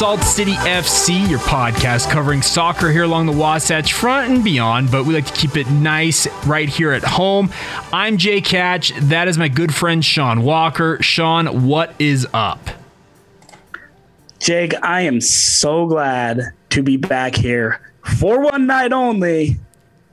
Salt 0.00 0.22
City 0.22 0.54
FC, 0.54 1.28
your 1.28 1.40
podcast 1.40 2.10
covering 2.10 2.40
soccer 2.40 2.90
here 2.90 3.02
along 3.02 3.26
the 3.26 3.32
Wasatch 3.32 3.92
Front 3.92 4.32
and 4.32 4.42
beyond, 4.42 4.90
but 4.90 5.04
we 5.04 5.12
like 5.12 5.26
to 5.26 5.32
keep 5.34 5.58
it 5.58 5.68
nice 5.68 6.26
right 6.46 6.70
here 6.70 6.92
at 6.92 7.04
home. 7.04 7.50
I'm 7.92 8.16
Jake 8.16 8.46
Hatch. 8.46 8.94
That 8.98 9.28
is 9.28 9.36
my 9.36 9.48
good 9.48 9.74
friend 9.74 10.02
Sean 10.02 10.40
Walker. 10.42 10.96
Sean, 11.02 11.66
what 11.66 11.94
is 11.98 12.26
up? 12.32 12.70
Jake, 14.38 14.72
I 14.82 15.02
am 15.02 15.20
so 15.20 15.86
glad 15.86 16.54
to 16.70 16.82
be 16.82 16.96
back 16.96 17.34
here 17.34 17.82
for 18.18 18.40
one 18.40 18.66
night 18.66 18.94
only 18.94 19.58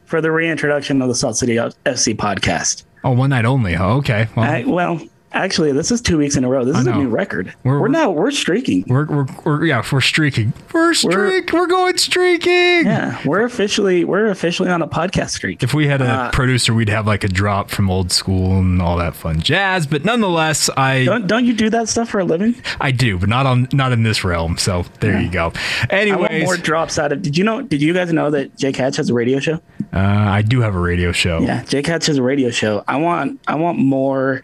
for 0.04 0.20
the 0.20 0.34
reintroduction 0.34 1.02
of 1.02 1.08
the 1.08 1.16
Salt 1.16 1.38
City 1.38 1.56
FC 1.56 2.14
podcast. 2.14 2.84
Oh, 3.06 3.12
one 3.12 3.30
night 3.30 3.46
only. 3.46 3.78
Oh, 3.78 4.00
okay. 4.00 4.28
Well, 4.36 4.52
I, 4.52 4.66
well 4.66 5.00
Actually, 5.34 5.74
this 5.74 5.92
is 5.92 6.02
two 6.02 6.18
weeks 6.18 6.38
in 6.38 6.46
a 6.46 6.50
row. 6.50 6.64
This 6.64 6.78
is 6.78 6.88
a 6.88 6.96
new 6.96 7.10
record. 7.10 7.54
We're, 7.64 7.82
we're 7.82 7.88
now 7.90 8.12
we're 8.12 8.32
streaking. 8.32 8.86
We're, 8.88 9.06
we're, 9.06 9.26
we're 9.44 9.66
yeah 9.66 9.84
we're 9.92 10.00
streaking. 10.00 10.54
We're 10.74 10.94
streak. 10.94 11.52
We're, 11.52 11.60
we're, 11.62 11.68
going 11.68 11.98
streaking. 11.98 12.86
Yeah, 12.86 13.20
we're 13.26 13.44
officially 13.44 14.06
we're 14.06 14.28
officially 14.28 14.70
on 14.70 14.82
a 14.82 14.88
podcast 14.88 15.32
streak. 15.32 15.64
If 15.64 15.74
we 15.74 15.86
had 15.86 16.02
a 16.02 16.06
uh, 16.06 16.32
producer, 16.32 16.74
we'd 16.74 16.88
have 16.88 17.06
like 17.06 17.26
a 17.26 17.28
drop 17.28 17.70
from 17.70 17.90
old 17.90 18.12
school 18.14 18.58
and 18.58 18.82
all 18.82 18.98
that 18.98 19.16
fun 19.16 19.42
jazz. 19.42 19.86
But 19.86 20.06
nonetheless, 20.06 20.70
I 20.78 21.04
don't 21.04 21.28
don't 21.28 21.46
you 21.46 21.54
do 21.54 21.70
that 21.72 21.90
stuff 21.90 22.10
for 22.10 22.20
a 22.20 22.26
living? 22.26 22.56
I 22.80 22.92
do, 22.92 23.18
but 23.18 23.28
not 23.28 23.46
on 23.46 23.68
not 23.74 23.92
in 23.92 24.04
this 24.04 24.24
realm. 24.24 24.58
So 24.58 24.86
there 25.02 25.14
yeah. 25.14 25.20
you 25.20 25.30
go. 25.30 25.52
Anyway, 25.90 26.44
more 26.46 26.56
drops 26.56 26.98
out 26.98 27.12
of. 27.12 27.22
Did 27.22 27.38
you 27.38 27.44
know? 27.44 27.62
Did 27.62 27.82
you 27.82 27.94
guys 27.94 28.14
know 28.14 28.32
that 28.32 28.56
Jake 28.56 28.78
Hatch 28.78 28.96
has 28.96 29.10
a 29.10 29.14
radio 29.14 29.40
show? 29.40 29.56
Uh, 29.94 30.00
I 30.00 30.42
do 30.42 30.62
have 30.62 30.74
a 30.74 30.80
radio 30.80 31.12
show. 31.12 31.40
Yeah, 31.40 31.64
Jake 31.64 31.86
Hatch 31.86 32.06
has 32.06 32.18
a 32.18 32.24
radio 32.24 32.50
show. 32.50 32.84
I 32.88 32.96
want 32.96 33.42
I 33.48 33.56
want 33.56 33.78
more 33.78 34.42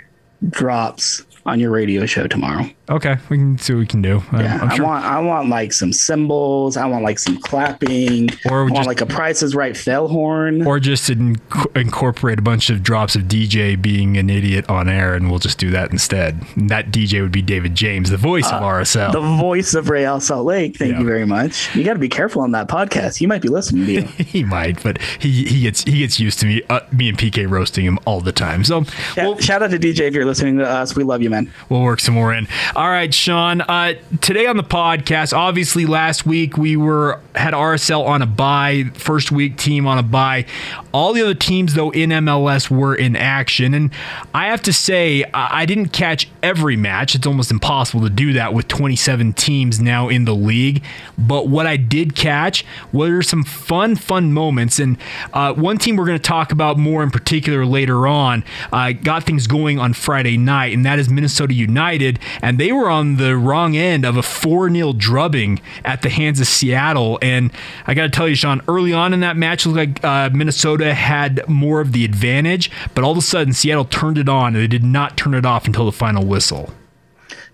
drops 0.50 1.24
on 1.46 1.60
your 1.60 1.72
radio 1.72 2.06
show 2.06 2.28
tomorrow. 2.28 2.70
Okay, 2.90 3.16
we 3.30 3.38
can 3.38 3.58
see 3.58 3.72
what 3.72 3.80
we 3.80 3.88
can 3.88 4.02
do. 4.02 4.22
Yeah, 4.34 4.70
sure. 4.72 4.86
I 4.86 4.90
want 4.90 5.06
I 5.06 5.20
want 5.22 5.48
like 5.48 5.72
some 5.72 5.94
cymbals. 5.94 6.76
I 6.76 6.86
want 6.86 7.06
like 7.06 7.18
some 7.18 7.40
clapping. 7.40 8.30
Or 8.50 8.66
I 8.66 8.68
just, 8.68 8.74
want 8.74 8.88
like 8.88 9.00
a 9.00 9.06
Price 9.06 9.42
is 9.42 9.56
Right 9.56 9.76
fell 9.76 10.10
horn. 10.10 10.68
Or 10.68 10.82
just 10.82 11.10
in, 11.10 11.40
incorporate 11.76 12.40
a 12.40 12.42
bunch 12.42 12.70
of 12.70 12.84
drops 12.84 13.16
of 13.16 13.24
DJ 13.24 13.82
being 13.82 14.18
an 14.18 14.30
idiot 14.30 14.70
on 14.70 14.90
air, 14.90 15.14
and 15.14 15.30
we'll 15.30 15.40
just 15.40 15.60
do 15.60 15.72
that 15.72 15.92
instead. 15.92 16.46
And 16.58 16.70
that 16.70 16.92
DJ 16.92 17.22
would 17.22 17.32
be 17.32 17.42
David 17.42 17.74
James, 17.74 18.10
the 18.10 18.18
voice 18.18 18.52
uh, 18.52 18.58
of 18.58 18.64
RSL, 18.64 19.14
the 19.14 19.22
voice 19.22 19.76
of 19.76 19.90
Real 19.90 20.20
Salt 20.20 20.46
Lake. 20.46 20.76
Thank 20.76 20.92
yeah. 20.92 21.00
you 21.00 21.06
very 21.06 21.26
much. 21.26 21.74
You 21.74 21.86
got 21.86 21.94
to 21.94 22.00
be 22.00 22.10
careful 22.10 22.42
on 22.42 22.52
that 22.52 22.68
podcast. 22.68 23.16
He 23.16 23.28
might 23.28 23.42
be 23.42 23.50
listening 23.50 23.86
to 23.86 23.92
you. 23.94 24.02
he 24.18 24.44
might, 24.44 24.84
but 24.84 25.02
he 25.20 25.46
he 25.46 25.62
gets 25.62 25.86
he 25.86 26.00
gets 26.00 26.20
used 26.20 26.40
to 26.40 26.48
me 26.48 26.62
uh, 26.70 26.82
me 26.92 27.08
and 27.08 27.18
PK 27.18 27.50
roasting 27.50 27.86
him 27.86 27.98
all 28.06 28.20
the 28.20 28.34
time. 28.34 28.66
So 28.66 28.84
yeah, 29.16 29.30
well, 29.30 29.38
shout 29.40 29.64
out 29.64 29.72
to 29.72 29.80
DJ 29.80 30.02
if 30.02 30.14
you're 30.14 30.26
listening 30.26 30.58
to 30.58 30.68
us. 30.68 30.98
We 30.98 31.06
love 31.06 31.22
you, 31.22 31.30
man. 31.30 31.50
We'll 31.70 31.84
work 31.84 32.02
some 32.02 32.16
more 32.16 32.34
in. 32.34 32.46
All 32.76 32.90
right, 32.90 33.14
Sean. 33.14 33.62
Uh, 33.62 33.94
today 34.22 34.48
on 34.48 34.58
the 34.58 34.64
podcast, 34.64 35.32
obviously 35.32 35.86
last 35.86 36.26
week 36.26 36.58
we 36.58 36.76
were 36.76 37.20
had 37.36 37.54
RSL 37.54 38.04
on 38.04 38.24
a 38.24 38.26
buy, 38.26 38.86
first 38.96 39.32
week 39.32 39.58
team 39.58 39.86
on 39.86 40.00
a 40.00 40.04
buy. 40.04 40.48
All 40.92 41.14
the 41.14 41.22
other 41.22 41.36
teams 41.36 41.76
though 41.76 41.92
in 41.92 42.10
MLS 42.10 42.72
were 42.72 42.96
in 42.96 43.16
action, 43.16 43.76
and 43.76 43.92
I 44.34 44.48
have 44.48 44.64
to 44.64 44.74
say 44.74 45.24
I 45.36 45.68
didn't 45.68 45.90
catch 45.90 46.28
every 46.44 46.76
match. 46.76 47.16
It's 47.16 47.26
almost 47.26 47.50
impossible 47.50 48.04
to 48.04 48.10
do 48.10 48.34
that 48.34 48.54
with 48.54 48.68
27 48.68 49.34
teams 49.34 49.80
now 49.80 50.10
in 50.10 50.26
the 50.26 50.36
league. 50.36 50.84
But 51.18 51.48
what 51.48 51.66
I 51.66 51.78
did 51.78 52.16
catch 52.16 52.66
were 52.92 53.22
some 53.22 53.44
fun, 53.44 53.96
fun 53.96 54.34
moments, 54.34 54.78
and 54.78 54.98
uh, 55.32 55.54
one 55.54 55.78
team 55.78 55.96
we're 55.96 56.06
going 56.06 56.20
to 56.20 56.24
talk 56.24 56.52
about 56.52 56.78
more 56.78 57.02
in 57.02 57.10
particular 57.10 57.66
later 57.66 58.06
on 58.06 58.44
uh, 58.72 58.92
got 58.92 59.24
things 59.24 59.48
going 59.48 59.80
on 59.80 59.94
Friday 59.94 60.38
night, 60.38 60.74
and 60.74 60.86
that 60.86 61.00
is 61.00 61.10
Minnesota 61.10 61.54
United, 61.54 62.20
and 62.42 62.60
they 62.60 62.72
were 62.72 62.90
on 62.90 63.16
the 63.16 63.38
wrong 63.38 63.76
end 63.76 64.06
of 64.06 64.18
a 64.18 64.24
4 64.24 64.70
0 64.70 64.94
drubbing 64.94 65.62
at 65.86 66.02
the 66.02 66.10
hands 66.10 66.42
of 66.42 66.48
Seattle. 66.48 67.18
And 67.22 67.52
I 67.88 67.94
got 67.94 68.04
to 68.04 68.10
tell 68.10 68.28
you, 68.28 68.36
Sean, 68.36 68.62
early 68.68 68.92
on 68.92 69.14
in 69.14 69.22
that 69.22 69.38
match, 69.38 69.66
it 69.66 69.70
looked 69.70 70.04
like 70.04 70.04
uh, 70.04 70.30
Minnesota 70.36 70.94
had 70.94 71.48
more 71.48 71.80
of 71.80 71.94
the 71.94 72.04
advantage, 72.04 72.70
but 72.94 73.06
all 73.06 73.14
of 73.14 73.18
a 73.18 73.22
sudden, 73.22 73.54
Seattle 73.54 73.86
turned 73.86 74.18
it 74.18 74.28
on 74.28 74.48
and 74.48 74.58
they 74.58 74.68
did 74.68 74.84
not 74.84 75.16
turn 75.16 75.34
it 75.34 75.46
off 75.46 75.66
until 75.66 75.86
the 75.86 75.92
final 75.92 76.26
whistle. 76.34 76.74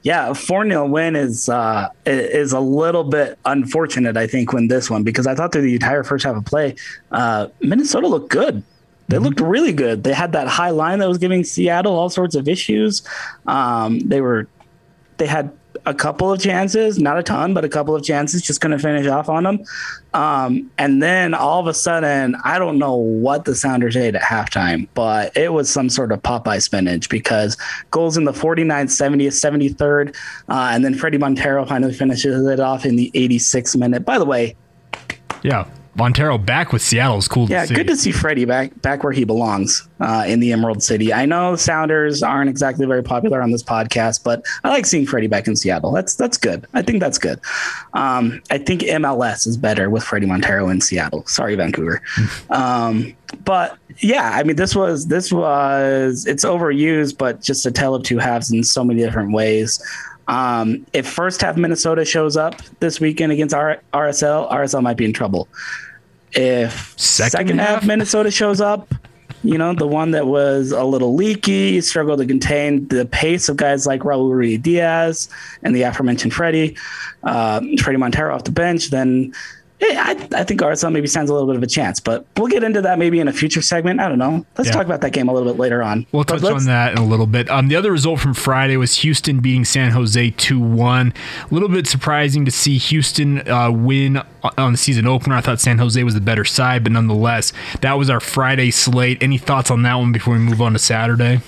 Yeah, 0.03 0.29
a 0.29 0.33
4 0.33 0.65
0 0.65 0.87
win 0.87 1.17
is 1.17 1.49
uh, 1.49 1.89
is 2.05 2.53
a 2.53 2.59
little 2.61 3.03
bit 3.03 3.37
unfortunate, 3.43 4.15
I 4.15 4.27
think, 4.27 4.53
when 4.53 4.69
this 4.69 4.89
one, 4.89 5.03
because 5.03 5.27
I 5.27 5.35
thought 5.35 5.51
through 5.51 5.63
the 5.63 5.73
entire 5.73 6.05
first 6.05 6.23
half 6.25 6.37
of 6.37 6.45
play, 6.45 6.75
uh, 7.11 7.47
Minnesota 7.59 8.07
looked 8.07 8.29
good. 8.29 8.63
They 9.09 9.17
mm-hmm. 9.17 9.25
looked 9.25 9.41
really 9.41 9.73
good. 9.73 10.05
They 10.05 10.13
had 10.13 10.31
that 10.31 10.47
high 10.47 10.69
line 10.69 10.99
that 10.99 11.09
was 11.09 11.17
giving 11.17 11.43
Seattle 11.43 11.93
all 11.93 12.09
sorts 12.09 12.35
of 12.35 12.47
issues. 12.47 13.03
Um, 13.45 13.99
they 13.99 14.21
were, 14.21 14.47
they 15.17 15.27
had 15.27 15.51
a 15.85 15.93
couple 15.93 16.31
of 16.31 16.39
chances, 16.39 16.99
not 16.99 17.17
a 17.17 17.23
ton, 17.23 17.53
but 17.53 17.65
a 17.65 17.69
couple 17.69 17.95
of 17.95 18.03
chances, 18.03 18.41
just 18.41 18.61
couldn't 18.61 18.79
finish 18.79 19.07
off 19.07 19.29
on 19.29 19.43
them. 19.43 19.63
Um, 20.13 20.71
and 20.77 21.01
then 21.01 21.33
all 21.33 21.59
of 21.59 21.67
a 21.67 21.73
sudden, 21.73 22.35
I 22.43 22.57
don't 22.59 22.77
know 22.79 22.95
what 22.95 23.45
the 23.45 23.55
Sounders 23.55 23.95
ate 23.95 24.15
at 24.15 24.21
halftime, 24.21 24.87
but 24.93 25.35
it 25.37 25.53
was 25.53 25.69
some 25.69 25.89
sort 25.89 26.11
of 26.11 26.21
Popeye 26.21 26.61
spinach 26.61 27.09
because 27.09 27.57
goals 27.91 28.17
in 28.17 28.23
the 28.23 28.31
49th, 28.31 28.89
70th, 28.89 29.75
73rd, 29.75 30.15
uh, 30.49 30.69
and 30.73 30.83
then 30.83 30.95
Fredy 30.95 31.19
Montero 31.19 31.65
finally 31.65 31.93
finishes 31.93 32.45
it 32.47 32.59
off 32.59 32.85
in 32.85 32.95
the 32.95 33.11
86th 33.13 33.75
minute. 33.77 34.05
By 34.05 34.17
the 34.17 34.25
way, 34.25 34.55
yeah, 35.43 35.67
Montero 35.99 36.37
back 36.37 36.71
with 36.71 36.81
Seattle 36.81 37.17
is 37.17 37.27
cool. 37.27 37.49
Yeah, 37.49 37.65
to 37.65 37.73
good 37.73 37.87
to 37.87 37.97
see 37.97 38.11
Fredy 38.11 38.47
back 38.47 38.81
back 38.81 39.03
where 39.03 39.11
he 39.11 39.25
belongs 39.25 39.87
uh, 39.99 40.23
in 40.25 40.39
the 40.39 40.53
Emerald 40.53 40.81
City. 40.81 41.13
I 41.13 41.25
know 41.25 41.57
Sounders 41.57 42.23
aren't 42.23 42.49
exactly 42.49 42.85
very 42.85 43.03
popular 43.03 43.41
on 43.41 43.51
this 43.51 43.61
podcast, 43.61 44.23
but 44.23 44.43
I 44.63 44.69
like 44.69 44.85
seeing 44.85 45.05
Fredy 45.05 45.29
back 45.29 45.47
in 45.47 45.55
Seattle. 45.57 45.91
That's 45.91 46.15
that's 46.15 46.37
good. 46.37 46.65
I 46.73 46.81
think 46.81 47.01
that's 47.01 47.17
good. 47.17 47.39
Um, 47.93 48.41
I 48.49 48.57
think 48.57 48.81
MLS 48.81 49.45
is 49.45 49.57
better 49.57 49.89
with 49.89 50.03
Fredy 50.03 50.25
Montero 50.25 50.69
in 50.69 50.79
Seattle. 50.79 51.25
Sorry, 51.27 51.55
Vancouver. 51.55 52.01
um, 52.49 53.15
but 53.43 53.77
yeah, 53.99 54.31
I 54.33 54.43
mean, 54.43 54.55
this 54.55 54.75
was 54.75 55.07
this 55.07 55.33
was 55.33 56.25
it's 56.25 56.45
overused, 56.45 57.17
but 57.17 57.41
just 57.41 57.65
a 57.65 57.71
tale 57.71 57.93
of 57.93 58.03
two 58.03 58.17
halves 58.17 58.51
in 58.51 58.63
so 58.63 58.85
many 58.85 59.01
different 59.01 59.33
ways. 59.33 59.83
Um, 60.29 60.85
if 60.93 61.07
first 61.07 61.41
half 61.41 61.57
Minnesota 61.57 62.05
shows 62.05 62.37
up 62.37 62.61
this 62.79 62.99
weekend 62.99 63.31
against 63.31 63.53
R- 63.53 63.81
RSL, 63.93 64.49
RSL 64.51 64.83
might 64.83 64.95
be 64.95 65.05
in 65.05 65.11
trouble. 65.11 65.47
If 66.33 66.97
second, 66.99 67.31
second 67.31 67.59
half? 67.59 67.85
Minnesota 67.85 68.31
shows 68.31 68.61
up, 68.61 68.93
you 69.43 69.57
know, 69.57 69.73
the 69.73 69.87
one 69.87 70.11
that 70.11 70.27
was 70.27 70.71
a 70.71 70.83
little 70.83 71.15
leaky, 71.15 71.81
struggled 71.81 72.19
to 72.19 72.25
contain 72.25 72.87
the 72.89 73.05
pace 73.05 73.49
of 73.49 73.57
guys 73.57 73.87
like 73.87 74.01
Raul 74.01 74.29
Ruidíaz 74.29 75.29
and 75.63 75.75
the 75.75 75.83
aforementioned 75.83 76.33
Fredy, 76.33 76.77
uh, 77.23 77.59
Fredy 77.61 77.97
Montero 77.97 78.35
off 78.35 78.43
the 78.43 78.51
bench, 78.51 78.89
then 78.89 79.33
I, 79.81 80.27
I 80.33 80.43
think 80.43 80.59
RSL 80.61 80.91
maybe 80.91 81.07
stands 81.07 81.31
a 81.31 81.33
little 81.33 81.47
bit 81.47 81.55
of 81.55 81.63
a 81.63 81.67
chance, 81.67 81.99
but 81.99 82.25
we'll 82.37 82.47
get 82.47 82.63
into 82.63 82.81
that 82.81 82.99
maybe 82.99 83.19
in 83.19 83.27
a 83.27 83.33
future 83.33 83.61
segment. 83.61 83.99
I 83.99 84.09
don't 84.09 84.19
know. 84.19 84.45
Let's 84.57 84.69
yeah. 84.69 84.73
talk 84.73 84.85
about 84.85 85.01
that 85.01 85.13
game 85.13 85.29
a 85.29 85.33
little 85.33 85.51
bit 85.51 85.59
later 85.59 85.81
on. 85.81 86.05
We'll 86.11 86.23
but 86.23 86.39
touch 86.39 86.51
on 86.51 86.65
that 86.65 86.93
in 86.93 86.97
a 86.97 87.05
little 87.05 87.25
bit. 87.25 87.49
Um, 87.49 87.69
the 87.69 87.75
other 87.75 87.91
result 87.91 88.19
from 88.19 88.33
Friday 88.33 88.75
was 88.77 88.95
Houston 88.97 89.39
beating 89.39 89.65
San 89.65 89.91
Jose 89.91 90.31
2 90.31 90.59
1. 90.59 91.13
A 91.49 91.53
little 91.53 91.69
bit 91.69 91.87
surprising 91.87 92.45
to 92.45 92.51
see 92.51 92.77
Houston 92.77 93.47
uh, 93.49 93.71
win 93.71 94.21
on 94.57 94.71
the 94.73 94.77
season 94.77 95.07
opener. 95.07 95.35
I 95.35 95.41
thought 95.41 95.59
San 95.61 95.77
Jose 95.77 96.01
was 96.03 96.13
the 96.13 96.21
better 96.21 96.45
side, 96.45 96.83
but 96.83 96.91
nonetheless, 96.91 97.53
that 97.81 97.93
was 97.93 98.09
our 98.09 98.19
Friday 98.19 98.71
slate. 98.71 99.21
Any 99.21 99.37
thoughts 99.37 99.71
on 99.71 99.83
that 99.83 99.95
one 99.95 100.11
before 100.11 100.33
we 100.33 100.39
move 100.39 100.61
on 100.61 100.73
to 100.73 100.79
Saturday? 100.79 101.41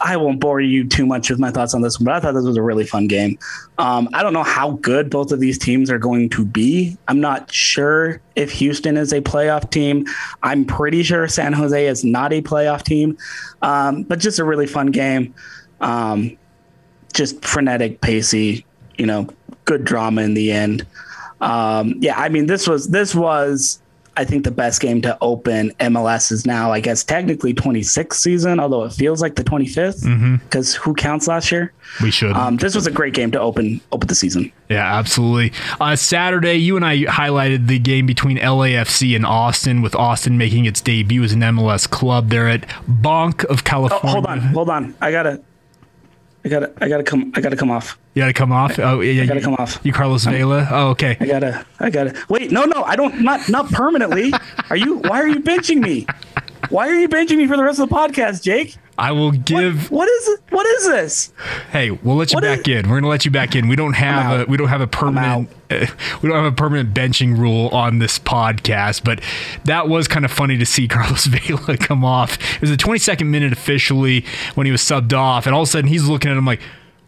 I 0.00 0.16
won't 0.16 0.40
bore 0.40 0.60
you 0.60 0.86
too 0.86 1.06
much 1.06 1.30
with 1.30 1.38
my 1.38 1.50
thoughts 1.50 1.74
on 1.74 1.82
this 1.82 1.98
one, 1.98 2.06
but 2.06 2.14
I 2.14 2.20
thought 2.20 2.34
this 2.34 2.44
was 2.44 2.56
a 2.56 2.62
really 2.62 2.84
fun 2.84 3.06
game. 3.06 3.38
Um, 3.78 4.08
I 4.12 4.22
don't 4.22 4.32
know 4.32 4.42
how 4.42 4.72
good 4.72 5.10
both 5.10 5.32
of 5.32 5.40
these 5.40 5.58
teams 5.58 5.90
are 5.90 5.98
going 5.98 6.28
to 6.30 6.44
be. 6.44 6.96
I'm 7.08 7.20
not 7.20 7.52
sure 7.52 8.20
if 8.36 8.52
Houston 8.52 8.96
is 8.96 9.12
a 9.12 9.20
playoff 9.20 9.70
team. 9.70 10.06
I'm 10.42 10.64
pretty 10.64 11.02
sure 11.02 11.26
San 11.28 11.52
Jose 11.52 11.86
is 11.86 12.04
not 12.04 12.32
a 12.32 12.42
playoff 12.42 12.82
team, 12.82 13.18
um, 13.62 14.04
but 14.04 14.18
just 14.18 14.38
a 14.38 14.44
really 14.44 14.66
fun 14.66 14.88
game. 14.88 15.34
Um, 15.80 16.36
just 17.12 17.44
frenetic, 17.44 18.00
pacey, 18.00 18.64
you 18.96 19.06
know, 19.06 19.28
good 19.64 19.84
drama 19.84 20.22
in 20.22 20.34
the 20.34 20.52
end. 20.52 20.86
Um, 21.40 21.94
yeah, 22.00 22.18
I 22.18 22.28
mean, 22.28 22.46
this 22.46 22.66
was 22.66 22.88
this 22.88 23.14
was 23.14 23.80
I 24.18 24.24
think 24.24 24.42
the 24.42 24.50
best 24.50 24.80
game 24.80 25.00
to 25.02 25.16
open 25.20 25.70
MLS 25.78 26.32
is 26.32 26.44
now, 26.44 26.72
I 26.72 26.80
guess, 26.80 27.04
technically 27.04 27.54
26th 27.54 28.14
season, 28.14 28.58
although 28.58 28.82
it 28.82 28.92
feels 28.92 29.22
like 29.22 29.36
the 29.36 29.44
25th 29.44 30.40
because 30.40 30.74
mm-hmm. 30.74 30.82
who 30.82 30.94
counts 30.94 31.28
last 31.28 31.52
year? 31.52 31.72
We 32.02 32.10
should. 32.10 32.32
Um, 32.32 32.56
this 32.56 32.74
was 32.74 32.88
a 32.88 32.90
great 32.90 33.14
game 33.14 33.30
to 33.30 33.40
open 33.40 33.80
open 33.92 34.08
the 34.08 34.16
season. 34.16 34.50
Yeah, 34.68 34.98
absolutely. 34.98 35.52
Uh, 35.80 35.94
Saturday, 35.94 36.56
you 36.56 36.74
and 36.74 36.84
I 36.84 37.04
highlighted 37.04 37.68
the 37.68 37.78
game 37.78 38.06
between 38.06 38.38
LAFC 38.38 39.14
and 39.14 39.24
Austin, 39.24 39.82
with 39.82 39.94
Austin 39.94 40.36
making 40.36 40.64
its 40.64 40.80
debut 40.80 41.22
as 41.22 41.32
an 41.32 41.40
MLS 41.40 41.88
club. 41.88 42.30
They're 42.30 42.48
at 42.48 42.68
Banc 42.88 43.44
of 43.44 43.62
California. 43.62 44.08
Oh, 44.08 44.12
hold 44.14 44.26
on, 44.26 44.40
hold 44.40 44.68
on. 44.68 44.96
I 45.00 45.12
gotta 45.12 45.40
I 46.44 46.48
gotta, 46.48 46.72
I 46.80 46.88
gotta 46.88 47.02
come, 47.02 47.32
I 47.34 47.40
gotta 47.40 47.56
come 47.56 47.70
off. 47.70 47.98
You 48.14 48.22
gotta 48.22 48.32
come 48.32 48.52
off. 48.52 48.78
Oh, 48.78 49.00
yeah, 49.00 49.22
I 49.22 49.26
gotta 49.26 49.40
you, 49.40 49.44
come 49.44 49.56
off. 49.58 49.80
You, 49.82 49.92
Carlos 49.92 50.24
Vela. 50.24 50.68
Oh, 50.70 50.88
okay. 50.90 51.16
I 51.20 51.26
gotta, 51.26 51.66
I 51.80 51.90
gotta. 51.90 52.14
Wait, 52.28 52.52
no, 52.52 52.64
no, 52.64 52.84
I 52.84 52.96
don't. 52.96 53.20
Not, 53.22 53.48
not 53.48 53.70
permanently. 53.70 54.32
are 54.70 54.76
you? 54.76 54.98
Why 54.98 55.20
are 55.20 55.26
you 55.28 55.40
benching 55.40 55.80
me? 55.80 56.06
Why 56.70 56.88
are 56.88 56.94
you 56.94 57.08
benching 57.08 57.36
me 57.36 57.46
for 57.46 57.56
the 57.56 57.62
rest 57.64 57.80
of 57.80 57.88
the 57.88 57.94
podcast, 57.94 58.42
Jake? 58.42 58.76
I 58.98 59.12
will 59.12 59.30
give. 59.30 59.92
What, 59.92 60.00
what 60.00 60.08
is 60.08 60.28
it? 60.28 60.40
What 60.50 60.66
is 60.66 60.86
this? 60.86 61.32
Hey, 61.70 61.92
we'll 61.92 62.16
let 62.16 62.32
you 62.32 62.36
What 62.36 62.42
back 62.42 62.66
in. 62.66 62.90
We're 62.90 62.96
gonna 62.96 63.08
let 63.08 63.24
you 63.24 63.30
back 63.30 63.54
in. 63.54 63.68
We 63.68 63.76
don't 63.76 63.92
have 63.92 64.40
a 64.40 64.50
we 64.50 64.56
don't 64.56 64.68
have 64.68 64.80
a 64.80 64.88
permanent 64.88 65.48
uh, 65.70 65.86
we 66.20 66.28
don't 66.28 66.42
have 66.42 66.52
a 66.52 66.56
permanent 66.56 66.94
benching 66.94 67.38
rule 67.38 67.68
on 67.68 68.00
this 68.00 68.18
podcast, 68.18 69.04
but 69.04 69.20
that 69.64 69.88
was 69.88 70.08
kind 70.08 70.24
of 70.24 70.32
funny 70.32 70.58
to 70.58 70.66
see 70.66 70.88
Carlos 70.88 71.26
Vela 71.26 71.76
come 71.76 72.04
off. 72.04 72.38
It 72.56 72.60
was 72.60 72.70
the 72.70 72.76
22nd 72.76 73.26
minute 73.26 73.52
officially 73.52 74.24
when 74.56 74.66
he 74.66 74.72
was 74.72 74.82
subbed 74.82 75.12
off, 75.12 75.46
and 75.46 75.54
all 75.54 75.62
of 75.62 75.68
a 75.68 75.70
sudden 75.70 75.88
he's 75.88 76.06
looking 76.08 76.30
at 76.30 76.36
him 76.36 76.44
like. 76.44 76.60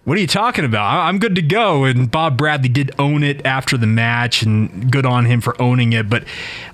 What 0.05 0.17
are 0.17 0.21
you 0.21 0.27
talking 0.27 0.65
about? 0.65 1.07
I'm 1.07 1.19
good 1.19 1.35
to 1.35 1.43
go. 1.43 1.85
And 1.85 2.11
Bob 2.11 2.39
Bradley 2.39 2.71
did 2.71 2.91
own 2.99 3.23
it 3.23 3.45
after 3.45 3.77
the 3.77 3.87
match, 3.87 4.43
and 4.43 4.91
good 4.91 5.05
on 5.05 5.27
him 5.27 5.43
for 5.43 5.61
owning 5.61 5.93
it. 5.93 6.09
But 6.09 6.25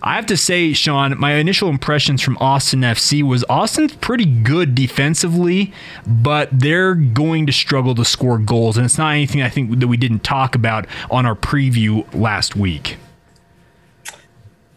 I 0.01 0.15
have 0.15 0.27
to 0.27 0.37
say, 0.37 0.73
Sean, 0.73 1.19
my 1.19 1.33
initial 1.35 1.69
impressions 1.69 2.23
from 2.23 2.37
Austin 2.39 2.83
FC 2.83 3.25
was 3.25 3.45
Austin's 3.49 3.97
pretty 3.97 4.27
good 4.27 4.77
defensively, 4.77 5.73
but 6.07 6.49
they're 6.53 6.95
going 6.95 7.47
to 7.47 7.53
struggle 7.53 7.97
to 7.97 8.05
score 8.05 8.39
goals. 8.39 8.77
And 8.77 8.87
it's 8.87 8.97
not 8.97 9.11
anything 9.11 9.43
I 9.43 9.49
think 9.49 9.81
that 9.81 9.89
we 9.89 9.97
didn't 9.97 10.23
talk 10.23 10.55
about 10.55 10.87
on 11.11 11.27
our 11.27 11.35
preview 11.35 12.07
last 12.15 12.55
week. 12.55 12.97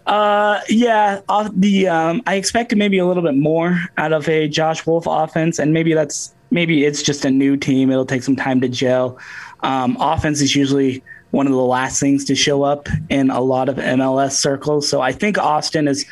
Uh, 0.07 0.60
yeah, 0.68 1.22
off 1.30 1.51
the 1.54 1.88
um, 1.88 2.24
I 2.25 2.34
expected 2.34 2.80
maybe 2.80 2.98
a 2.98 3.06
little 3.06 3.22
bit 3.22 3.36
more 3.36 3.80
out 4.00 4.12
of 4.12 4.28
a 4.28 4.48
Josh 4.48 4.84
Wolff 4.88 5.06
offense, 5.07 5.60
and 5.60 5.72
maybe 5.72 5.94
that's 5.94 6.34
maybe 6.51 6.86
it's 6.86 7.01
just 7.01 7.25
a 7.25 7.31
new 7.31 7.57
team. 7.57 7.92
It'll 7.92 8.06
take 8.06 8.24
some 8.24 8.36
time 8.36 8.62
to 8.62 8.69
gel. 8.69 9.19
Um, 9.62 9.98
offense 10.00 10.42
is 10.42 10.56
usually 10.56 11.04
one 11.31 11.46
of 11.46 11.54
the 11.54 11.60
last 11.60 12.00
things 12.00 12.25
to 12.25 12.36
show 12.36 12.63
up 12.63 12.88
in 13.10 13.30
a 13.30 13.42
lot 13.42 13.69
of 13.69 13.75
MLS 13.75 14.31
circles, 14.31 14.88
so 14.88 15.01
I 15.01 15.12
think 15.12 15.38
Austin 15.38 15.88
is 15.88 16.06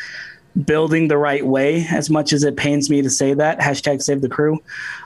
building 0.66 1.08
the 1.08 1.18
right 1.18 1.46
way. 1.46 1.86
As 1.90 2.10
much 2.10 2.34
as 2.34 2.44
it 2.44 2.58
pains 2.58 2.90
me 2.90 3.02
to 3.02 3.10
say 3.10 3.34
that, 3.34 3.60
hashtag 3.60 4.02
Save 4.02 4.22
the 4.22 4.30
Crew. 4.30 4.62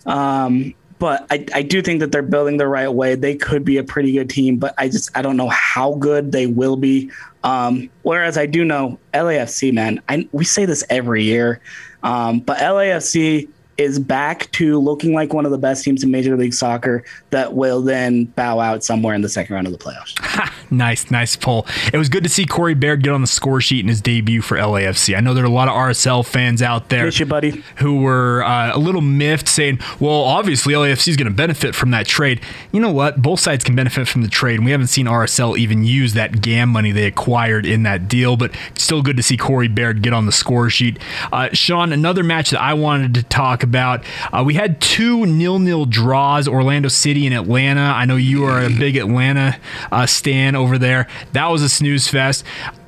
Um, 0.05 0.73
but 1.01 1.25
I, 1.31 1.45
I 1.55 1.61
do 1.63 1.81
think 1.81 1.99
that 2.01 2.11
they're 2.11 2.21
building 2.21 2.57
the 2.57 2.67
right 2.67 2.87
way. 2.87 3.15
They 3.15 3.35
could 3.35 3.65
be 3.65 3.77
a 3.77 3.83
pretty 3.83 4.11
good 4.11 4.29
team, 4.29 4.57
but 4.57 4.75
I 4.77 4.87
just 4.87 5.09
I 5.17 5.23
don't 5.23 5.35
know 5.35 5.49
how 5.49 5.95
good 5.95 6.31
they 6.31 6.45
will 6.45 6.75
be. 6.75 7.09
Um, 7.43 7.89
whereas 8.03 8.37
I 8.37 8.45
do 8.45 8.63
know 8.63 8.99
LAFC, 9.13 9.73
man. 9.73 9.99
I, 10.07 10.29
we 10.31 10.43
say 10.45 10.65
this 10.65 10.83
every 10.91 11.23
year, 11.23 11.59
um, 12.03 12.39
but 12.39 12.59
LAFC 12.59 13.49
is 13.77 13.99
back 13.99 14.51
to 14.51 14.79
looking 14.79 15.13
like 15.13 15.33
one 15.33 15.45
of 15.45 15.51
the 15.51 15.57
best 15.57 15.83
teams 15.83 16.03
in 16.03 16.11
Major 16.11 16.37
League 16.37 16.53
Soccer 16.53 17.03
that 17.31 17.53
will 17.53 17.81
then 17.81 18.25
bow 18.25 18.59
out 18.59 18.83
somewhere 18.83 19.15
in 19.15 19.21
the 19.21 19.29
second 19.29 19.55
round 19.55 19.67
of 19.67 19.73
the 19.73 19.79
playoffs. 19.79 20.51
Nice, 20.71 21.11
nice 21.11 21.35
pull. 21.35 21.67
It 21.91 21.97
was 21.97 22.07
good 22.07 22.23
to 22.23 22.29
see 22.29 22.45
Corey 22.45 22.73
Baird 22.73 23.03
get 23.03 23.11
on 23.11 23.19
the 23.19 23.27
score 23.27 23.59
sheet 23.59 23.81
in 23.81 23.89
his 23.89 23.99
debut 23.99 24.41
for 24.41 24.55
LAFC. 24.57 25.17
I 25.17 25.19
know 25.19 25.33
there 25.33 25.43
are 25.43 25.47
a 25.47 25.49
lot 25.49 25.67
of 25.67 25.73
RSL 25.73 26.25
fans 26.25 26.61
out 26.61 26.87
there 26.87 27.09
you, 27.09 27.25
buddy. 27.25 27.61
who 27.75 27.99
were 27.99 28.41
uh, 28.45 28.73
a 28.73 28.79
little 28.79 29.01
miffed, 29.01 29.49
saying, 29.49 29.79
"Well, 29.99 30.21
obviously 30.21 30.73
LAFC 30.73 31.09
is 31.09 31.17
going 31.17 31.27
to 31.27 31.33
benefit 31.33 31.75
from 31.75 31.91
that 31.91 32.07
trade." 32.07 32.39
You 32.71 32.79
know 32.79 32.91
what? 32.91 33.21
Both 33.21 33.41
sides 33.41 33.65
can 33.65 33.75
benefit 33.75 34.07
from 34.07 34.21
the 34.21 34.29
trade, 34.29 34.55
and 34.55 34.65
we 34.65 34.71
haven't 34.71 34.87
seen 34.87 35.07
RSL 35.07 35.57
even 35.57 35.83
use 35.83 36.13
that 36.13 36.41
GAM 36.41 36.69
money 36.69 36.91
they 36.91 37.05
acquired 37.05 37.65
in 37.65 37.83
that 37.83 38.07
deal. 38.07 38.37
But 38.37 38.55
still 38.75 39.01
good 39.01 39.17
to 39.17 39.23
see 39.23 39.35
Corey 39.35 39.67
Baird 39.67 40.01
get 40.01 40.13
on 40.13 40.25
the 40.25 40.31
score 40.31 40.69
sheet. 40.69 40.99
Uh, 41.33 41.49
Sean, 41.51 41.91
another 41.91 42.23
match 42.23 42.51
that 42.51 42.61
I 42.61 42.75
wanted 42.75 43.13
to 43.15 43.23
talk 43.23 43.60
about. 43.63 44.03
Uh, 44.31 44.43
we 44.45 44.53
had 44.53 44.81
two 44.81 45.25
nil-nil 45.25 45.85
draws: 45.85 46.47
Orlando 46.47 46.89
City 46.89 47.25
and 47.25 47.35
Atlanta. 47.35 47.81
I 47.81 48.05
know 48.05 48.15
you 48.15 48.43
are 48.45 48.61
a 48.61 48.69
big 48.69 48.95
Atlanta 48.97 49.57
uh, 49.91 50.05
stan 50.05 50.55
over 50.55 50.77
there. 50.77 51.07
That 51.33 51.47
was 51.47 51.61
a 51.61 51.69
snooze 51.69 52.07
fest. 52.07 52.43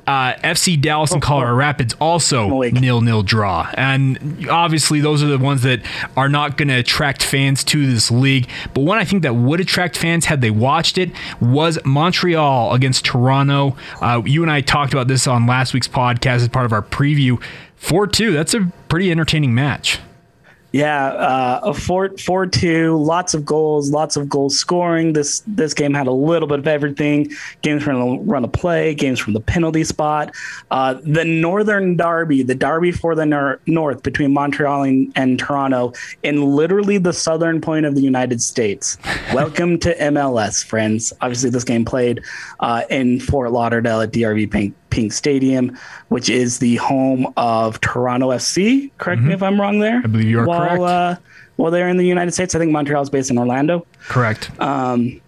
Uh, 0.06 0.34
FC 0.44 0.78
Dallas 0.78 1.12
and 1.12 1.22
Colorado 1.22 1.54
Rapids 1.54 1.94
also 1.98 2.60
nil 2.60 3.00
nil 3.00 3.22
draw. 3.22 3.70
And 3.74 4.46
obviously, 4.50 5.00
those 5.00 5.22
are 5.22 5.28
the 5.28 5.38
ones 5.38 5.62
that 5.62 5.80
are 6.16 6.28
not 6.28 6.58
going 6.58 6.68
to 6.68 6.74
attract 6.74 7.22
fans 7.22 7.64
to 7.64 7.90
this 7.90 8.10
league. 8.10 8.48
But 8.74 8.82
one 8.82 8.98
I 8.98 9.04
think 9.04 9.22
that 9.22 9.34
would 9.34 9.60
attract 9.60 9.96
fans 9.96 10.26
had 10.26 10.42
they 10.42 10.50
watched 10.50 10.98
it 10.98 11.10
was 11.40 11.78
Montreal 11.86 12.74
against 12.74 13.06
Toronto. 13.06 13.76
Uh, 14.02 14.20
you 14.26 14.42
and 14.42 14.50
I 14.50 14.60
talked 14.60 14.92
about 14.92 15.08
this 15.08 15.26
on 15.26 15.46
last 15.46 15.72
week's 15.72 15.88
podcast 15.88 16.36
as 16.36 16.48
part 16.48 16.66
of 16.66 16.72
our 16.72 16.82
preview. 16.82 17.42
4 17.76 18.06
2, 18.06 18.32
that's 18.32 18.54
a 18.54 18.72
pretty 18.88 19.10
entertaining 19.10 19.54
match. 19.54 19.98
Yeah, 20.74 21.06
uh, 21.06 21.60
a 21.62 21.72
four 21.72 22.18
four 22.18 22.48
two, 22.48 22.96
lots 22.96 23.32
of 23.32 23.44
goals, 23.44 23.92
lots 23.92 24.16
of 24.16 24.28
goal 24.28 24.50
scoring. 24.50 25.12
This 25.12 25.44
this 25.46 25.72
game 25.72 25.94
had 25.94 26.08
a 26.08 26.12
little 26.12 26.48
bit 26.48 26.58
of 26.58 26.66
everything. 26.66 27.30
Games 27.62 27.84
from 27.84 28.00
the 28.00 28.18
run 28.24 28.42
of 28.42 28.50
play, 28.50 28.92
games 28.92 29.20
from 29.20 29.34
the 29.34 29.40
penalty 29.40 29.84
spot. 29.84 30.34
Uh, 30.72 30.94
the 30.94 31.24
Northern 31.24 31.96
Derby, 31.96 32.42
the 32.42 32.56
Derby 32.56 32.90
for 32.90 33.14
the 33.14 33.24
nor- 33.24 33.60
North 33.68 34.02
between 34.02 34.32
Montreal 34.32 34.82
and, 34.82 35.12
and 35.14 35.38
Toronto, 35.38 35.92
in 36.24 36.42
literally 36.56 36.98
the 36.98 37.12
southern 37.12 37.60
point 37.60 37.86
of 37.86 37.94
the 37.94 38.02
United 38.02 38.42
States. 38.42 38.98
Welcome 39.32 39.78
to 39.78 39.94
MLS, 39.94 40.64
friends. 40.64 41.12
Obviously, 41.20 41.50
this 41.50 41.62
game 41.62 41.84
played 41.84 42.20
uh, 42.58 42.82
in 42.90 43.20
Fort 43.20 43.52
Lauderdale 43.52 44.00
at 44.00 44.10
DRV 44.10 44.48
PNK. 44.48 44.74
PNK 44.94 45.12
Stadium, 45.12 45.76
which 46.08 46.28
is 46.28 46.58
the 46.58 46.76
home 46.76 47.32
of 47.36 47.80
Toronto 47.80 48.30
FC. 48.30 48.90
Correct 48.98 49.22
me 49.22 49.32
if 49.32 49.42
I'm 49.42 49.60
wrong 49.60 49.78
there. 49.80 49.98
Mm-hmm. 49.98 50.06
I 50.06 50.08
believe 50.08 50.28
you 50.28 50.40
are 50.40 50.46
while, 50.46 50.68
correct. 50.68 50.82
Uh, 50.82 51.16
while 51.56 51.70
they're 51.70 51.88
in 51.88 51.96
the 51.96 52.06
United 52.06 52.32
States, 52.32 52.54
I 52.54 52.58
think 52.58 52.72
Montreal 52.72 53.02
is 53.02 53.10
based 53.10 53.30
in 53.30 53.38
Orlando. 53.38 53.86
Correct. 54.08 54.50
Um, 54.60 55.20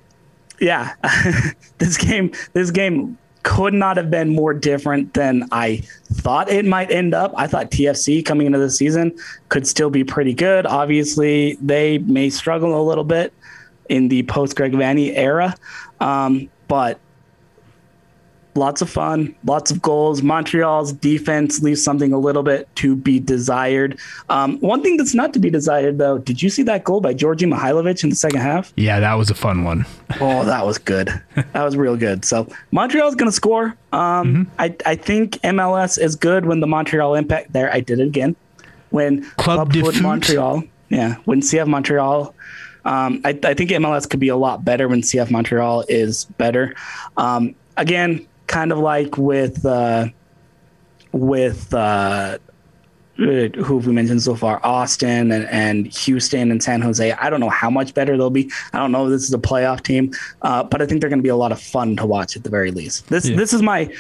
yeah, 0.61 0.95
this 1.79 1.97
game, 1.97 2.33
this 2.53 2.71
game 2.71 3.19
could 3.43 3.75
not 3.75 3.97
have 3.97 4.11
been 4.11 4.35
more 4.35 4.53
different 4.53 5.15
than 5.15 5.47
I 5.53 5.83
thought 6.13 6.51
it 6.51 6.65
might 6.65 6.91
end 6.91 7.15
up. 7.15 7.33
I 7.37 7.47
thought 7.47 7.71
TFC 7.71 8.25
coming 8.25 8.47
into 8.49 8.59
the 8.59 8.71
season 8.71 9.17
could 9.51 9.69
still 9.69 9.89
be 9.89 10.03
pretty 10.03 10.35
good. 10.35 10.67
Obviously, 10.67 11.57
they 11.61 11.99
may 11.99 12.29
struggle 12.29 12.81
a 12.81 12.83
little 12.83 13.05
bit 13.05 13.33
in 13.89 14.09
the 14.09 14.25
post 14.25 14.57
Greg 14.57 14.73
Vanney 14.73 15.17
era, 15.17 15.55
um, 16.01 16.51
but 16.67 16.99
lots 18.57 18.83
of 18.83 18.91
fun, 18.91 19.35
lots 19.45 19.71
of 19.71 19.83
goals. 19.83 20.23
Montreal's 20.23 20.93
defense 20.93 21.63
leaves 21.63 21.83
something 21.83 22.13
a 22.13 22.19
little 22.19 22.43
bit 22.43 22.69
to 22.77 22.97
be 22.97 23.21
desired. 23.21 23.99
Um, 24.29 24.59
one 24.61 24.83
thing 24.83 24.97
that's 24.97 25.15
not 25.15 25.33
to 25.35 25.39
be 25.39 25.51
desired, 25.51 25.99
though, 25.99 26.19
did 26.19 26.43
you 26.43 26.51
see 26.51 26.63
that 26.65 26.85
goal 26.85 27.01
by 27.01 27.15
Djordje 27.15 27.53
Mihailovic 27.53 28.03
in 28.03 28.11
the 28.11 28.17
second 28.17 28.41
half? 28.41 28.73
yeah, 28.77 29.01
that 29.01 29.15
was 29.15 29.31
a 29.31 29.35
fun 29.35 29.65
one. 29.65 29.85
Oh, 30.21 30.45
that 30.45 30.65
was 30.65 30.79
good. 30.79 31.09
that 31.35 31.63
was 31.63 31.77
real 31.77 31.97
good. 31.97 32.25
So 32.25 32.49
Montreal's 32.71 33.15
going 33.15 33.31
to 33.31 33.35
score. 33.37 33.77
Um, 33.93 34.51
I, 34.59 34.75
I 34.85 34.95
think 34.97 35.33
MLS 35.43 35.99
is 35.99 36.17
good 36.17 36.47
when 36.47 36.61
the 36.61 36.67
Montreal 36.67 37.15
Impact. 37.15 37.53
There, 37.53 37.73
I 37.73 37.81
did 37.81 38.01
it 38.01 38.07
again. 38.07 38.37
When 38.91 39.25
Club 39.33 39.73
Foot. 39.73 40.01
Montreal, 40.01 40.63
yeah, 40.89 41.17
when 41.25 41.41
CF 41.41 41.67
Montreal. 41.67 42.35
Um, 42.85 43.21
I, 43.25 43.31
I 43.43 43.55
think 43.55 43.71
MLS 43.71 44.09
could 44.09 44.21
be 44.21 44.29
a 44.29 44.37
lot 44.37 44.65
better 44.65 44.87
when 44.87 45.03
CF 45.03 45.29
Montreal 45.31 45.85
is 45.89 46.27
better. 46.39 46.75
Um, 47.17 47.57
again, 47.77 48.25
kind 48.47 48.73
of 48.73 48.79
like 48.79 49.17
with 49.19 49.65
uh, 49.65 50.07
with 51.13 51.73
uh, 51.75 52.39
who 53.17 53.51
have 53.77 53.87
we 53.87 53.93
mentioned 53.93 54.23
so 54.23 54.35
far? 54.35 54.61
Austin 54.63 55.33
and, 55.33 55.47
and 55.47 55.87
Houston 55.87 56.51
and 56.51 56.63
San 56.63 56.83
Jose. 56.83 57.13
I 57.13 57.31
don't 57.31 57.41
know 57.41 57.49
how 57.49 57.71
much 57.71 57.95
better 57.95 58.17
they'll 58.17 58.31
be. 58.31 58.51
I 58.73 58.79
don't 58.79 58.93
know 58.93 59.07
if 59.07 59.11
this 59.11 59.25
is 59.25 59.33
a 59.33 59.39
playoff 59.39 59.83
team, 59.83 60.13
uh, 60.43 60.63
but 60.65 60.83
I 60.83 60.87
think 60.87 61.01
they're 61.01 61.11
going 61.11 61.21
to 61.21 61.23
be 61.25 61.31
a 61.31 61.37
lot 61.37 61.53
of 61.53 61.61
fun 61.61 61.97
to 61.97 62.07
watch 62.07 62.37
at 62.37 62.45
the 62.45 62.51
very 62.51 62.71
least. 62.71 63.09
This 63.09 63.27
Yeah. 63.27 63.37
this 63.37 63.53
is 63.53 63.63
my 63.63 63.91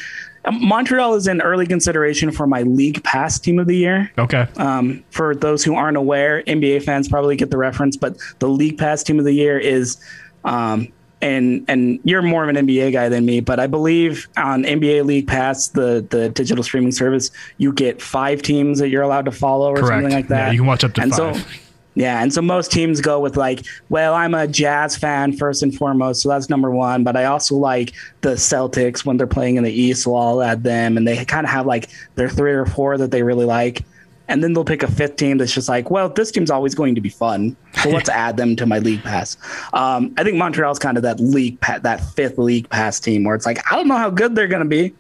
Montreal 0.53 1.15
is 1.15 1.27
in 1.27 1.41
early 1.41 1.67
consideration 1.67 2.31
for 2.31 2.47
my 2.47 2.63
league 2.63 3.03
pass 3.03 3.39
team 3.39 3.59
of 3.59 3.67
the 3.67 3.77
year. 3.77 4.13
Okay. 4.17 4.47
Um, 4.57 5.03
for 5.11 5.35
those 5.35 5.65
who 5.65 5.75
aren't 5.75 5.97
aware, 5.97 6.43
NBA 6.47 6.85
fans 6.85 7.09
probably 7.09 7.35
get 7.37 7.51
the 7.51 7.59
reference, 7.59 7.97
but 7.97 8.17
the 8.39 8.49
league 8.49 8.79
pass 8.79 9.03
team 9.03 9.19
of 9.19 9.25
the 9.25 9.33
year 9.33 9.59
is, 9.59 9.97
um, 10.45 10.87
and 11.23 11.65
and 11.69 11.99
you're 12.05 12.23
more 12.23 12.43
of 12.43 12.55
an 12.55 12.67
NBA 12.67 12.93
guy 12.93 13.09
than 13.09 13.25
me, 13.25 13.41
but 13.41 13.59
I 13.59 13.67
believe 13.67 14.29
on 14.37 14.65
NBA 14.65 15.05
League 15.05 15.27
Pass, 15.27 15.69
the 15.69 16.07
the 16.11 16.29
digital 16.29 16.63
streaming 16.63 16.93
service, 16.93 17.31
you 17.59 17.73
get 17.73 18.03
five 18.03 18.43
teams 18.43 18.79
that 18.79 18.89
you're 18.89 19.03
allowed 19.03 19.25
to 19.25 19.33
follow 19.33 19.71
or 19.71 19.77
Correct. 19.77 19.89
something 19.89 20.13
like 20.13 20.29
that. 20.29 20.47
Yeah, 20.47 20.53
you 20.53 20.59
can 20.59 20.67
watch 20.67 20.85
up 20.85 20.93
to 20.95 21.03
and 21.03 21.11
five. 21.13 21.37
So, 21.37 21.49
yeah, 21.95 22.23
and 22.23 22.33
so 22.33 22.43
most 22.43 22.71
teams 22.71 23.01
go 23.01 23.19
with 23.19 23.39
like, 23.39 23.65
well, 23.89 24.13
I'm 24.13 24.35
a 24.35 24.47
Jazz 24.47 24.97
fan 24.97 25.33
first 25.35 25.63
and 25.63 25.75
foremost, 25.75 26.21
so 26.21 26.29
that's 26.29 26.51
number 26.51 26.71
one. 26.71 27.05
But 27.05 27.17
I 27.17 27.25
also 27.25 27.57
like 27.57 27.95
the 28.21 28.35
Celtics 28.35 29.07
when 29.07 29.17
they're 29.17 29.27
playing 29.27 29.57
in 29.57 29.65
the 29.65 29.73
East, 29.73 30.03
so 30.03 30.15
I'll 30.15 30.43
add 30.43 30.63
them, 30.63 30.99
and 30.99 31.09
they 31.09 31.25
kind 31.25 31.47
of 31.47 31.51
have 31.51 31.65
like 31.65 31.89
their 32.15 32.29
three 32.29 32.53
or 32.53 32.67
four 32.67 32.99
that 32.99 33.11
they 33.11 33.23
really 33.23 33.47
like. 33.47 33.85
And 34.29 34.43
then 34.43 34.53
they'll 34.55 34.65
pick 34.65 34.83
a 34.83 34.91
fifth 34.91 35.17
team 35.17 35.39
that's 35.39 35.53
just 35.53 35.69
like, 35.69 35.91
well, 35.91 36.09
this 36.09 36.33
team's 36.33 36.51
always 36.51 36.75
going 36.75 36.95
to 36.97 37.01
be 37.01 37.09
fun, 37.09 37.57
so 37.83 37.91
let's 37.91 38.09
add 38.27 38.37
them 38.37 38.57
to 38.57 38.67
my 38.67 38.81
league 38.81 39.03
pass. 39.05 39.37
Um, 39.73 40.13
I 40.19 40.25
think 40.25 40.37
Montreal's 40.37 40.79
kind 40.81 40.97
of 40.97 41.05
that 41.05 41.21
league, 41.21 41.61
pa- 41.61 41.79
that 41.79 42.01
fifth 42.01 42.37
league 42.37 42.69
pass 42.69 42.99
team 42.99 43.23
where 43.23 43.37
it's 43.37 43.47
like, 43.47 43.59
I 43.71 43.77
don't 43.77 43.87
know 43.87 43.97
how 43.97 44.11
good 44.11 44.35
they're 44.35 44.49
going 44.49 44.65
to 44.65 44.69
be, 44.69 44.93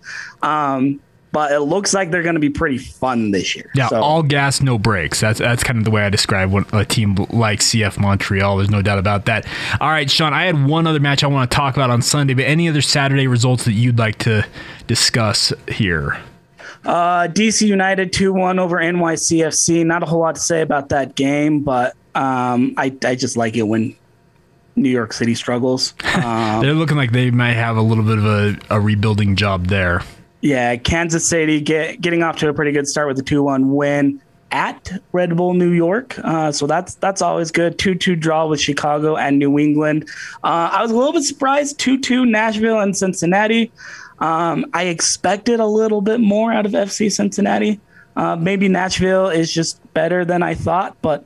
um, 0.42 1.00
but 1.32 1.50
it 1.52 1.60
looks 1.60 1.92
like 1.92 2.10
they're 2.12 2.22
going 2.22 2.36
to 2.36 2.40
be 2.40 2.48
pretty 2.48 2.78
fun 2.78 3.30
this 3.32 3.54
year. 3.56 3.70
Yeah, 3.74 3.88
So- 3.88 4.00
all 4.00 4.22
gas, 4.22 4.62
no 4.62 4.78
brakes. 4.78 5.20
That's 5.20 5.38
that's 5.40 5.62
kind 5.64 5.78
of 5.78 5.84
the 5.84 5.90
way 5.90 6.02
I 6.04 6.08
describe 6.08 6.50
what 6.52 6.72
a 6.72 6.84
team 6.84 7.16
like 7.30 7.58
CF 7.60 7.98
Montreal. 7.98 8.56
There's 8.58 8.70
no 8.70 8.80
doubt 8.80 8.98
about 9.00 9.24
that. 9.26 9.44
All 9.80 9.88
right, 9.90 10.08
Sean, 10.10 10.32
I 10.32 10.44
had 10.46 10.66
one 10.66 10.86
other 10.86 11.00
match 11.00 11.24
I 11.24 11.26
want 11.26 11.50
to 11.50 11.54
talk 11.54 11.74
about 11.74 11.90
on 11.90 12.00
Sunday, 12.00 12.32
but 12.32 12.44
any 12.44 12.68
other 12.68 12.80
Saturday 12.80 13.26
results 13.26 13.64
that 13.64 13.72
you'd 13.72 13.98
like 13.98 14.18
to 14.20 14.46
discuss 14.86 15.52
here? 15.68 16.16
Uh, 16.84 17.28
DC 17.28 17.66
United 17.66 18.12
2 18.12 18.32
1 18.32 18.58
over 18.58 18.76
NYCFC. 18.76 19.84
Not 19.84 20.02
a 20.02 20.06
whole 20.06 20.20
lot 20.20 20.34
to 20.36 20.40
say 20.40 20.62
about 20.62 20.88
that 20.90 21.14
game, 21.14 21.60
but 21.60 21.94
um, 22.14 22.74
I, 22.76 22.96
I 23.04 23.14
just 23.14 23.36
like 23.36 23.56
it 23.56 23.62
when 23.62 23.94
New 24.74 24.88
York 24.90 25.12
City 25.12 25.34
struggles. 25.34 25.94
Um, 26.16 26.62
They're 26.62 26.72
looking 26.72 26.96
like 26.96 27.12
they 27.12 27.30
might 27.30 27.52
have 27.52 27.76
a 27.76 27.82
little 27.82 28.02
bit 28.02 28.16
of 28.16 28.24
a, 28.24 28.56
a 28.70 28.80
rebuilding 28.80 29.36
job 29.36 29.66
there. 29.66 30.00
yeah, 30.40 30.76
Kansas 30.76 31.28
City 31.28 31.60
get, 31.60 32.00
getting 32.00 32.22
off 32.22 32.38
to 32.38 32.48
a 32.48 32.54
pretty 32.54 32.72
good 32.72 32.88
start 32.88 33.06
with 33.06 33.18
a 33.18 33.22
2 33.22 33.42
1 33.42 33.74
win 33.74 34.22
at 34.52 34.90
Red 35.12 35.36
Bull 35.36 35.52
New 35.52 35.72
York. 35.72 36.18
Uh, 36.24 36.52
so 36.52 36.66
that's 36.66 36.94
that's 36.94 37.20
always 37.20 37.50
good. 37.50 37.78
2 37.78 37.96
2 37.96 38.16
draw 38.16 38.46
with 38.46 38.60
Chicago 38.60 39.16
and 39.16 39.38
New 39.38 39.58
England. 39.58 40.08
Uh, 40.42 40.70
I 40.72 40.80
was 40.82 40.90
a 40.90 40.96
little 40.96 41.12
bit 41.12 41.24
surprised 41.24 41.78
2 41.80 41.98
2 41.98 42.24
Nashville 42.24 42.80
and 42.80 42.96
Cincinnati. 42.96 43.70
Um, 44.18 44.66
I 44.72 44.84
expected 44.84 45.60
a 45.60 45.66
little 45.66 46.00
bit 46.00 46.20
more 46.20 46.52
out 46.52 46.66
of 46.66 46.72
FC 46.72 47.10
Cincinnati. 47.12 47.80
Uh, 48.16 48.34
maybe 48.36 48.68
Nashville 48.68 49.28
is 49.28 49.52
just 49.52 49.78
better 49.92 50.24
than 50.24 50.42
I 50.42 50.54
thought, 50.54 50.96
but 51.02 51.24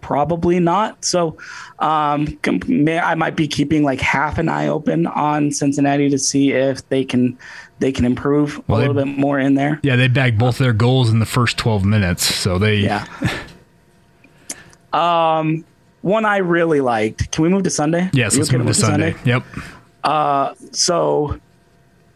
probably 0.00 0.58
not. 0.60 1.04
So 1.04 1.36
um, 1.78 2.38
I 2.46 3.14
might 3.14 3.36
be 3.36 3.46
keeping 3.48 3.82
like 3.84 4.00
half 4.00 4.38
an 4.38 4.48
eye 4.48 4.66
open 4.68 5.06
on 5.06 5.50
Cincinnati 5.52 6.10
to 6.10 6.18
see 6.18 6.52
if 6.52 6.88
they 6.88 7.04
can 7.04 7.38
they 7.78 7.92
can 7.92 8.04
improve 8.04 8.60
Well, 8.68 8.78
a 8.78 8.82
they- 8.82 8.88
little 8.88 9.04
bit 9.04 9.18
more 9.18 9.38
in 9.38 9.54
there. 9.54 9.78
Yeah, 9.82 9.96
they 9.96 10.08
bagged 10.08 10.38
both 10.38 10.58
their 10.58 10.72
goals 10.72 11.10
in 11.10 11.18
the 11.20 11.26
first 11.26 11.56
12 11.58 11.84
minutes. 11.84 12.24
So 12.34 12.58
they. 12.58 12.76
Yeah. 12.78 13.06
um, 14.92 15.64
one 16.02 16.24
I 16.24 16.38
really 16.38 16.80
liked. 16.80 17.30
Can 17.32 17.42
we 17.42 17.48
move 17.48 17.64
to 17.64 17.70
Sunday? 17.70 18.10
Yes, 18.12 18.34
you 18.34 18.40
let's 18.40 18.52
move 18.52 18.66
to 18.66 18.74
Sunday. 18.74 19.14
Yep. 19.24 19.44
Uh, 20.04 20.54
So 20.72 21.38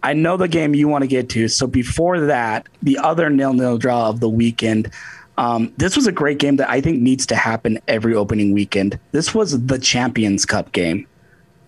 I 0.03 0.13
know 0.15 0.37
the 0.37 0.49
game 0.49 0.75
you 0.75 0.89
want 0.89 1.03
to 1.03 1.09
get 1.09 1.29
to. 1.31 1.49
So 1.49 1.67
before 1.67 2.21
that, 2.21 2.69
the 2.83 2.99
other 2.99 3.29
nil-nil 3.31 3.79
draw 3.79 4.09
of 4.09 4.21
the 4.21 4.29
weekend. 4.29 4.91
Um, 5.39 5.73
this 5.77 5.97
was 5.97 6.07
a 6.07 6.13
great 6.13 6.39
game 6.39 6.57
that 6.57 6.69
I 6.69 6.81
think 6.81 7.01
needs 7.01 7.27
to 7.27 7.37
happen 7.37 7.79
every 7.89 8.15
opening 8.15 8.53
weekend. 8.53 8.99
This 9.13 9.35
was 9.35 9.67
the 9.67 9.79
Champions 9.79 10.45
Cup 10.45 10.73
game. 10.73 11.07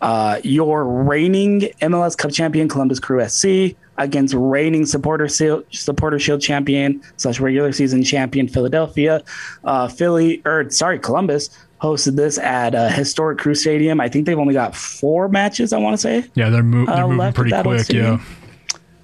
Uh, 0.03 0.41
your 0.43 0.85
reigning 0.85 1.61
MLS 1.81 2.17
Cup 2.19 2.33
champion 2.33 2.69
Columbus 2.69 2.99
Crew 2.99 3.25
SC 3.27 3.77
against 3.99 4.35
reigning 4.35 4.85
supporter 4.85 5.29
shield, 5.29 5.65
supporter 5.71 6.19
shield 6.19 6.41
champion 6.41 7.01
slash 7.17 7.39
regular 7.39 7.73
season 7.73 8.03
champion 8.03 8.49
Philadelphia. 8.49 9.23
Uh, 9.63 9.87
Philly 9.87 10.43
or 10.45 10.69
sorry 10.71 10.99
Columbus 10.99 11.51
hosted 11.83 12.15
this 12.17 12.39
at 12.39 12.75
a 12.75 12.89
historic 12.89 13.39
Crew 13.39 13.55
Stadium. 13.57 14.01
I 14.01 14.09
think 14.09 14.25
they've 14.27 14.39
only 14.39 14.55
got 14.55 14.75
four 14.77 15.29
matches. 15.29 15.73
I 15.73 15.79
want 15.79 15.95
to 15.95 15.99
say. 15.99 16.25
Yeah, 16.35 16.49
they're, 16.49 16.63
mo- 16.63 16.87
they're 16.87 17.05
Uh, 17.05 17.09
moving 17.09 17.33
pretty 17.33 17.53
at 17.53 17.65
that 17.65 17.67
old 17.67 17.77
quick. 17.85 17.93
Yeah. 17.93 18.21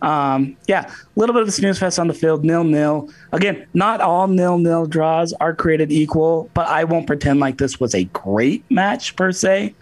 Um, 0.01 0.57
yeah, 0.69 0.89
a 0.89 0.93
little 1.19 1.33
bit 1.33 1.43
of 1.43 1.49
a 1.49 1.51
snooze 1.53 1.77
fest 1.81 1.99
on 1.99 2.07
the 2.07 2.15
field, 2.15 2.45
nil 2.45 2.63
nil. 2.63 3.11
Again, 3.33 3.67
not 3.75 4.01
all 4.01 4.29
nil 4.29 4.57
nil 4.59 4.87
draws 4.87 5.33
are 5.35 5.53
created 5.55 5.91
equal, 5.91 6.49
but 6.55 6.69
I 6.69 6.85
won't 6.85 7.09
pretend 7.09 7.41
like 7.41 7.59
this 7.59 7.81
was 7.81 7.97
a 7.97 8.05
great 8.05 8.63
match 8.71 9.17
per 9.17 9.33
se. 9.33 9.75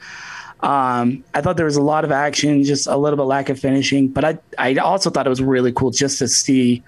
Um, 0.61 1.23
I 1.35 1.43
thought 1.43 1.59
there 1.59 1.67
was 1.67 1.77
a 1.77 1.83
lot 1.83 2.03
of 2.07 2.11
action, 2.11 2.65
just 2.65 2.87
a 2.87 2.97
little 2.97 3.19
bit 3.19 3.25
lack 3.25 3.51
of 3.51 3.59
finishing, 3.61 4.09
but 4.09 4.25
I 4.25 4.39
I 4.57 4.75
also 4.77 5.11
thought 5.11 5.27
it 5.27 5.31
was 5.31 5.43
really 5.43 5.71
cool 5.73 5.91
just 5.91 6.19
to 6.21 6.29
see. 6.29 6.83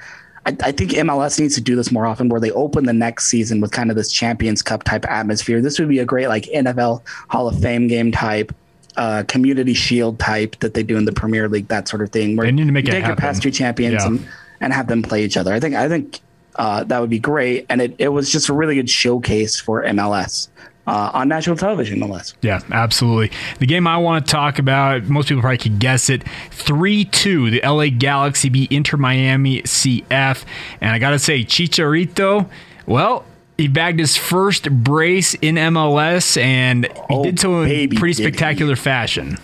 I, 0.47 0.57
I 0.62 0.73
think 0.73 0.92
MLS 0.92 1.38
needs 1.38 1.54
to 1.57 1.61
do 1.61 1.76
this 1.76 1.90
more 1.92 2.07
often, 2.07 2.28
where 2.28 2.40
they 2.40 2.50
open 2.52 2.85
the 2.87 2.92
next 2.92 3.26
season 3.26 3.61
with 3.61 3.73
kind 3.73 3.90
of 3.90 3.97
this 3.97 4.11
Champions 4.12 4.62
Cup 4.62 4.85
type 4.85 5.04
atmosphere. 5.09 5.61
This 5.61 5.78
would 5.78 5.88
be 5.88 5.99
a 5.99 6.04
great 6.04 6.28
like 6.28 6.45
NFL 6.45 7.02
Hall 7.28 7.49
of 7.49 7.59
Fame 7.61 7.87
game 7.88 8.12
type. 8.12 8.54
Uh, 8.97 9.23
community 9.28 9.75
shield 9.75 10.18
type 10.18 10.59
that 10.59 10.75
they 10.75 10.83
do 10.83 10.97
in 10.97 11.04
the 11.04 11.12
Premier 11.12 11.49
League, 11.49 11.68
that 11.68 11.87
sort 11.87 12.02
of 12.02 12.11
thing. 12.11 12.35
Where 12.35 12.47
They 12.47 12.50
need 12.50 12.66
to 12.66 12.73
make 12.73 12.87
you 12.87 12.90
it 12.90 12.95
take 12.95 13.02
your 13.02 13.11
happen. 13.11 13.21
past 13.23 13.42
two 13.42 13.52
champions 13.52 14.02
Yeah. 14.02 14.09
and, 14.09 14.26
and 14.61 14.73
have 14.73 14.88
them 14.88 15.02
play 15.04 15.25
each 15.25 15.37
other. 15.37 15.52
I 15.54 15.61
think 15.61 15.76
I 15.76 15.88
think 15.88 16.18
uh, 16.57 16.83
that 16.83 16.99
would 17.00 17.11
be 17.11 17.21
great, 17.21 17.64
and 17.68 17.80
it, 17.80 17.95
it 17.99 18.09
was 18.09 18.33
just 18.33 18.49
a 18.49 18.52
really 18.52 18.75
good 18.75 18.90
showcase 18.90 19.61
for 19.61 19.85
MLS 19.85 20.49
uh, 20.88 21.11
on 21.12 21.28
national 21.28 21.57
television, 21.57 21.99
no 22.00 22.07
less. 22.07 22.35
Yeah, 22.42 22.61
absolutely. 22.73 23.30
The 23.59 23.66
game 23.66 23.87
I 23.87 23.99
want 23.99 24.25
to 24.26 24.30
talk 24.33 24.59
about, 24.59 25.04
most 25.04 25.28
people 25.28 25.42
probably 25.42 25.59
could 25.59 25.78
guess 25.78 26.09
it. 26.09 26.23
3 26.50 27.04
2, 27.04 27.50
the 27.50 27.61
LA 27.62 27.87
Galaxy 27.88 28.49
beat 28.49 28.73
Inter 28.73 28.97
Miami 28.97 29.62
CF. 29.62 30.45
And 30.80 30.90
I 30.90 30.99
got 30.99 31.11
to 31.11 31.18
say, 31.18 31.45
Chicharito, 31.45 32.49
well, 32.87 33.25
he 33.59 33.68
bagged 33.68 33.99
his 34.00 34.16
first 34.16 34.71
brace 34.71 35.35
in 35.35 35.57
MLS, 35.57 36.40
and 36.40 36.87
he 36.87 36.92
Oh, 37.11 37.25
did 37.25 37.38
so 37.38 37.62
in 37.62 37.68
baby, 37.68 37.97
pretty 37.97 38.14
he. 38.23 38.26
spectacular 38.28 38.76
fashion. 38.76 39.37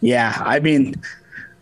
Yeah, 0.00 0.40
I 0.44 0.60
mean, 0.60 0.94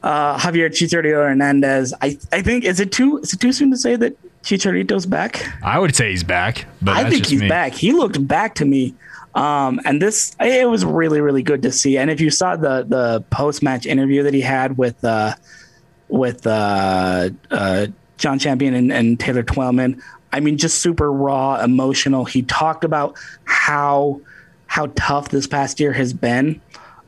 uh, 0.02 0.36
Javier 0.38 0.68
Chicharito 0.68 1.26
Hernandez. 1.26 1.94
I 2.02 2.18
I 2.32 2.42
think 2.42 2.64
is 2.64 2.80
it 2.80 2.92
too 2.92 3.18
is 3.18 3.32
it 3.32 3.40
too 3.40 3.52
soon 3.52 3.70
to 3.70 3.76
say 3.76 3.96
that 3.96 4.12
Chicharito's 4.46 5.06
back? 5.06 5.44
I 5.64 5.80
would 5.80 5.96
say 5.96 6.10
he's 6.10 6.22
back, 6.22 6.66
but 6.80 6.96
I 6.96 7.10
think 7.10 7.26
he's 7.26 7.40
me. 7.40 7.48
back. 7.48 7.72
He 7.72 7.90
looked 7.90 8.26
back 8.28 8.54
to 8.56 8.64
me. 8.64 8.94
Um, 9.34 9.80
and 9.84 10.00
this 10.00 10.36
it 10.40 10.68
was 10.68 10.84
really 10.84 11.20
really 11.20 11.42
good 11.42 11.62
to 11.62 11.72
see. 11.72 11.98
And 11.98 12.10
if 12.12 12.20
you 12.20 12.30
saw 12.30 12.54
the 12.54 12.86
the 12.88 13.24
post 13.30 13.60
match 13.60 13.86
interview 13.86 14.22
that 14.22 14.32
he 14.32 14.40
had 14.40 14.78
with 14.78 15.04
uh, 15.04 15.34
with 16.08 16.46
uh, 16.46 17.30
uh, 17.50 17.88
Jon 18.18 18.38
Champion 18.38 18.72
and, 18.74 18.92
and 18.92 19.18
Taylor 19.18 19.42
Twellman, 19.42 20.00
I 20.32 20.38
mean, 20.38 20.58
just 20.58 20.78
super 20.78 21.12
raw, 21.12 21.60
emotional. 21.60 22.24
He 22.24 22.42
talked 22.42 22.84
about 22.84 23.18
how 23.44 24.20
how 24.68 24.92
tough 24.94 25.30
this 25.30 25.48
past 25.48 25.80
year 25.80 25.92
has 25.92 26.12
been. 26.12 26.60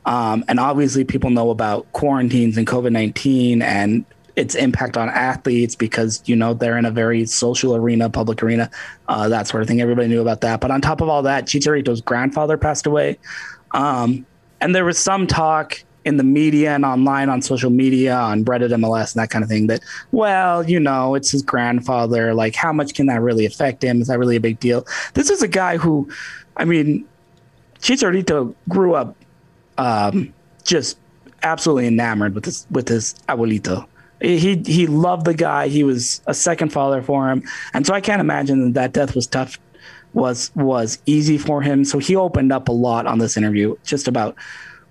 Um, 0.05 0.43
and 0.49 0.59
obviously, 0.59 1.05
people 1.05 1.29
know 1.29 1.51
about 1.51 1.89
quarantines 1.93 2.57
and 2.57 2.67
COVID 2.67 2.91
19 2.91 3.61
and 3.61 4.03
its 4.39 4.55
impact 4.55 4.95
on 4.95 5.09
athletes 5.09 5.75
because, 5.75 6.23
you 6.25 6.35
know, 6.35 6.53
they're 6.53 6.77
in 6.77 6.85
a 6.85 6.91
very 6.91 7.25
social 7.25 7.75
arena, 7.75 8.09
public 8.09 8.41
arena, 8.41 8.71
uh, 9.09 9.27
that 9.27 9.47
sort 9.47 9.61
of 9.61 9.67
thing. 9.67 9.81
Everybody 9.81 10.07
knew 10.07 10.21
about 10.21 10.39
that. 10.41 10.61
But 10.61 10.71
on 10.71 10.79
top 10.79 11.01
of 11.01 11.09
all 11.09 11.21
that, 11.23 11.45
Chicharito's 11.45 11.99
grandfather 11.99 12.57
passed 12.57 12.87
away. 12.87 13.19
Um, 13.71 14.25
and 14.61 14.73
there 14.73 14.85
was 14.85 14.97
some 14.97 15.27
talk 15.27 15.83
in 16.05 16.15
the 16.15 16.23
media 16.23 16.73
and 16.73 16.85
online 16.85 17.29
on 17.29 17.41
social 17.41 17.69
media, 17.69 18.15
on 18.15 18.45
Reddit, 18.45 18.69
MLS, 18.69 19.13
and 19.13 19.21
that 19.21 19.29
kind 19.29 19.43
of 19.43 19.49
thing 19.49 19.67
that, 19.67 19.81
well, 20.13 20.67
you 20.67 20.79
know, 20.79 21.15
it's 21.15 21.31
his 21.31 21.43
grandfather. 21.43 22.33
Like, 22.33 22.55
how 22.55 22.71
much 22.71 22.93
can 22.93 23.07
that 23.07 23.21
really 23.21 23.45
affect 23.45 23.83
him? 23.83 24.01
Is 24.01 24.07
that 24.07 24.17
really 24.17 24.37
a 24.37 24.41
big 24.41 24.59
deal? 24.61 24.87
This 25.15 25.29
is 25.29 25.43
a 25.43 25.47
guy 25.49 25.75
who, 25.75 26.09
I 26.55 26.63
mean, 26.63 27.05
Chicharito 27.81 28.55
grew 28.69 28.95
up 28.95 29.17
um, 29.77 30.33
just 30.63 30.97
absolutely 31.43 31.87
enamored 31.87 32.35
with 32.35 32.45
his 32.45 32.65
with 32.71 32.87
his 32.87 33.15
abuelito. 33.27 33.85
He 34.21 34.61
he 34.65 34.87
loved 34.87 35.25
the 35.25 35.33
guy. 35.33 35.67
He 35.67 35.83
was 35.83 36.21
a 36.27 36.33
second 36.33 36.73
father 36.73 37.01
for 37.01 37.29
him, 37.29 37.43
and 37.73 37.85
so 37.87 37.93
I 37.93 38.01
can't 38.01 38.19
imagine 38.19 38.73
that 38.73 38.91
death 38.91 39.15
was 39.15 39.27
tough, 39.27 39.57
was 40.13 40.51
was 40.55 41.01
easy 41.05 41.37
for 41.37 41.61
him. 41.61 41.85
So 41.85 41.99
he 41.99 42.15
opened 42.15 42.51
up 42.51 42.67
a 42.67 42.73
lot 42.73 43.07
on 43.07 43.19
this 43.19 43.37
interview, 43.37 43.75
just 43.83 44.07
about, 44.07 44.35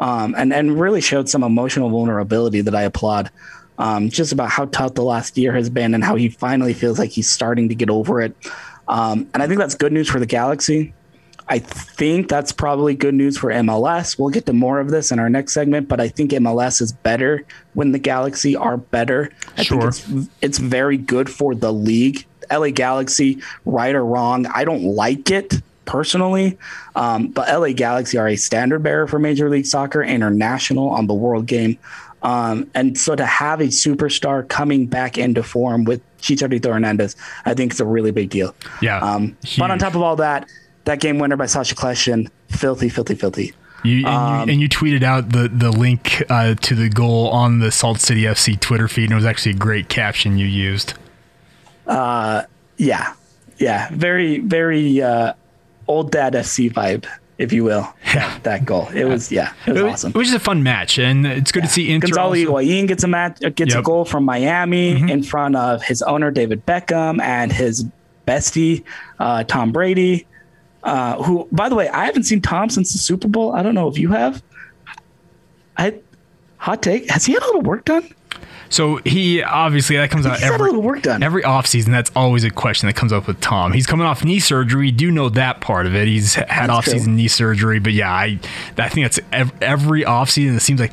um, 0.00 0.34
and 0.38 0.52
and 0.52 0.80
really 0.80 1.02
showed 1.02 1.28
some 1.28 1.42
emotional 1.42 1.90
vulnerability 1.90 2.62
that 2.62 2.74
I 2.74 2.82
applaud. 2.82 3.30
Um, 3.76 4.08
just 4.08 4.32
about 4.32 4.48
how 4.50 4.64
tough 4.64 4.94
the 4.94 5.04
last 5.04 5.38
year 5.38 5.52
has 5.52 5.70
been 5.70 5.94
and 5.94 6.02
how 6.02 6.16
he 6.16 6.30
finally 6.30 6.74
feels 6.74 6.98
like 6.98 7.10
he's 7.10 7.30
starting 7.30 7.68
to 7.68 7.76
get 7.76 7.90
over 7.90 8.20
it. 8.20 8.34
Um, 8.88 9.28
and 9.34 9.40
I 9.40 9.46
think 9.46 9.60
that's 9.60 9.76
good 9.76 9.92
news 9.92 10.08
for 10.08 10.18
the 10.18 10.26
Galaxy. 10.26 10.94
I 11.50 11.58
think 11.58 12.28
that's 12.28 12.52
probably 12.52 12.94
good 12.94 13.14
news 13.14 13.38
for 13.38 13.50
MLS. 13.50 14.18
We'll 14.18 14.28
get 14.30 14.46
to 14.46 14.52
more 14.52 14.80
of 14.80 14.90
this 14.90 15.10
in 15.10 15.18
our 15.18 15.30
next 15.30 15.54
segment, 15.54 15.88
but 15.88 16.00
I 16.00 16.08
think 16.08 16.32
MLS 16.32 16.80
is 16.82 16.92
better 16.92 17.44
when 17.74 17.92
the 17.92 17.98
Galaxy 17.98 18.54
are 18.54 18.76
better. 18.76 19.30
I 19.56 19.62
Sure. 19.62 19.90
think 19.90 20.24
it's 20.24 20.28
it's 20.42 20.58
very 20.58 20.96
good 20.98 21.30
for 21.30 21.54
the 21.54 21.72
league. 21.72 22.26
LA 22.50 22.70
Galaxy, 22.70 23.38
right 23.66 23.94
or 23.94 24.04
wrong, 24.04 24.46
I 24.54 24.64
don't 24.64 24.82
like 24.82 25.30
it 25.30 25.54
personally, 25.84 26.58
um, 26.96 27.28
but 27.28 27.48
LA 27.48 27.72
Galaxy 27.72 28.16
are 28.18 28.28
a 28.28 28.36
standard 28.36 28.82
bearer 28.82 29.06
for 29.06 29.18
Major 29.18 29.48
League 29.50 29.66
Soccer, 29.66 30.02
international 30.02 30.88
on 30.90 31.06
the 31.06 31.14
World 31.14 31.46
Game. 31.46 31.78
Um, 32.22 32.70
and 32.74 32.98
so 32.98 33.14
to 33.14 33.24
have 33.24 33.60
a 33.60 33.64
superstar 33.68 34.46
coming 34.48 34.86
back 34.86 35.16
into 35.18 35.42
form 35.42 35.84
with 35.84 36.00
Chicharito 36.20 36.72
Hernandez, 36.72 37.16
I 37.46 37.54
think 37.54 37.72
it's 37.72 37.80
a 37.80 37.86
really 37.86 38.10
big 38.10 38.30
deal. 38.30 38.54
Yeah. 38.82 38.98
Um, 38.98 39.36
but 39.58 39.70
on 39.70 39.78
top 39.78 39.94
of 39.94 40.02
all 40.02 40.16
that, 40.16 40.48
that 40.88 41.00
game 41.00 41.18
winner 41.18 41.36
by 41.36 41.46
Sacha 41.46 41.74
Kljestan, 41.74 42.28
filthy, 42.48 42.88
filthy, 42.88 43.14
filthy. 43.14 43.52
You, 43.84 43.98
and, 43.98 44.06
Um, 44.08 44.48
you, 44.48 44.52
and 44.54 44.60
you 44.62 44.68
tweeted 44.68 45.02
out 45.04 45.28
the, 45.30 45.48
the 45.48 45.70
link 45.70 46.22
uh, 46.28 46.54
to 46.56 46.74
the 46.74 46.88
goal 46.88 47.28
on 47.28 47.60
the 47.60 47.70
Salt 47.70 48.00
City 48.00 48.22
FC 48.22 48.58
Twitter 48.58 48.88
feed, 48.88 49.04
and 49.04 49.12
it 49.12 49.16
was 49.16 49.24
actually 49.24 49.52
a 49.52 49.58
great 49.58 49.88
caption 49.88 50.36
you 50.38 50.46
used. 50.46 50.94
Yeah, 52.80 53.14
yeah, 53.58 53.88
very, 53.92 54.38
very 54.38 55.02
uh, 55.02 55.32
old 55.86 56.12
dad 56.12 56.34
FC 56.34 56.72
vibe, 56.72 57.06
if 57.38 57.52
you 57.52 57.64
will. 57.64 57.92
Yeah. 58.14 58.38
that 58.44 58.64
goal, 58.64 58.88
it 58.94 59.04
was 59.04 59.30
yeah, 59.30 59.52
it 59.66 59.72
was 59.72 59.80
It, 59.82 59.84
awesome. 59.86 60.10
it 60.10 60.16
was 60.16 60.28
just 60.28 60.36
a 60.40 60.44
fun 60.44 60.62
match, 60.62 60.98
and 60.98 61.26
it's 61.26 61.52
good 61.52 61.64
to 61.64 61.68
see 61.68 61.90
Inter. 61.92 62.06
Gonzalo 62.08 62.28
also- 62.30 62.36
Higuain 62.56 62.88
gets 62.88 63.04
a 63.04 63.08
match, 63.08 63.44
uh, 63.44 63.50
gets 63.50 63.74
a 63.74 63.76
Yep. 63.76 63.82
Mm-hmm. 63.82 63.82
goal 63.84 64.04
from 64.04 64.24
Miami 64.24 64.90
in 65.10 65.22
front 65.22 65.54
of 65.56 65.82
his 65.82 66.02
owner 66.02 66.30
David 66.30 66.64
Beckham 66.66 67.20
and 67.20 67.52
his 67.52 67.84
bestie 68.26 68.82
uh, 69.18 69.44
Tom 69.44 69.72
Brady. 69.72 70.26
Uh, 70.88 71.22
who, 71.22 71.46
by 71.52 71.68
the 71.68 71.74
way, 71.74 71.88
I 71.88 72.06
haven't 72.06 72.22
seen 72.24 72.40
Tom 72.40 72.70
since 72.70 72.92
the 72.92 72.98
Super 72.98 73.28
Bowl. 73.28 73.52
I 73.54 73.62
don't 73.62 73.74
know 73.74 73.88
if 73.88 73.98
you 73.98 74.08
have. 74.10 74.42
I 75.76 75.94
hot 76.56 76.82
take. 76.82 77.08
Has 77.10 77.26
he 77.26 77.32
had 77.34 77.42
a 77.42 77.46
little 77.46 77.62
work 77.62 77.84
done? 77.84 78.08
So 78.70 78.96
he 79.04 79.42
obviously 79.42 79.96
that 79.96 80.10
comes 80.10 80.26
out 80.26 80.38
He's 80.38 80.48
got 80.50 80.60
a 80.60 80.64
every 80.64 80.76
work 80.78 81.00
done. 81.02 81.22
every 81.22 81.42
offseason. 81.42 81.86
That's 81.86 82.10
always 82.14 82.44
a 82.44 82.50
question 82.50 82.86
that 82.86 82.94
comes 82.94 83.12
up 83.14 83.26
with 83.26 83.40
Tom. 83.40 83.72
He's 83.72 83.86
coming 83.86 84.06
off 84.06 84.24
knee 84.24 84.40
surgery. 84.40 84.86
You 84.86 84.92
do 84.92 85.10
know 85.10 85.28
that 85.30 85.60
part 85.62 85.86
of 85.86 85.94
it. 85.94 86.06
He's 86.06 86.34
had 86.34 86.68
That's 86.68 86.88
offseason 86.88 87.04
true. 87.04 87.12
knee 87.14 87.28
surgery, 87.28 87.78
but 87.78 87.92
yeah, 87.94 88.12
I 88.12 88.38
I 88.76 88.88
think 88.90 89.04
that's 89.06 89.20
ev- 89.32 89.62
every 89.62 90.02
offseason. 90.02 90.56
It 90.56 90.60
seems 90.60 90.80
like 90.80 90.92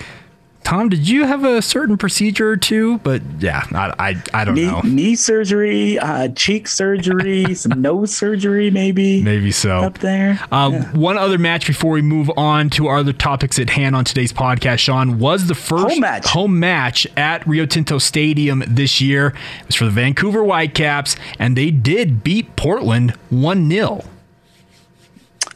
Tom, 0.66 0.90
did 0.90 1.08
you 1.08 1.26
have 1.26 1.46
a 1.46 1.62
certain 1.62 1.96
procedure 1.98 2.50
or 2.50 2.58
two? 2.58 2.98
But 3.00 3.22
yeah, 3.40 3.64
I 3.72 3.94
I, 4.00 4.24
I 4.42 4.44
don't 4.46 4.56
knee, 4.56 4.66
know. 4.66 4.82
knee 4.82 5.16
surgery, 5.16 5.98
uh, 6.00 6.28
cheek 6.30 6.68
surgery, 6.68 7.54
some 7.56 7.82
nose 7.82 8.14
surgery, 8.14 8.70
maybe 8.72 9.22
Maybe 9.22 9.52
so. 9.52 9.78
up 9.84 10.00
there. 10.00 10.40
Uh, 10.52 10.82
One 10.94 11.18
other 11.18 11.38
match 11.38 11.68
before 11.68 11.92
we 11.92 12.02
move 12.02 12.30
on 12.36 12.70
to 12.72 12.88
our 12.88 12.98
other 12.98 13.14
topics 13.14 13.60
at 13.60 13.70
hand 13.70 13.96
on 13.96 14.04
today's 14.06 14.34
podcast, 14.34 14.80
Sean, 14.80 15.20
was 15.20 15.48
the 15.48 15.56
first 15.56 15.88
Home 15.94 16.00
match. 16.02 16.26
home 16.28 16.60
match 16.60 17.08
at 17.16 17.46
Rio 17.48 17.66
Tinto 17.66 18.00
Stadium 18.00 18.64
this 18.68 19.00
year. 19.00 19.28
It 19.62 19.68
was 19.68 19.76
for 19.76 19.86
the 19.86 19.92
Vancouver 19.92 20.44
Whitecaps, 20.44 21.16
and 21.40 21.56
they 21.56 21.70
did 21.72 22.24
beat 22.24 22.56
Portland 22.56 23.12
1 23.30 23.70
0. 23.70 24.04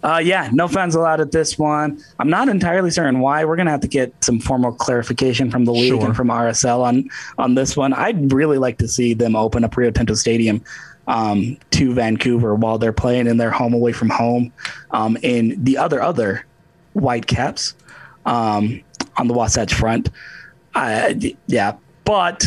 Uh, 0.03 0.21
yeah, 0.23 0.49
no 0.53 0.67
fans 0.67 0.95
allowed 0.95 1.19
at 1.19 1.31
this 1.31 1.57
one. 1.59 2.01
I'm 2.19 2.29
not 2.29 2.47
entirely 2.49 2.89
certain 2.91 3.19
why. 3.19 3.43
We're 3.45 3.55
gonna 3.57 3.71
have 3.71 3.81
to 3.81 3.87
get 3.87 4.13
some 4.23 4.39
formal 4.39 4.71
clarification 4.71 5.51
from 5.51 5.65
the 5.65 5.73
league 5.73 5.89
Sure. 5.93 6.05
and 6.05 6.15
from 6.15 6.29
RSL 6.29 6.81
on 6.81 7.09
on 7.37 7.55
this 7.55 7.75
one. 7.75 7.93
I'd 7.93 8.31
really 8.31 8.57
like 8.57 8.77
to 8.79 8.87
see 8.87 9.13
them 9.13 9.35
open 9.35 9.63
up 9.63 9.75
Rio 9.75 9.91
Tinto 9.91 10.13
Stadium 10.13 10.63
um, 11.07 11.57
to 11.71 11.93
Vancouver 11.93 12.55
while 12.55 12.77
they're 12.77 12.93
playing 12.93 13.27
in 13.27 13.37
their 13.37 13.51
home 13.51 13.73
away 13.73 13.91
from 13.91 14.09
home. 14.09 14.53
Um, 14.91 15.17
in 15.21 15.61
the 15.63 15.77
other 15.77 16.01
other 16.01 16.45
Whitecaps 16.93 17.75
um, 18.25 18.81
on 19.17 19.27
the 19.27 19.33
Wasatch 19.33 19.73
front. 19.73 20.09
I, 20.75 21.35
yeah, 21.47 21.75
but 22.05 22.45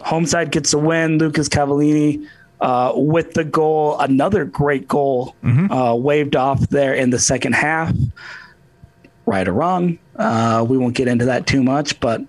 home 0.00 0.24
side 0.24 0.50
gets 0.50 0.72
a 0.72 0.78
win. 0.78 1.18
Lucas 1.18 1.48
Cavallini 1.48 2.26
uh, 2.60 2.92
with 2.94 3.32
the 3.34 3.44
goal, 3.44 3.98
another 3.98 4.44
great 4.44 4.86
goal 4.86 5.34
uh, 5.70 5.94
waved 5.94 6.36
off 6.36 6.60
there 6.68 6.94
in 6.94 7.10
the 7.10 7.18
second 7.18 7.54
half. 7.54 7.94
Right 9.26 9.46
or 9.46 9.52
wrong, 9.52 9.98
uh, 10.16 10.66
we 10.68 10.76
won't 10.76 10.94
get 10.94 11.06
into 11.06 11.26
that 11.26 11.46
too 11.46 11.62
much, 11.62 12.00
but 12.00 12.22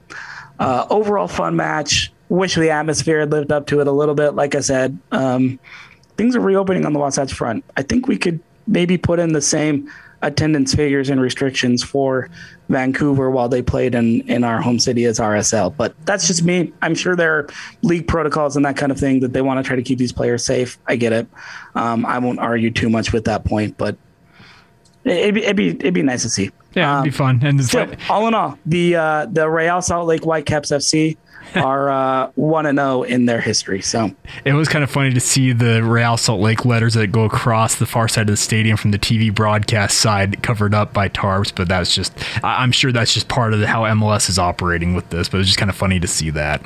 uh, 0.60 0.86
overall 0.90 1.28
fun 1.28 1.56
match. 1.56 2.12
Wish 2.30 2.56
the 2.56 2.70
atmosphere 2.70 3.22
had 3.22 3.32
lived 3.32 3.52
up 3.52 3.68
to 3.68 3.82
it 3.82 3.88
a 3.88 3.92
little 3.92 4.16
bit. 4.16 4.36
Like 4.36 4.56
I 4.56 4.60
said, 4.62 4.98
um, 5.12 5.60
things 6.16 6.36
are 6.36 6.40
reopening 6.40 6.86
on 6.86 6.94
the 6.94 7.00
Wasatch 7.00 7.34
front. 7.34 7.66
I 7.76 7.82
think 7.82 8.08
we 8.08 8.18
could 8.18 8.40
maybe 8.68 8.98
put 8.98 9.20
in 9.20 9.34
the 9.34 9.42
same 9.42 9.92
attendance 10.22 10.74
figures 10.76 11.10
and 11.10 11.20
restrictions 11.20 11.84
for 11.84 12.30
Vancouver 12.70 13.30
while 13.32 13.50
they 13.50 13.62
played 13.62 13.96
in, 13.96 14.22
in 14.30 14.44
our 14.44 14.62
home 14.62 14.80
city 14.80 15.06
as 15.06 15.20
RSL. 15.20 15.76
But 15.76 15.96
that's 16.06 16.28
just 16.28 16.44
me. 16.44 16.72
I'm 16.82 16.96
sure 16.96 17.16
there 17.16 17.38
are 17.40 17.48
league 17.82 18.08
protocols 18.08 18.56
and 18.56 18.66
that 18.66 18.78
kind 18.78 18.92
of 18.92 19.00
thing 19.00 19.20
that 19.22 19.34
they 19.34 19.42
want 19.42 19.64
to 19.64 19.68
try 19.68 19.76
to 19.76 19.82
keep 19.84 19.98
these 19.98 20.12
players 20.14 20.46
safe. 20.46 20.78
I 20.88 20.96
get 20.96 21.12
it. 21.14 21.28
Um, 21.76 22.06
I 22.06 22.20
won't 22.20 22.40
argue 22.40 22.72
too 22.72 22.90
much 22.90 23.12
with 23.14 23.26
that 23.26 23.44
point, 23.46 23.78
but 23.78 23.98
it- 25.04 25.12
it'd 25.18 25.36
be, 25.36 25.44
it'd 25.44 25.56
be, 25.58 25.70
it'd 25.70 25.94
be 25.94 26.02
nice 26.04 26.22
to 26.24 26.30
see. 26.30 26.52
Yeah, 26.74 27.02
it'd 27.02 27.06
be 27.12 27.18
fun. 27.18 27.42
And 27.44 27.60
the 27.60 27.64
Still, 27.64 27.88
all 28.10 28.28
in 28.28 28.34
all, 28.34 28.58
the 28.66 28.96
uh, 28.96 29.26
the 29.26 29.50
Real 29.50 29.82
Salt 29.82 30.08
Lake 30.08 30.24
Whitecaps 30.24 30.72
FC 30.72 31.18
are 31.56 31.90
uh, 31.90 32.32
one 32.36 32.66
and 32.66 32.78
zero 32.78 33.04
in 33.04 33.26
their 33.26 33.42
history. 33.42 33.82
So 33.82 34.12
It 34.46 34.54
was 34.54 34.68
kind 34.70 34.84
of 34.84 34.90
funny 34.92 35.14
to 35.14 35.20
see 35.20 35.52
the 35.54 35.84
Real 35.84 36.18
Salt 36.18 36.42
Lake 36.42 36.66
letters 36.66 36.94
that 36.96 37.08
go 37.12 37.24
across 37.26 37.76
the 37.76 37.86
far 37.86 38.08
side 38.08 38.22
of 38.30 38.34
the 38.34 38.38
stadium 38.38 38.78
from 38.78 38.92
the 38.92 39.00
TV 39.00 39.34
broadcast 39.34 39.98
side 40.00 40.42
covered 40.44 40.74
up 40.74 40.94
by 40.94 41.10
tarps, 41.10 41.54
but 41.54 41.68
that's 41.68 41.94
just, 41.96 42.14
I- 42.44 42.64
I'm 42.64 42.72
sure 42.72 42.92
that's 42.92 43.14
just 43.14 43.28
part 43.28 43.54
of 43.54 43.60
the, 43.60 43.68
how 43.68 43.84
MLS 43.84 44.30
is 44.30 44.40
operating 44.40 44.94
with 44.96 45.10
this, 45.10 45.30
but 45.30 45.40
it's 45.40 45.48
just 45.48 45.60
kind 45.60 45.70
of 45.70 45.76
funny 45.76 46.00
to 46.00 46.08
see 46.08 46.30
that. 46.32 46.62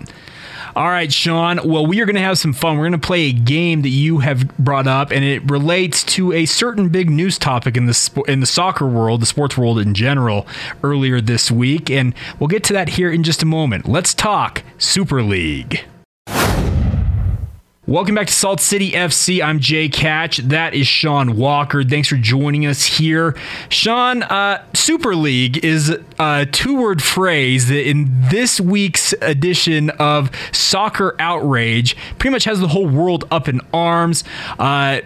All 0.76 0.90
right, 0.90 1.12
Sean. 1.12 1.62
Well, 1.64 1.86
we 1.86 2.02
are 2.02 2.06
going 2.06 2.18
to 2.18 2.22
have 2.22 2.38
some 2.38 2.52
fun. 2.52 2.76
We're 2.78 2.90
going 2.90 3.00
to 3.00 3.08
play 3.08 3.30
a 3.30 3.32
game 3.32 3.82
that 3.84 3.90
you 3.90 4.20
have 4.20 4.58
brought 4.58 4.88
up, 4.88 5.10
and 5.10 5.24
it 5.24 5.50
relates 5.50 6.04
to 6.16 6.34
a 6.34 6.46
certain 6.46 6.90
big 6.90 7.10
news 7.10 7.40
topic 7.40 7.78
in 7.78 7.86
the 7.86 7.94
sp- 7.96 8.28
in 8.28 8.42
the 8.42 8.46
soccer 8.46 8.86
world, 8.86 9.22
the 9.22 9.26
sports 9.26 9.58
world 9.58 9.80
in 9.80 9.94
general, 9.94 10.46
earlier 10.84 11.22
this 11.22 11.50
week, 11.50 11.90
and 11.90 12.14
we'll 12.40 12.50
get 12.50 12.66
to 12.66 12.74
that 12.74 12.90
here 12.90 13.10
in 13.10 13.24
just 13.24 13.42
a 13.42 13.46
moment. 13.46 13.88
Let's 13.88 14.14
talk 14.14 14.64
Super 14.78 15.24
League. 15.24 15.86
Welcome 17.88 18.16
back 18.16 18.26
to 18.26 18.34
Salt 18.34 18.62
City 18.62 18.94
FC. 18.94 19.44
I'm 19.44 19.60
Jake 19.60 19.94
Hatch. 19.94 20.38
That 20.38 20.74
is 20.74 20.88
Sean 20.88 21.38
Walker. 21.38 21.84
Thanks 21.84 22.08
for 22.08 22.16
joining 22.16 22.66
us 22.66 22.84
here. 22.84 23.36
Sean, 23.70 24.24
uh, 24.24 24.64
Super 24.74 25.16
League 25.16 25.64
is 25.64 25.96
a 26.18 26.48
two 26.48 26.82
word 26.82 27.04
phrase 27.04 27.68
that 27.68 27.88
in 27.88 28.08
this 28.32 28.60
week's 28.60 29.14
edition 29.22 29.92
of 29.92 30.32
Soccer 30.52 31.16
Outrage 31.20 31.96
pretty 32.18 32.32
much 32.32 32.46
has 32.46 32.60
the 32.60 32.70
whole 32.70 32.88
world 32.88 33.26
up 33.30 33.48
in 33.48 33.62
arms. 33.72 34.24
Uh, 34.58 35.02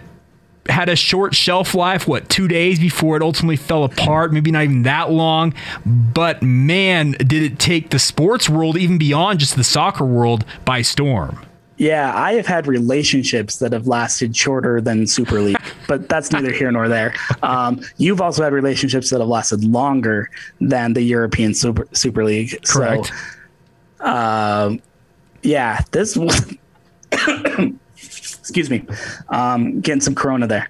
had 0.66 0.88
a 0.88 0.96
short 0.96 1.34
shelf 1.34 1.74
life, 1.74 2.08
what, 2.08 2.30
two 2.30 2.48
days 2.48 2.80
before 2.80 3.14
it 3.14 3.22
ultimately 3.22 3.56
fell 3.56 3.84
apart? 3.84 4.32
Maybe 4.32 4.50
not 4.50 4.64
even 4.64 4.84
that 4.84 5.10
long. 5.10 5.52
But 5.84 6.42
man, 6.42 7.10
did 7.10 7.42
it 7.42 7.58
take 7.58 7.90
the 7.90 7.98
sports 7.98 8.48
world, 8.48 8.78
even 8.78 8.96
beyond 8.96 9.40
just 9.40 9.56
the 9.56 9.64
soccer 9.64 10.06
world, 10.06 10.46
by 10.64 10.80
storm. 10.80 11.44
Yeah, 11.80 12.14
I 12.14 12.34
have 12.34 12.46
had 12.46 12.66
relationships 12.66 13.56
that 13.60 13.72
have 13.72 13.86
lasted 13.86 14.36
shorter 14.36 14.82
than 14.82 15.06
Super 15.06 15.40
League, 15.40 15.56
but 15.88 16.10
that's 16.10 16.30
neither 16.30 16.52
here 16.52 16.70
nor 16.70 16.88
there. 16.88 17.14
Um, 17.42 17.80
you've 17.96 18.20
also 18.20 18.44
had 18.44 18.52
relationships 18.52 19.08
that 19.08 19.20
have 19.20 19.28
lasted 19.30 19.64
longer 19.64 20.28
than 20.60 20.92
the 20.92 21.00
European 21.00 21.54
Super 21.54 21.88
Super 21.92 22.22
League. 22.22 22.62
Correct. 22.68 23.10
So, 23.96 24.04
um, 24.04 24.82
yeah, 25.42 25.80
this 25.90 26.18
was. 26.18 26.54
excuse 27.96 28.68
me, 28.68 28.84
um, 29.30 29.80
getting 29.80 30.02
some 30.02 30.14
Corona 30.14 30.46
there. 30.46 30.68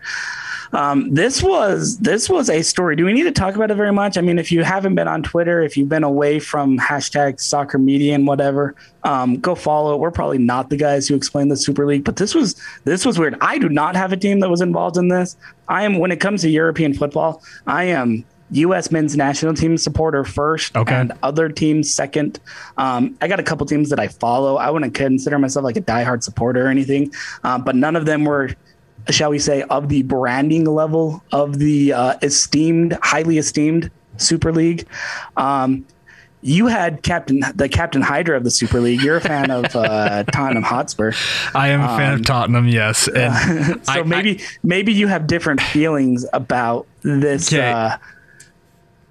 Um, 0.73 1.13
this 1.13 1.43
was 1.43 1.99
this 1.99 2.29
was 2.29 2.49
a 2.49 2.63
story. 2.63 2.95
Do 2.95 3.05
we 3.05 3.13
need 3.13 3.25
to 3.25 3.33
talk 3.33 3.57
about 3.57 3.71
it 3.71 3.75
very 3.75 3.93
much? 3.93 4.17
I 4.17 4.21
mean, 4.21 4.39
if 4.39 4.53
you 4.53 4.63
haven't 4.63 4.95
been 4.95 5.09
on 5.09 5.23
Twitter, 5.23 5.63
if 5.63 5.77
you've 5.77 5.89
been 5.89 6.05
away 6.05 6.39
from 6.39 6.79
hashtag 6.79 7.41
soccer 7.41 7.77
media 7.79 8.15
and 8.15 8.27
whatever, 8.27 8.75
um, 9.03 9.41
go 9.41 9.55
follow. 9.55 9.97
We're 9.97 10.13
probably 10.13 10.39
not 10.39 10.71
the 10.71 10.77
guys 10.77 11.09
who 11.09 11.17
explain 11.17 11.49
the 11.49 11.57
Super 11.57 11.87
League, 11.87 12.05
but 12.05 12.17
this 12.17 12.35
was 12.35 12.55
this 12.85 13.05
was 13.05 13.19
weird. 13.19 13.37
I 13.41 13.59
do 13.59 13.69
not 13.69 13.97
have 13.97 14.13
a 14.13 14.17
team 14.17 14.41
that 14.41 14.49
was 14.51 14.61
involved 14.61 14.97
in 14.97 15.09
this. 15.09 15.37
I 15.69 15.85
am 15.85 15.99
when 15.99 16.13
it 16.13 16.21
comes 16.21 16.43
to 16.43 16.49
European 16.49 16.95
football, 16.95 17.43
I 17.67 17.85
am 17.85 18.25
U.S. 18.53 18.91
men's 18.91 19.17
national 19.17 19.55
team 19.55 19.77
supporter 19.79 20.25
first, 20.25 20.77
Okay. 20.77 20.95
and 20.95 21.13
other 21.23 21.49
teams 21.49 21.93
second. 21.93 22.41
Um, 22.77 23.17
I 23.21 23.29
got 23.29 23.39
a 23.39 23.45
couple 23.45 23.65
teams 23.67 23.91
that 23.91 24.01
I 24.01 24.09
follow. 24.09 24.57
I 24.57 24.71
wouldn't 24.71 24.95
consider 24.95 25.39
myself 25.39 25.63
like 25.63 25.77
a 25.77 25.81
diehard 25.81 26.23
supporter 26.25 26.67
or 26.67 26.69
anything, 26.69 27.13
um, 27.45 27.63
but 27.63 27.77
none 27.77 27.95
of 27.95 28.07
them 28.07 28.25
were 28.25 28.51
shall 29.09 29.31
we 29.31 29.39
say, 29.39 29.63
of 29.63 29.89
the 29.89 30.03
branding 30.03 30.65
level 30.65 31.23
of 31.33 31.59
the 31.59 31.93
uh, 31.93 32.15
esteemed, 32.23 32.99
highly 33.03 33.39
esteemed 33.39 33.91
Super 34.19 34.53
League. 34.53 34.87
Um, 35.37 35.87
you 36.43 36.69
had 36.69 37.03
Captain, 37.03 37.41
the 37.55 37.69
Captain 37.69 38.01
Hydra 38.01 38.37
of 38.37 38.45
the 38.45 38.51
Super 38.51 38.81
League. 38.81 39.03
You're 39.03 39.19
a 39.19 39.21
fan 39.21 39.51
of 39.51 39.77
uh, 39.77 40.25
Tottenham 40.33 40.63
Hotspur, 40.63 41.13
I 41.55 41.69
am 41.69 41.83
a 41.83 41.89
fan 41.99 42.15
of 42.15 42.25
Tottenham, 42.25 42.67
yes. 42.67 43.09
And 43.09 43.85
so 43.87 43.93
I- 43.93 44.03
maybe 44.03 44.41
maybe 44.63 44.93
you 44.93 45.07
have 45.09 45.27
different 45.27 45.61
feelings 45.61 46.25
about 46.33 46.87
this. 47.03 47.53
Okay. 47.53 47.71
Uh, 47.71 47.99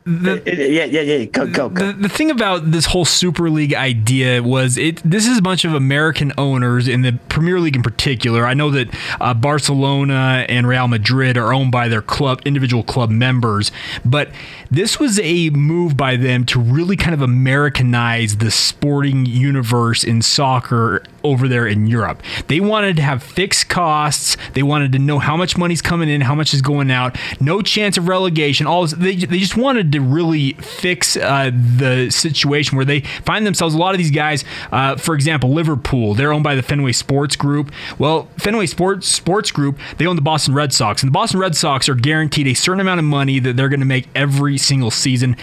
the, 0.06 0.42
yeah, 0.46 0.86
yeah, 0.86 1.02
yeah. 1.02 1.26
Go, 1.26 1.46
go, 1.46 1.70
go. 1.70 1.92
the, 1.92 1.94
the 1.94 2.10
thing 2.10 2.32
about 2.32 2.72
this 2.72 2.86
whole 2.86 3.06
Super 3.06 3.50
League 3.50 3.74
idea 3.74 4.42
was 4.42 4.78
it. 4.78 5.02
This 5.04 5.28
is 5.28 5.38
a 5.38 5.42
bunch 5.42 5.66
of 5.66 5.74
American 5.74 6.32
owners 6.38 6.88
in 6.88 7.02
the 7.02 7.20
Premier 7.30 7.60
League 7.60 7.76
in 7.76 7.84
particular. 7.84 8.46
I 8.46 8.54
know 8.54 8.72
that 8.72 8.96
uh, 9.20 9.34
Barcelona 9.34 10.46
and 10.50 10.68
Real 10.68 10.88
Madrid 10.88 11.38
are 11.38 11.54
owned 11.54 11.72
by 11.72 11.90
their 11.90 12.02
club, 12.02 12.42
individual 12.46 12.82
club 12.82 13.10
members, 13.10 13.72
but 14.06 14.30
this 14.72 15.00
was 15.00 15.20
a 15.20 15.50
move 15.50 15.98
by 15.98 16.16
them 16.16 16.46
to 16.46 16.60
really 16.60 16.96
kind 16.96 17.14
of 17.14 17.22
Americanize 17.22 18.38
the 18.38 18.52
sporting 18.52 19.26
universe 19.26 20.04
in 20.04 20.22
soccer 20.22 21.04
over 21.24 21.48
there 21.48 21.68
in 21.68 21.88
Europe. 21.88 22.22
They 22.48 22.60
wanted 22.60 22.96
to 22.98 23.02
have 23.02 23.22
fixed 23.22 23.70
costs. 23.70 24.38
They 24.54 24.64
wanted 24.64 24.92
to 24.94 25.00
know 25.00 25.20
how 25.20 25.36
much 25.36 25.58
money's 25.58 25.82
coming 25.82 26.10
in, 26.10 26.22
how 26.22 26.36
much 26.36 26.54
is 26.54 26.62
going 26.62 26.92
out. 26.92 27.18
No 27.40 27.62
chance 27.62 27.98
of 27.98 28.08
relegation. 28.08 28.68
All 28.68 28.84
this, 28.84 28.94
they 28.94 29.16
they 29.16 29.40
just 29.40 29.58
wanted 29.58 29.88
to 29.91 29.99
really 30.02 30.54
fix 30.54 31.17
uh, 31.17 31.52
the 31.54 32.10
situation 32.10 32.75
where 32.75 32.86
they 32.86 33.02
find 33.02 33.45
themselves. 33.45 33.75
A 33.75 33.78
lot 33.78 33.93
of 33.93 33.97
these 33.97 34.12
guys, 34.12 34.43
uh, 34.71 34.95
for 34.95 35.15
example, 35.15 35.52
Liverpool, 35.52 36.13
they're 36.13 36.34
owned 36.34 36.43
by 36.43 36.56
the 36.56 36.63
Fenway 36.63 36.91
Sports 36.91 37.36
Group. 37.36 37.71
Well, 37.97 38.28
Fenway 38.38 38.67
Sports 38.67 39.08
Sports 39.08 39.52
Group, 39.52 39.78
they 39.97 40.06
own 40.06 40.15
the 40.15 40.21
Boston 40.21 40.54
Red 40.54 40.73
Sox, 40.73 41.02
and 41.04 41.10
the 41.10 41.13
Boston 41.13 41.39
Red 41.39 41.56
Sox 41.56 41.89
are 41.89 41.95
guaranteed 41.95 42.47
a 42.47 42.54
certain 42.54 42.80
amount 42.80 42.99
of 42.99 43.06
money 43.06 43.39
that 43.39 43.56
they're 43.56 43.69
going 43.69 43.80
to 43.80 43.86
make 43.86 44.08
every 44.15 44.58
single 44.58 44.91
season. 44.91 45.36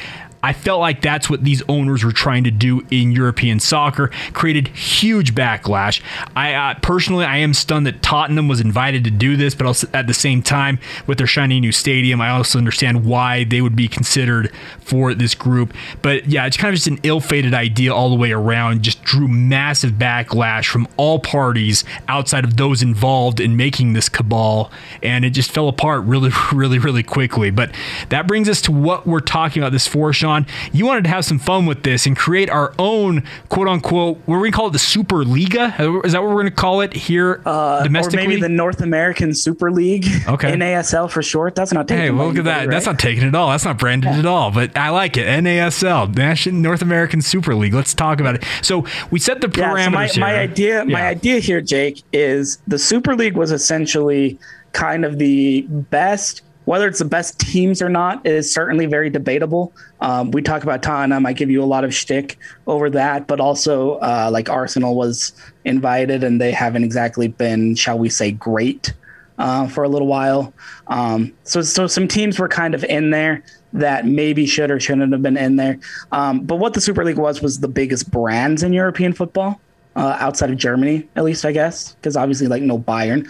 I 0.46 0.52
felt 0.52 0.78
like 0.78 1.00
that's 1.00 1.28
what 1.28 1.42
these 1.42 1.60
owners 1.68 2.04
were 2.04 2.12
trying 2.12 2.44
to 2.44 2.52
do 2.52 2.86
in 2.92 3.10
European 3.10 3.58
soccer. 3.58 4.12
Created 4.32 4.68
huge 4.68 5.34
backlash. 5.34 6.00
I 6.36 6.54
uh, 6.54 6.74
personally, 6.82 7.24
I 7.24 7.38
am 7.38 7.52
stunned 7.52 7.84
that 7.88 8.00
Tottenham 8.00 8.46
was 8.46 8.60
invited 8.60 9.02
to 9.02 9.10
do 9.10 9.36
this, 9.36 9.56
but 9.56 9.66
also 9.66 9.88
at 9.92 10.06
the 10.06 10.14
same 10.14 10.42
time, 10.42 10.78
with 11.08 11.18
their 11.18 11.26
shiny 11.26 11.58
new 11.58 11.72
stadium, 11.72 12.20
I 12.20 12.30
also 12.30 12.58
understand 12.58 13.04
why 13.04 13.42
they 13.42 13.60
would 13.60 13.74
be 13.74 13.88
considered 13.88 14.52
for 14.78 15.14
this 15.14 15.34
group. 15.34 15.74
But 16.00 16.26
yeah, 16.26 16.46
it's 16.46 16.56
kind 16.56 16.68
of 16.68 16.76
just 16.76 16.86
an 16.86 17.00
ill-fated 17.02 17.52
idea 17.52 17.92
all 17.92 18.08
the 18.08 18.14
way 18.14 18.30
around. 18.30 18.82
Just 18.82 19.02
drew 19.02 19.26
massive 19.26 19.94
backlash 19.94 20.68
from 20.68 20.86
all 20.96 21.18
parties 21.18 21.82
outside 22.06 22.44
of 22.44 22.56
those 22.56 22.82
involved 22.82 23.40
in 23.40 23.56
making 23.56 23.94
this 23.94 24.08
cabal, 24.08 24.70
and 25.02 25.24
it 25.24 25.30
just 25.30 25.50
fell 25.50 25.66
apart 25.66 26.04
really, 26.04 26.30
really, 26.52 26.78
really 26.78 27.02
quickly. 27.02 27.50
But 27.50 27.72
that 28.10 28.28
brings 28.28 28.48
us 28.48 28.62
to 28.62 28.70
what 28.70 29.08
we're 29.08 29.18
talking 29.18 29.60
about 29.60 29.72
this 29.72 29.88
for, 29.88 30.12
Sean. 30.12 30.35
You 30.72 30.84
wanted 30.84 31.04
to 31.04 31.10
have 31.10 31.24
some 31.24 31.38
fun 31.38 31.66
with 31.66 31.82
this 31.82 32.06
and 32.06 32.16
create 32.16 32.50
our 32.50 32.74
own 32.78 33.22
quote 33.48 33.68
unquote, 33.68 34.20
we're 34.26 34.38
going 34.38 34.52
to 34.52 34.56
call 34.56 34.66
it 34.68 34.72
the 34.72 34.78
Super 34.78 35.24
Liga. 35.24 35.74
Is 36.04 36.12
that 36.12 36.22
what 36.22 36.28
we're 36.28 36.42
going 36.42 36.46
to 36.46 36.50
call 36.50 36.80
it 36.80 36.92
here 36.92 37.42
uh, 37.46 37.82
domestically? 37.82 38.24
Or 38.24 38.28
maybe 38.28 38.40
the 38.40 38.48
North 38.48 38.80
American 38.80 39.34
Super 39.34 39.70
League. 39.70 40.06
Okay. 40.28 40.52
NASL 40.56 41.10
for 41.10 41.22
short. 41.22 41.54
That's 41.54 41.72
not 41.72 41.88
taking 41.88 42.04
Hey, 42.04 42.10
well, 42.10 42.28
look 42.28 42.38
at 42.38 42.44
that. 42.44 42.60
Right? 42.60 42.70
That's 42.70 42.86
not 42.86 42.98
taking 42.98 43.24
it 43.24 43.34
all. 43.34 43.50
That's 43.50 43.64
not 43.64 43.78
branded 43.78 44.12
yeah. 44.12 44.18
at 44.18 44.26
all, 44.26 44.50
but 44.50 44.76
I 44.76 44.90
like 44.90 45.16
it. 45.16 45.26
NASL, 45.26 46.14
National 46.14 46.56
North 46.56 46.82
American 46.82 47.22
Super 47.22 47.54
League. 47.54 47.74
Let's 47.74 47.94
talk 47.94 48.20
about 48.20 48.34
it. 48.34 48.44
So 48.62 48.84
we 49.10 49.18
set 49.18 49.40
the 49.40 49.48
parameters 49.48 49.86
yeah, 49.92 50.06
so 50.06 50.20
my, 50.20 50.32
my 50.32 50.38
idea, 50.38 50.78
yeah. 50.78 50.84
my 50.84 51.06
idea 51.06 51.38
here, 51.38 51.60
Jake, 51.60 52.02
is 52.12 52.58
the 52.66 52.78
Super 52.78 53.14
League 53.14 53.36
was 53.36 53.52
essentially 53.52 54.38
kind 54.72 55.04
of 55.04 55.18
the 55.18 55.62
best 55.62 56.42
whether 56.66 56.86
it's 56.88 56.98
the 56.98 57.04
best 57.04 57.38
teams 57.38 57.80
or 57.80 57.88
not 57.88 58.24
is 58.26 58.52
certainly 58.52 58.86
very 58.86 59.08
debatable. 59.08 59.72
Um, 60.00 60.32
we 60.32 60.42
talk 60.42 60.64
about 60.64 60.82
Tottenham. 60.82 61.24
I 61.24 61.32
give 61.32 61.48
you 61.48 61.62
a 61.62 61.64
lot 61.64 61.84
of 61.84 61.94
shtick 61.94 62.38
over 62.66 62.90
that, 62.90 63.26
but 63.26 63.40
also 63.40 63.94
uh, 63.94 64.28
like 64.32 64.50
Arsenal 64.50 64.94
was 64.94 65.32
invited 65.64 66.22
and 66.24 66.40
they 66.40 66.50
haven't 66.50 66.84
exactly 66.84 67.28
been, 67.28 67.76
shall 67.76 67.98
we 67.98 68.08
say, 68.08 68.32
great 68.32 68.92
uh, 69.38 69.68
for 69.68 69.84
a 69.84 69.88
little 69.88 70.08
while. 70.08 70.52
Um, 70.88 71.32
so, 71.44 71.62
so 71.62 71.86
some 71.86 72.08
teams 72.08 72.38
were 72.38 72.48
kind 72.48 72.74
of 72.74 72.82
in 72.84 73.10
there 73.10 73.44
that 73.72 74.06
maybe 74.06 74.44
should 74.44 74.70
or 74.70 74.80
shouldn't 74.80 75.12
have 75.12 75.22
been 75.22 75.36
in 75.36 75.56
there. 75.56 75.78
Um, 76.10 76.40
but 76.40 76.56
what 76.56 76.74
the 76.74 76.80
Super 76.80 77.04
League 77.04 77.18
was 77.18 77.42
was 77.42 77.60
the 77.60 77.68
biggest 77.68 78.10
brands 78.10 78.64
in 78.64 78.72
European 78.72 79.12
football 79.12 79.60
uh, 79.96 80.16
outside 80.20 80.50
of 80.50 80.58
Germany, 80.58 81.08
at 81.16 81.24
least 81.24 81.44
I 81.44 81.52
guess, 81.52 81.94
because 81.94 82.16
obviously 82.16 82.46
like 82.46 82.62
no 82.62 82.78
Bayern. 82.78 83.28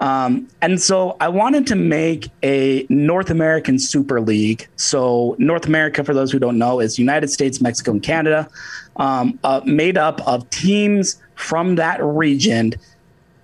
Um, 0.00 0.48
and 0.60 0.80
so 0.80 1.16
I 1.20 1.28
wanted 1.28 1.66
to 1.68 1.76
make 1.76 2.28
a 2.42 2.84
North 2.88 3.30
American 3.30 3.78
Super 3.78 4.20
League. 4.20 4.68
So 4.76 5.36
North 5.38 5.66
America, 5.66 6.02
for 6.02 6.12
those 6.12 6.32
who 6.32 6.38
don't 6.38 6.58
know, 6.58 6.80
is 6.80 6.98
United 6.98 7.28
States, 7.28 7.60
Mexico, 7.60 7.92
and 7.92 8.02
Canada, 8.02 8.48
um, 8.96 9.38
uh, 9.44 9.60
made 9.64 9.96
up 9.96 10.20
of 10.26 10.48
teams 10.50 11.20
from 11.36 11.76
that 11.76 12.02
region 12.02 12.74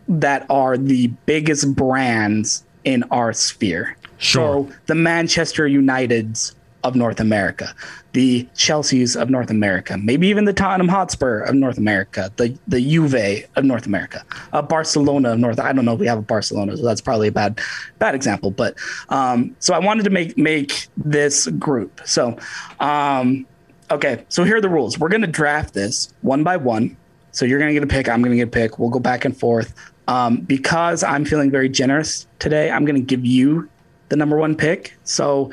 that 0.08 0.44
are 0.50 0.76
the 0.76 1.06
biggest 1.24 1.74
brands 1.74 2.64
in 2.84 3.04
our 3.04 3.32
sphere. 3.32 3.96
Sure. 4.18 4.66
So 4.68 4.76
the 4.86 4.94
Manchester 4.94 5.68
Uniteds 5.68 6.54
of 6.86 6.94
North 6.94 7.20
America, 7.20 7.74
the 8.12 8.48
Chelsea's 8.54 9.16
of 9.16 9.28
North 9.28 9.50
America, 9.50 9.98
maybe 9.98 10.28
even 10.28 10.44
the 10.44 10.52
Tottenham 10.52 10.88
Hotspur 10.88 11.40
of 11.40 11.54
North 11.54 11.78
America, 11.78 12.32
the 12.36 12.56
the 12.68 12.80
Juve 12.80 13.44
of 13.56 13.64
North 13.64 13.86
America, 13.86 14.24
a 14.52 14.62
Barcelona 14.62 15.32
of 15.32 15.38
North. 15.38 15.58
I 15.58 15.72
don't 15.72 15.84
know 15.84 15.94
if 15.94 16.00
we 16.00 16.06
have 16.06 16.18
a 16.18 16.22
Barcelona, 16.22 16.76
so 16.76 16.84
that's 16.84 17.00
probably 17.00 17.28
a 17.28 17.32
bad 17.32 17.60
bad 17.98 18.14
example. 18.14 18.50
But 18.50 18.76
um, 19.08 19.56
so 19.58 19.74
I 19.74 19.78
wanted 19.78 20.04
to 20.04 20.10
make 20.10 20.38
make 20.38 20.88
this 20.96 21.48
group. 21.48 22.00
So 22.04 22.38
um, 22.80 23.46
okay, 23.90 24.24
so 24.28 24.44
here 24.44 24.56
are 24.56 24.60
the 24.60 24.68
rules. 24.68 24.98
We're 24.98 25.08
gonna 25.08 25.26
draft 25.26 25.74
this 25.74 26.14
one 26.22 26.44
by 26.44 26.56
one. 26.56 26.96
So 27.32 27.44
you're 27.44 27.58
gonna 27.58 27.74
get 27.74 27.82
a 27.82 27.88
pick. 27.88 28.08
I'm 28.08 28.22
gonna 28.22 28.36
get 28.36 28.48
a 28.48 28.50
pick. 28.50 28.78
We'll 28.78 28.90
go 28.90 29.00
back 29.00 29.24
and 29.24 29.36
forth. 29.36 29.74
Um, 30.08 30.38
because 30.38 31.02
I'm 31.02 31.24
feeling 31.24 31.50
very 31.50 31.68
generous 31.68 32.26
today, 32.38 32.70
I'm 32.70 32.84
going 32.84 32.94
to 32.94 33.02
give 33.02 33.26
you 33.26 33.68
the 34.08 34.16
number 34.16 34.36
one 34.36 34.56
pick. 34.56 34.96
So 35.04 35.52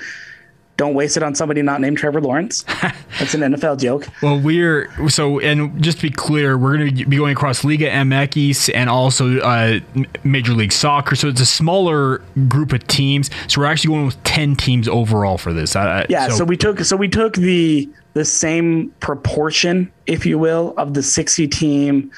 don't 0.84 0.96
waste 0.96 1.16
it 1.16 1.24
on 1.24 1.34
somebody 1.34 1.62
not 1.62 1.80
named 1.80 1.98
Trevor 1.98 2.20
Lawrence. 2.20 2.64
That's 3.20 3.34
an 3.34 3.42
NFL 3.42 3.80
joke. 3.80 4.10
Well, 4.22 4.38
we're 4.38 4.90
so, 5.08 5.40
and 5.40 5.82
just 5.82 6.00
to 6.00 6.10
be 6.10 6.14
clear, 6.14 6.58
we're 6.58 6.78
going 6.78 6.94
to 6.94 7.06
be 7.06 7.16
going 7.16 7.32
across 7.32 7.64
Liga 7.64 7.90
MX 7.90 8.70
and 8.76 8.90
also 8.90 9.40
uh, 9.40 9.80
Major 10.26 10.52
League 10.52 10.74
Soccer. 10.74 11.16
So 11.16 11.30
it's 11.30 11.40
a 11.40 11.46
smaller 11.46 12.18
group 12.50 12.74
of 12.74 12.86
teams. 12.88 13.30
So 13.48 13.62
we're 13.62 13.68
actually 13.68 13.94
going 13.94 14.08
with 14.08 14.22
ten 14.26 14.58
teams 14.58 14.90
overall 14.90 15.38
for 15.38 15.54
this. 15.54 15.74
Uh, 15.74 16.06
yeah. 16.10 16.28
So, 16.28 16.40
so 16.40 16.44
we 16.44 16.58
took 16.58 16.82
so 16.82 16.98
we 16.98 17.08
took 17.08 17.36
the 17.36 17.90
the 18.14 18.26
same 18.26 18.90
proportion, 19.00 19.90
if 20.06 20.26
you 20.26 20.38
will, 20.38 20.74
of 20.78 20.96
the 20.96 21.04
sixty 21.04 21.48
team. 21.48 22.12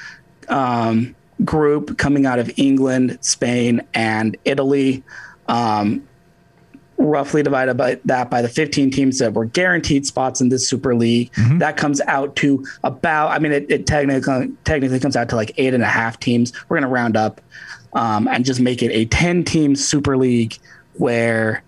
Um, 0.48 1.14
group 1.44 1.98
coming 1.98 2.24
out 2.24 2.38
of 2.38 2.50
England, 2.56 3.18
Spain, 3.20 3.82
and 3.94 4.36
Italy. 4.46 5.04
Um, 5.48 6.08
roughly 6.98 7.42
divided 7.42 7.76
by 7.76 7.98
that 8.04 8.30
by 8.30 8.42
the 8.42 8.48
15 8.48 8.90
teams 8.90 9.18
that 9.18 9.34
were 9.34 9.44
guaranteed 9.44 10.06
spots 10.06 10.40
in 10.40 10.48
this 10.48 10.66
super 10.66 10.94
league 10.94 11.30
mm-hmm. 11.32 11.58
that 11.58 11.76
comes 11.76 12.00
out 12.02 12.34
to 12.36 12.64
about 12.84 13.28
i 13.28 13.38
mean 13.38 13.52
it, 13.52 13.70
it, 13.70 13.86
technically 13.86 14.50
technically 14.64 14.98
comes 14.98 15.16
out 15.16 15.28
to 15.28 15.36
like 15.36 15.52
eight 15.58 15.74
and 15.74 15.82
a 15.82 15.86
half 15.86 16.18
teams 16.18 16.52
we're 16.68 16.76
going 16.76 16.82
to 16.82 16.88
round 16.88 17.16
up 17.16 17.40
um, 17.94 18.28
and 18.28 18.44
just 18.44 18.60
make 18.60 18.82
it 18.82 18.90
a 18.92 19.04
10 19.06 19.44
team 19.44 19.76
super 19.76 20.16
league 20.16 20.58
where 20.94 21.62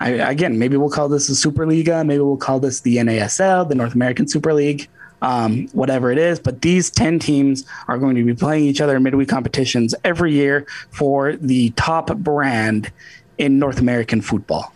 I, 0.00 0.10
again 0.10 0.58
maybe 0.58 0.76
we'll 0.76 0.90
call 0.90 1.08
this 1.08 1.28
the 1.28 1.34
superliga 1.34 2.04
maybe 2.04 2.20
we'll 2.20 2.36
call 2.36 2.60
this 2.60 2.80
the 2.80 2.96
nasl 2.96 3.68
the 3.68 3.74
north 3.74 3.94
american 3.94 4.28
super 4.28 4.52
league 4.52 4.88
um, 5.22 5.68
whatever 5.68 6.10
it 6.10 6.18
is. 6.18 6.38
But 6.38 6.60
these 6.60 6.90
10 6.90 7.20
teams 7.20 7.64
are 7.88 7.96
going 7.96 8.16
to 8.16 8.24
be 8.24 8.34
playing 8.34 8.64
each 8.64 8.80
other 8.80 8.96
in 8.96 9.02
midweek 9.02 9.28
competitions 9.28 9.94
every 10.04 10.32
year 10.32 10.66
for 10.90 11.36
the 11.36 11.70
top 11.70 12.14
brand 12.16 12.92
in 13.38 13.58
North 13.58 13.78
American 13.78 14.20
football. 14.20 14.72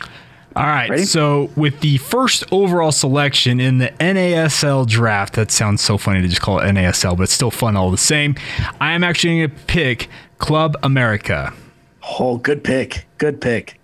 All 0.56 0.64
right. 0.64 0.88
Ready? 0.88 1.04
So, 1.04 1.50
with 1.54 1.80
the 1.80 1.98
first 1.98 2.44
overall 2.50 2.90
selection 2.90 3.60
in 3.60 3.76
the 3.76 3.88
NASL 4.00 4.86
draft, 4.86 5.34
that 5.34 5.50
sounds 5.50 5.82
so 5.82 5.98
funny 5.98 6.22
to 6.22 6.28
just 6.28 6.40
call 6.40 6.58
it 6.60 6.64
NASL, 6.64 7.14
but 7.16 7.24
it's 7.24 7.32
still 7.32 7.50
fun 7.50 7.76
all 7.76 7.90
the 7.90 7.98
same. 7.98 8.36
I 8.80 8.92
am 8.92 9.04
actually 9.04 9.40
going 9.40 9.50
to 9.50 9.64
pick 9.66 10.08
Club 10.38 10.76
America. 10.82 11.52
Oh, 12.18 12.38
good 12.38 12.64
pick. 12.64 13.06
Good 13.18 13.40
pick. 13.40 13.78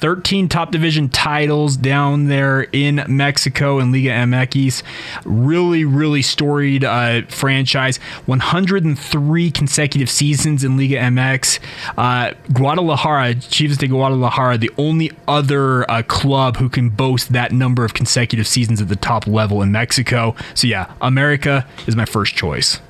13 0.00 0.48
top 0.48 0.70
division 0.70 1.08
titles 1.08 1.76
down 1.76 2.26
there 2.26 2.62
in 2.72 3.04
Mexico 3.08 3.78
and 3.78 3.92
Liga 3.92 4.10
MX. 4.10 4.82
Really, 5.24 5.84
really 5.84 6.22
storied 6.22 6.84
uh, 6.84 7.22
franchise. 7.28 7.98
103 8.26 9.50
consecutive 9.50 10.08
seasons 10.08 10.64
in 10.64 10.76
Liga 10.76 10.96
MX. 10.96 11.58
Uh, 11.96 12.34
Guadalajara, 12.52 13.34
Chivas 13.34 13.78
de 13.78 13.88
Guadalajara, 13.88 14.58
the 14.58 14.70
only 14.78 15.10
other 15.26 15.88
uh, 15.90 16.02
club 16.02 16.56
who 16.56 16.68
can 16.68 16.90
boast 16.90 17.32
that 17.32 17.52
number 17.52 17.84
of 17.84 17.94
consecutive 17.94 18.46
seasons 18.46 18.80
at 18.80 18.88
the 18.88 18.96
top 18.96 19.26
level 19.26 19.62
in 19.62 19.72
Mexico. 19.72 20.34
So, 20.54 20.66
yeah, 20.66 20.92
America 21.00 21.66
is 21.86 21.96
my 21.96 22.04
first 22.04 22.34
choice. 22.34 22.80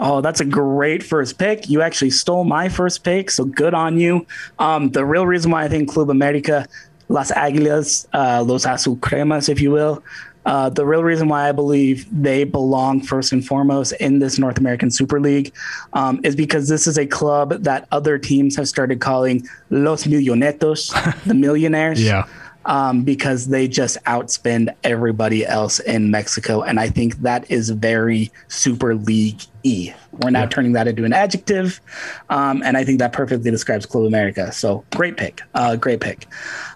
Oh, 0.00 0.20
that's 0.20 0.40
a 0.40 0.44
great 0.44 1.02
first 1.02 1.38
pick. 1.38 1.68
You 1.68 1.82
actually 1.82 2.10
stole 2.10 2.44
my 2.44 2.68
first 2.68 3.04
pick, 3.04 3.30
so 3.30 3.44
good 3.44 3.74
on 3.74 3.98
you. 3.98 4.26
Um, 4.58 4.90
the 4.90 5.04
real 5.04 5.26
reason 5.26 5.50
why 5.50 5.64
I 5.64 5.68
think 5.68 5.90
Club 5.90 6.10
America, 6.10 6.66
Las 7.08 7.32
Águilas, 7.32 8.06
uh, 8.12 8.42
Los 8.42 8.64
Azul 8.64 8.96
Cremas, 8.96 9.48
if 9.48 9.60
you 9.60 9.70
will, 9.70 10.02
uh, 10.46 10.70
the 10.70 10.86
real 10.86 11.02
reason 11.02 11.28
why 11.28 11.48
I 11.48 11.52
believe 11.52 12.06
they 12.10 12.44
belong 12.44 13.02
first 13.02 13.32
and 13.32 13.46
foremost 13.46 13.92
in 14.00 14.18
this 14.18 14.38
North 14.38 14.56
American 14.56 14.90
Super 14.90 15.20
League 15.20 15.52
um, 15.92 16.20
is 16.24 16.34
because 16.34 16.68
this 16.68 16.86
is 16.86 16.96
a 16.96 17.06
club 17.06 17.50
that 17.64 17.86
other 17.92 18.18
teams 18.18 18.56
have 18.56 18.66
started 18.66 19.00
calling 19.00 19.46
Los 19.68 20.04
Millonetos, 20.04 21.24
the 21.24 21.34
millionaires. 21.34 22.02
Yeah 22.02 22.26
um, 22.68 23.02
because 23.02 23.48
they 23.48 23.66
just 23.66 23.96
outspend 24.04 24.72
everybody 24.84 25.44
else 25.44 25.80
in 25.80 26.10
Mexico. 26.10 26.62
And 26.62 26.78
I 26.78 26.90
think 26.90 27.16
that 27.22 27.50
is 27.50 27.70
very 27.70 28.30
Super 28.48 28.94
League 28.94 29.40
E. 29.62 29.90
We're 30.12 30.30
now 30.30 30.42
yeah. 30.42 30.48
turning 30.48 30.72
that 30.72 30.86
into 30.86 31.04
an 31.04 31.14
adjective. 31.14 31.80
Um, 32.28 32.62
and 32.62 32.76
I 32.76 32.84
think 32.84 32.98
that 32.98 33.14
perfectly 33.14 33.50
describes 33.50 33.86
Club 33.86 34.04
America. 34.04 34.52
So 34.52 34.84
great 34.94 35.16
pick. 35.16 35.40
Uh, 35.54 35.76
great 35.76 36.00
pick. 36.00 36.26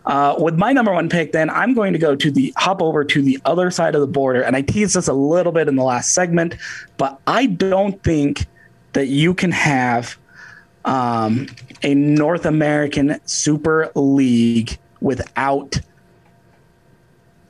Uh, 0.06 0.34
with 0.38 0.56
my 0.56 0.72
number 0.72 0.92
one 0.92 1.10
pick, 1.10 1.32
then 1.32 1.50
I'm 1.50 1.74
going 1.74 1.92
to 1.92 1.98
go 1.98 2.16
to 2.16 2.30
the 2.30 2.54
hop 2.56 2.80
over 2.80 3.04
to 3.04 3.20
the 3.20 3.38
other 3.44 3.70
side 3.70 3.94
of 3.94 4.00
the 4.00 4.06
border. 4.06 4.40
And 4.40 4.56
I 4.56 4.62
teased 4.62 4.96
this 4.96 5.08
a 5.08 5.12
little 5.12 5.52
bit 5.52 5.68
in 5.68 5.76
the 5.76 5.84
last 5.84 6.14
segment, 6.14 6.56
but 6.96 7.20
I 7.26 7.46
don't 7.46 8.02
think 8.02 8.46
that 8.94 9.08
you 9.08 9.34
can 9.34 9.52
have 9.52 10.16
um, 10.86 11.48
a 11.82 11.94
North 11.94 12.46
American 12.46 13.20
Super 13.26 13.92
League 13.94 14.78
without 15.02 15.78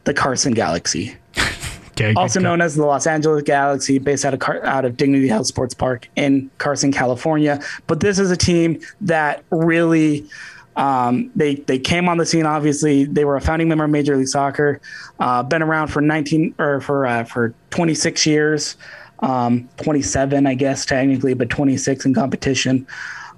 the 0.05 0.15
Carson 0.15 0.53
Galaxy. 0.55 1.15
okay, 1.93 2.13
also 2.15 2.41
known 2.41 2.61
as 2.61 2.75
the 2.75 2.85
Los 2.85 3.07
Angeles 3.07 3.43
Galaxy, 3.43 3.99
based 3.99 4.25
out 4.25 4.35
of 4.35 4.41
Car- 4.41 4.65
out 4.65 4.85
of 4.85 4.97
Dignity 4.97 5.29
Health 5.29 5.47
Sports 5.47 5.75
Park 5.75 6.09
in 6.17 6.51
Carson, 6.59 6.91
California. 6.93 7.61
But 7.87 8.01
this 8.01 8.19
is 8.19 8.31
a 8.31 8.37
team 8.37 8.81
that 9.03 9.45
really 9.51 10.27
Um, 10.75 11.31
they 11.37 11.57
they 11.57 11.79
came 11.79 12.09
on 12.09 12.17
the 12.17 12.25
scene. 12.25 12.47
Obviously, 12.47 13.05
they 13.05 13.27
were 13.27 13.37
a 13.37 13.43
founding 13.43 13.69
member 13.69 13.85
of 13.85 13.91
Major 13.91 14.17
League 14.17 14.29
Soccer. 14.29 14.81
Uh, 15.21 15.43
been 15.43 15.63
around 15.63 15.89
for 15.89 16.01
19 16.01 16.55
or 16.59 16.81
for 16.81 17.07
uh, 17.07 17.25
for 17.25 17.53
26 17.71 18.25
years, 18.25 18.77
um, 19.19 19.69
27 19.83 20.47
I 20.47 20.55
guess 20.55 20.87
technically, 20.87 21.35
but 21.35 21.51
26 21.51 22.07
in 22.07 22.15
competition. 22.15 22.87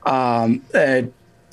Um, 0.07 0.62
uh, 0.74 1.03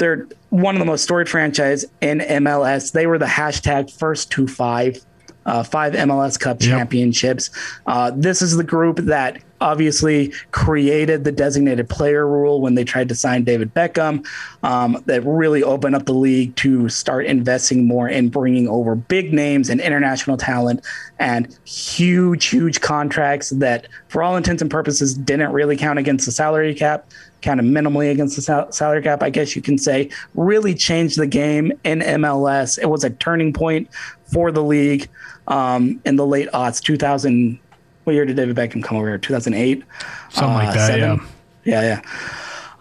they're 0.01 0.27
one 0.49 0.73
of 0.75 0.79
the 0.79 0.85
most 0.85 1.03
storied 1.03 1.29
franchise 1.29 1.85
in 2.01 2.19
MLS. 2.19 2.91
They 2.91 3.05
were 3.05 3.19
the 3.19 3.25
hashtag 3.27 3.95
first 3.95 4.31
to 4.31 4.47
five 4.47 4.99
uh, 5.45 5.63
five 5.63 5.93
MLS 5.93 6.39
Cup 6.39 6.61
yep. 6.61 6.69
championships. 6.69 7.49
Uh, 7.87 8.11
this 8.15 8.41
is 8.41 8.57
the 8.57 8.63
group 8.63 8.97
that 8.97 9.41
obviously 9.59 10.33
created 10.51 11.23
the 11.23 11.31
designated 11.31 11.87
player 11.89 12.27
rule 12.27 12.61
when 12.61 12.75
they 12.75 12.83
tried 12.83 13.09
to 13.09 13.15
sign 13.15 13.43
David 13.43 13.73
Beckham. 13.73 14.25
Um, 14.63 15.01
that 15.05 15.23
really 15.23 15.63
opened 15.63 15.95
up 15.95 16.05
the 16.05 16.13
league 16.13 16.55
to 16.57 16.89
start 16.89 17.25
investing 17.25 17.87
more 17.87 18.07
in 18.07 18.29
bringing 18.29 18.67
over 18.67 18.95
big 18.95 19.33
names 19.33 19.69
and 19.69 19.81
international 19.81 20.37
talent 20.37 20.85
and 21.19 21.57
huge, 21.63 22.45
huge 22.45 22.81
contracts 22.81 23.49
that, 23.51 23.87
for 24.09 24.21
all 24.21 24.35
intents 24.35 24.61
and 24.61 24.69
purposes, 24.69 25.15
didn't 25.15 25.51
really 25.51 25.77
count 25.77 25.97
against 25.97 26.25
the 26.25 26.31
salary 26.31 26.73
cap 26.75 27.07
kind 27.41 27.60
of 27.60 27.65
minimally 27.65 28.12
against 28.12 28.36
the 28.36 28.41
sal- 28.41 28.71
salary 28.71 29.01
cap, 29.01 29.23
I 29.23 29.30
guess 29.30 29.56
you 29.56 29.62
can 29.62 29.77
say, 29.77 30.10
really 30.36 30.73
changed 30.73 31.17
the 31.17 31.27
game 31.27 31.71
in 31.84 31.99
MLS. 31.99 32.80
It 32.80 32.88
was 32.88 33.04
a 33.04 33.10
turning 33.10 33.54
point 33.54 33.89
for 34.25 34.51
the 34.51 34.63
league 34.63 35.10
um, 35.47 36.01
in 36.06 36.15
the 36.15 36.25
late 36.25 36.49
aughts, 36.51 36.82
2000. 36.82 37.60
What 38.04 38.13
year 38.13 38.25
did 38.25 38.36
David 38.36 38.56
Beckham 38.56 38.84
come 38.84 38.97
over 38.97 39.08
here? 39.08 39.17
2008? 39.17 39.84
Something 40.30 40.49
uh, 40.49 40.54
like 40.54 40.73
that, 40.73 40.88
seven? 40.88 41.01
yeah. 41.01 41.25
Yeah, 41.63 41.82
yeah. 41.82 42.01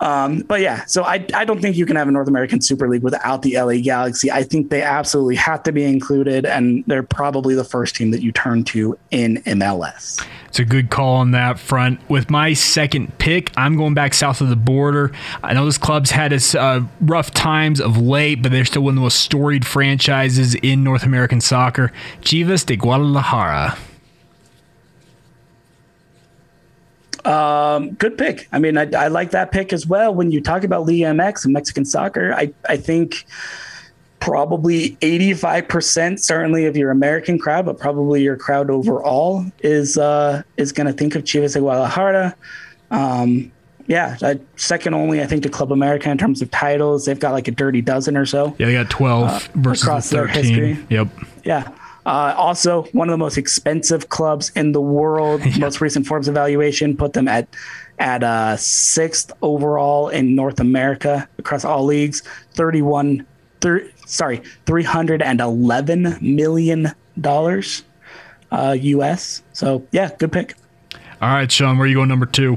Um, 0.00 0.40
but 0.40 0.60
yeah, 0.60 0.84
so 0.86 1.04
I, 1.04 1.26
I 1.34 1.44
don't 1.44 1.60
think 1.60 1.76
you 1.76 1.84
can 1.84 1.96
have 1.96 2.08
a 2.08 2.10
North 2.10 2.28
American 2.28 2.60
Super 2.60 2.88
League 2.88 3.02
without 3.02 3.42
the 3.42 3.56
LA 3.56 3.76
Galaxy. 3.82 4.30
I 4.30 4.42
think 4.42 4.70
they 4.70 4.82
absolutely 4.82 5.36
have 5.36 5.62
to 5.64 5.72
be 5.72 5.84
included, 5.84 6.46
and 6.46 6.82
they're 6.86 7.02
probably 7.02 7.54
the 7.54 7.64
first 7.64 7.96
team 7.96 8.10
that 8.12 8.22
you 8.22 8.32
turn 8.32 8.64
to 8.64 8.98
in 9.10 9.36
MLS. 9.44 10.26
It's 10.48 10.58
a 10.58 10.64
good 10.64 10.90
call 10.90 11.16
on 11.16 11.30
that 11.32 11.58
front. 11.58 12.00
With 12.08 12.30
my 12.30 12.54
second 12.54 13.16
pick, 13.18 13.52
I'm 13.56 13.76
going 13.76 13.94
back 13.94 14.14
south 14.14 14.40
of 14.40 14.48
the 14.48 14.56
border. 14.56 15.12
I 15.44 15.52
know 15.52 15.64
this 15.64 15.78
club's 15.78 16.10
had 16.10 16.32
its 16.32 16.54
uh, 16.54 16.80
rough 17.00 17.30
times 17.32 17.80
of 17.80 17.98
late, 17.98 18.42
but 18.42 18.50
they're 18.50 18.64
still 18.64 18.82
one 18.82 18.92
of 18.92 18.96
the 18.96 19.02
most 19.02 19.20
storied 19.20 19.66
franchises 19.66 20.54
in 20.56 20.82
North 20.82 21.04
American 21.04 21.40
soccer. 21.40 21.92
Chivas 22.22 22.64
de 22.64 22.76
Guadalajara. 22.76 23.78
Um, 27.24 27.92
good 27.92 28.16
pick. 28.16 28.48
I 28.52 28.58
mean, 28.58 28.78
I, 28.78 28.90
I, 28.92 29.08
like 29.08 29.32
that 29.32 29.52
pick 29.52 29.72
as 29.72 29.86
well. 29.86 30.14
When 30.14 30.30
you 30.30 30.40
talk 30.40 30.64
about 30.64 30.86
Liga 30.86 31.06
MX 31.06 31.44
and 31.44 31.52
Mexican 31.52 31.84
soccer, 31.84 32.32
I, 32.32 32.52
I 32.68 32.76
think 32.76 33.26
probably 34.20 34.96
85% 34.96 36.18
certainly 36.20 36.66
of 36.66 36.76
your 36.76 36.90
American 36.90 37.38
crowd, 37.38 37.66
but 37.66 37.78
probably 37.78 38.22
your 38.22 38.36
crowd 38.36 38.70
overall 38.70 39.44
is 39.60 39.98
uh, 39.98 40.42
is 40.56 40.72
going 40.72 40.86
to 40.86 40.92
think 40.92 41.14
of 41.14 41.24
Chivas 41.24 41.54
de 41.54 41.60
Guadalajara. 41.60 42.36
Um, 42.90 43.50
yeah, 43.86 44.16
second 44.54 44.94
only, 44.94 45.20
I 45.20 45.26
think, 45.26 45.42
to 45.42 45.48
Club 45.48 45.72
America 45.72 46.08
in 46.10 46.16
terms 46.16 46.40
of 46.42 46.50
titles. 46.52 47.06
They've 47.06 47.18
got 47.18 47.32
like 47.32 47.48
a 47.48 47.50
dirty 47.50 47.80
dozen 47.80 48.16
or 48.16 48.24
so. 48.24 48.54
Yeah, 48.56 48.66
they 48.66 48.72
got 48.72 48.88
12 48.88 49.28
uh, 49.28 49.40
versus 49.56 49.82
across 49.82 50.10
13. 50.10 50.16
their 50.16 50.42
history. 50.42 50.86
Yep. 50.90 51.08
Yeah. 51.44 51.72
Uh, 52.06 52.34
also, 52.36 52.82
one 52.92 53.08
of 53.08 53.12
the 53.12 53.18
most 53.18 53.36
expensive 53.36 54.08
clubs 54.08 54.50
in 54.56 54.72
the 54.72 54.80
world. 54.80 55.42
Yeah. 55.50 55.58
Most 55.58 55.80
recent 55.80 56.06
Forbes 56.06 56.28
evaluation 56.28 56.96
put 56.96 57.12
them 57.12 57.26
at 57.28 57.48
at 57.98 58.22
uh, 58.22 58.56
sixth 58.56 59.32
overall 59.42 60.08
in 60.08 60.34
North 60.34 60.60
America 60.60 61.28
across 61.38 61.64
all 61.64 61.84
leagues. 61.84 62.22
Thirty-one, 62.54 63.26
thir- 63.60 63.90
sorry, 64.06 64.42
three 64.64 64.84
hundred 64.84 65.22
and 65.22 65.40
eleven 65.40 66.16
million 66.20 66.92
dollars 67.20 67.82
uh, 68.52 68.76
U.S. 68.80 69.42
So 69.52 69.86
yeah, 69.92 70.10
good 70.18 70.32
pick. 70.32 70.54
All 71.20 71.28
right, 71.28 71.50
Sean, 71.50 71.76
where 71.76 71.84
are 71.84 71.88
you 71.88 71.96
going 71.96 72.08
number 72.08 72.26
two? 72.26 72.56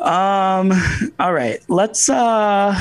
Um. 0.00 0.72
All 1.18 1.32
right. 1.32 1.60
Let's. 1.68 2.08
Uh. 2.08 2.74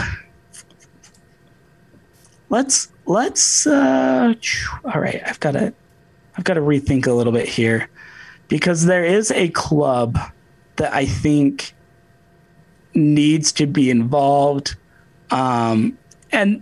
Let's 2.50 2.90
let's 3.06 3.68
uh 3.68 4.34
all 4.84 5.02
right 5.02 5.22
i've 5.26 5.40
got 5.40 5.52
to 5.52 5.74
i've 6.38 6.44
got 6.44 6.56
to 6.56 6.62
rethink 6.62 7.08
a 7.08 7.12
little 7.12 7.34
bit 7.34 7.48
here. 7.48 7.90
Because 8.48 8.86
there 8.86 9.04
is 9.04 9.32
a 9.32 9.50
club 9.50 10.20
that 10.76 10.94
i 10.94 11.06
think 11.06 11.74
needs 12.94 13.52
to 13.54 13.66
be 13.66 13.90
involved 13.90 14.76
um 15.32 15.98
and 16.32 16.62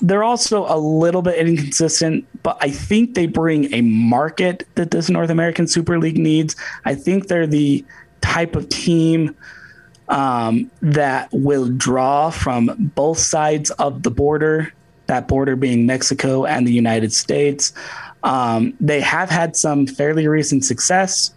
they're 0.00 0.24
also 0.24 0.66
a 0.66 0.76
little 0.76 1.22
bit 1.22 1.38
inconsistent 1.38 2.26
but 2.42 2.58
i 2.60 2.68
think 2.68 3.14
they 3.14 3.26
bring 3.26 3.72
a 3.72 3.80
market 3.80 4.66
that 4.74 4.90
this 4.90 5.08
north 5.08 5.30
american 5.30 5.66
super 5.66 5.98
league 5.98 6.18
needs. 6.18 6.56
I 6.84 6.94
think 6.94 7.28
they're 7.28 7.46
the 7.46 7.84
type 8.20 8.56
of 8.56 8.68
team 8.68 9.34
um, 10.08 10.70
that 10.80 11.28
will 11.32 11.68
draw 11.68 12.30
from 12.30 12.90
both 12.94 13.18
sides 13.18 13.70
of 13.72 14.02
the 14.02 14.10
border, 14.10 14.72
that 15.06 15.28
border 15.28 15.56
being 15.56 15.86
Mexico 15.86 16.44
and 16.44 16.66
the 16.66 16.72
United 16.72 17.12
States. 17.12 17.72
Um, 18.22 18.74
they 18.80 19.00
have 19.00 19.30
had 19.30 19.56
some 19.56 19.86
fairly 19.86 20.26
recent 20.26 20.64
success 20.64 21.32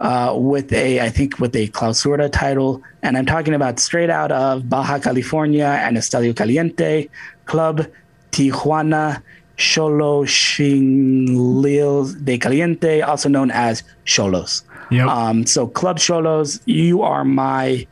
uh, 0.00 0.34
with 0.36 0.72
a, 0.72 1.00
I 1.00 1.10
think, 1.10 1.38
with 1.38 1.54
a 1.54 1.68
Clausura 1.68 2.30
title. 2.30 2.82
And 3.02 3.16
I'm 3.16 3.26
talking 3.26 3.54
about 3.54 3.78
straight 3.78 4.10
out 4.10 4.32
of 4.32 4.68
Baja 4.68 4.98
California 4.98 5.66
and 5.66 5.96
Estadio 5.96 6.34
Caliente, 6.34 7.08
Club 7.46 7.86
Tijuana 8.32 9.22
Cholo 9.56 10.24
Xolotzintlil 10.24 12.24
de 12.24 12.38
Caliente, 12.38 13.02
also 13.02 13.28
known 13.28 13.50
as 13.50 13.82
Xolos. 14.04 14.62
Yep. 14.90 15.08
Um, 15.08 15.46
so 15.46 15.66
Club 15.66 15.98
Xolos, 15.98 16.60
you 16.66 17.02
are 17.02 17.24
my 17.24 17.86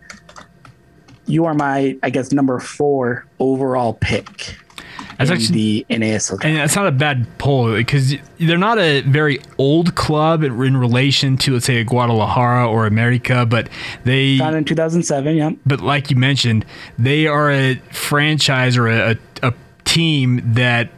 you 1.26 1.44
are 1.44 1.54
my, 1.54 1.96
I 2.02 2.10
guess, 2.10 2.32
number 2.32 2.58
four 2.58 3.26
overall 3.38 3.94
pick. 3.94 4.56
That's 5.18 5.30
actually 5.30 5.84
the 5.86 5.86
NASL. 5.90 6.44
And 6.44 6.56
that's 6.56 6.74
not 6.74 6.86
a 6.86 6.92
bad 6.92 7.26
poll 7.38 7.74
because 7.74 8.14
they're 8.38 8.58
not 8.58 8.78
a 8.78 9.02
very 9.02 9.40
old 9.56 9.94
club 9.94 10.42
in, 10.42 10.60
in 10.62 10.76
relation 10.76 11.36
to, 11.38 11.54
let's 11.54 11.66
say, 11.66 11.76
a 11.76 11.84
Guadalajara 11.84 12.68
or 12.68 12.86
America, 12.86 13.46
but 13.46 13.68
they 14.04 14.38
founded 14.38 14.58
in 14.58 14.64
2007. 14.64 15.36
Yeah. 15.36 15.50
But 15.64 15.80
like 15.80 16.10
you 16.10 16.16
mentioned, 16.16 16.64
they 16.98 17.26
are 17.26 17.50
a 17.50 17.76
franchise 17.92 18.76
or 18.76 18.88
a, 18.88 19.12
a, 19.12 19.48
a 19.48 19.54
team 19.84 20.40
that 20.54 20.90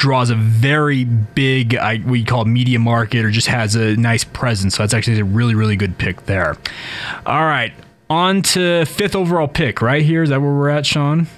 draws 0.00 0.30
a 0.30 0.34
very 0.34 1.04
big, 1.04 1.76
I, 1.76 2.02
we 2.04 2.24
call 2.24 2.44
media 2.44 2.78
market, 2.78 3.24
or 3.24 3.30
just 3.30 3.46
has 3.46 3.76
a 3.76 3.94
nice 3.96 4.24
presence. 4.24 4.74
So 4.74 4.82
that's 4.82 4.94
actually 4.94 5.20
a 5.20 5.24
really, 5.24 5.54
really 5.54 5.76
good 5.76 5.96
pick 5.98 6.26
there. 6.26 6.56
All 7.24 7.44
right 7.44 7.72
on 8.10 8.42
to 8.42 8.84
fifth 8.86 9.14
overall 9.14 9.48
pick, 9.48 9.80
right 9.80 10.02
here. 10.02 10.22
Is 10.22 10.30
that 10.30 10.42
where 10.42 10.50
we're 10.50 10.68
at, 10.68 10.84
Sean? 10.84 11.28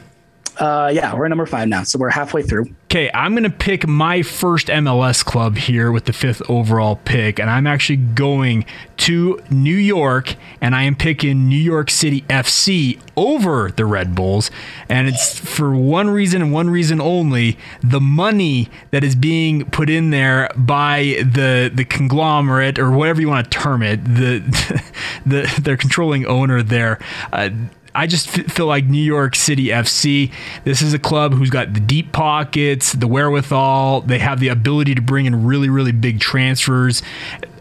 Uh, 0.57 0.91
yeah, 0.93 1.15
we're 1.15 1.27
at 1.27 1.29
number 1.29 1.47
five 1.47 1.69
now, 1.69 1.83
so 1.83 1.99
we're 1.99 2.11
halfway 2.11 2.43
through. 2.43 2.75
Okay, 2.93 3.11
I'm 3.15 3.33
going 3.33 3.45
to 3.45 3.49
pick 3.49 3.89
my 3.89 4.21
first 4.21 4.67
MLS 4.67 5.25
club 5.25 5.57
here 5.57 5.91
with 5.91 6.05
the 6.05 6.13
fifth 6.13 6.43
overall 6.51 6.97
pick, 6.97 7.39
and 7.39 7.49
I'm 7.49 7.67
actually 7.67 7.97
going 7.97 8.67
to 8.99 9.41
New 9.49 9.77
York, 9.77 10.35
and 10.61 10.75
I 10.75 10.83
am 10.83 10.95
picking 10.95 11.49
New 11.49 11.57
York 11.57 11.89
City 11.89 12.21
FC 12.29 13.01
over 13.17 13.71
the 13.71 13.87
Red 13.87 14.15
Bulls. 14.15 14.51
And 14.91 15.09
it's 15.09 15.39
for 15.39 15.75
one 15.75 16.11
reason 16.11 16.43
and 16.43 16.53
one 16.53 16.69
reason 16.69 17.01
only 17.01 17.57
the 17.83 17.99
money 17.99 18.69
that 18.91 19.03
is 19.03 19.17
being 19.17 19.65
put 19.71 19.89
in 19.89 20.11
there 20.11 20.51
by 20.55 21.17
the, 21.21 21.73
the 21.73 21.87
conglomerate, 21.87 22.79
or 22.79 22.91
whatever 22.91 23.23
you 23.23 23.29
want 23.29 23.51
to 23.51 23.59
term 23.59 23.83
it, 23.83 24.05
the, 24.05 24.83
the, 25.25 25.61
their 25.63 25.79
controlling 25.79 26.27
owner 26.27 26.63
there. 26.63 26.99
Uh, 27.33 27.49
I 27.95 28.07
just 28.07 28.29
feel 28.29 28.67
like 28.67 28.87
New 28.87 29.03
York 29.03 29.37
City 29.37 29.67
FC. 29.67 30.33
This 30.65 30.81
is 30.81 30.95
a 30.95 30.99
club 30.99 31.35
who's 31.35 31.51
got 31.51 31.75
the 31.75 31.81
deep 31.81 32.13
pockets, 32.13 32.93
the 32.93 33.07
wherewithal. 33.07 34.03
They 34.03 34.19
have 34.19 34.41
the 34.41 34.49
ability 34.49 34.95
to 34.95 35.03
bring 35.03 35.27
in 35.27 35.45
really, 35.45 35.69
really 35.69 35.93
big 35.93 36.21
transfers. 36.21 37.03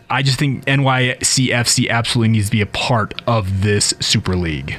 I 0.10 0.22
just 0.22 0.40
think 0.40 0.66
NYCFC 0.66 1.90
absolutely 1.90 2.30
needs 2.30 2.48
to 2.48 2.52
be 2.52 2.62
a 2.62 2.66
part 2.66 3.22
of 3.28 3.62
this 3.62 3.94
Super 4.00 4.36
League. 4.36 4.78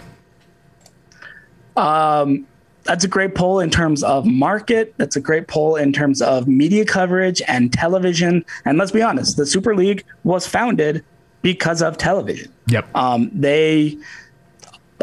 Um, 1.76 2.46
that's 2.84 3.04
a 3.04 3.08
great 3.08 3.34
poll 3.34 3.60
in 3.60 3.70
terms 3.70 4.02
of 4.02 4.26
market. 4.26 4.94
That's 4.96 5.16
a 5.16 5.20
great 5.20 5.48
poll 5.48 5.76
in 5.76 5.92
terms 5.92 6.20
of 6.20 6.48
media 6.48 6.84
coverage 6.84 7.40
and 7.48 7.72
television. 7.72 8.44
And 8.64 8.78
let's 8.78 8.90
be 8.90 9.02
honest, 9.02 9.36
the 9.36 9.46
Super 9.46 9.74
League 9.74 10.04
was 10.24 10.46
founded 10.46 11.04
because 11.42 11.82
of 11.82 11.96
television. 11.96 12.52
Yep. 12.68 12.88
Um, 12.94 13.30
they 13.32 13.96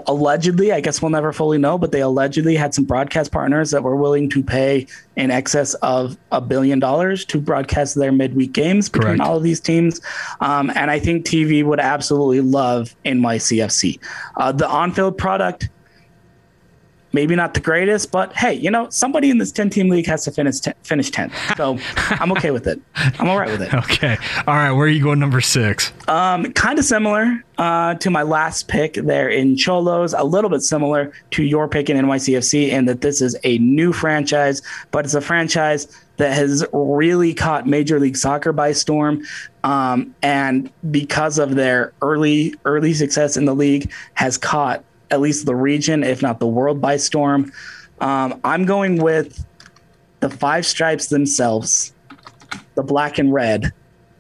allegedly, 0.07 0.71
I 0.71 0.81
guess 0.81 1.01
we'll 1.01 1.11
never 1.11 1.31
fully 1.31 1.57
know, 1.57 1.77
but 1.77 1.91
they 1.91 2.01
allegedly 2.01 2.55
had 2.55 2.73
some 2.73 2.85
broadcast 2.85 3.31
partners 3.31 3.71
that 3.71 3.83
were 3.83 3.95
willing 3.95 4.29
to 4.29 4.43
pay 4.43 4.87
in 5.15 5.31
excess 5.31 5.73
of 5.75 6.17
a 6.31 6.41
billion 6.41 6.79
dollars 6.79 7.25
to 7.25 7.39
broadcast 7.39 7.95
their 7.95 8.11
midweek 8.11 8.53
games 8.53 8.89
between 8.89 9.17
Correct. 9.17 9.21
all 9.21 9.37
of 9.37 9.43
these 9.43 9.59
teams. 9.59 10.01
Um, 10.41 10.71
and 10.75 10.91
I 10.91 10.99
think 10.99 11.25
TV 11.25 11.63
would 11.63 11.79
absolutely 11.79 12.41
love 12.41 12.95
NYCFC. 13.05 13.99
Uh, 14.37 14.51
the 14.51 14.67
on 14.67 14.91
field 14.91 15.17
product 15.17 15.69
maybe 17.13 17.35
not 17.35 17.53
the 17.53 17.59
greatest, 17.59 18.11
but 18.11 18.33
hey, 18.33 18.53
you 18.53 18.69
know, 18.69 18.89
somebody 18.89 19.29
in 19.29 19.37
this 19.37 19.51
10 19.51 19.69
team 19.69 19.89
league 19.89 20.05
has 20.07 20.23
to 20.25 20.31
finish 20.31 20.59
t- 20.59 20.71
finish 20.83 21.11
10th. 21.11 21.33
So 21.57 21.77
I'm 22.21 22.31
okay 22.33 22.51
with 22.51 22.67
it. 22.67 22.81
I'm 22.95 23.29
all 23.29 23.39
right 23.39 23.49
with 23.49 23.61
it. 23.61 23.73
Okay. 23.73 24.17
All 24.47 24.55
right. 24.55 24.71
Where 24.71 24.85
are 24.85 24.89
you 24.89 25.03
going 25.03 25.19
number 25.19 25.41
six? 25.41 25.91
Um, 26.07 26.51
kind 26.53 26.79
of 26.79 26.85
similar 26.85 27.43
uh, 27.57 27.95
to 27.95 28.09
my 28.09 28.23
last 28.23 28.67
pick 28.67 28.93
there 28.93 29.29
in 29.29 29.55
Xolos, 29.55 30.17
a 30.17 30.23
little 30.23 30.49
bit 30.49 30.61
similar 30.61 31.11
to 31.31 31.43
your 31.43 31.67
pick 31.67 31.89
in 31.89 31.97
NYCFC, 31.97 32.69
in 32.69 32.85
that 32.85 33.01
this 33.01 33.21
is 33.21 33.35
a 33.43 33.57
new 33.59 33.91
franchise, 33.91 34.61
but 34.91 35.05
it's 35.05 35.13
a 35.13 35.21
franchise 35.21 35.87
that 36.17 36.33
has 36.33 36.65
really 36.73 37.33
caught 37.33 37.65
Major 37.65 37.99
League 37.99 38.17
Soccer 38.17 38.51
by 38.51 38.73
storm. 38.73 39.23
Um, 39.63 40.13
and 40.21 40.69
because 40.91 41.39
of 41.39 41.55
their 41.55 41.93
early 42.01 42.53
early 42.65 42.93
success 42.93 43.35
in 43.35 43.45
the 43.45 43.55
league, 43.55 43.91
has 44.13 44.37
caught 44.37 44.83
at 45.11 45.21
least 45.21 45.45
the 45.45 45.55
region, 45.55 46.03
if 46.03 46.21
not 46.21 46.39
the 46.39 46.47
world, 46.47 46.81
by 46.81 46.97
storm. 46.97 47.51
Um, 48.01 48.39
I'm 48.43 48.65
going 48.65 49.01
with 49.01 49.45
the 50.19 50.29
Five 50.29 50.65
Stripes 50.65 51.07
themselves, 51.07 51.93
the 52.75 52.83
black 52.83 53.17
and 53.17 53.33
red, 53.33 53.73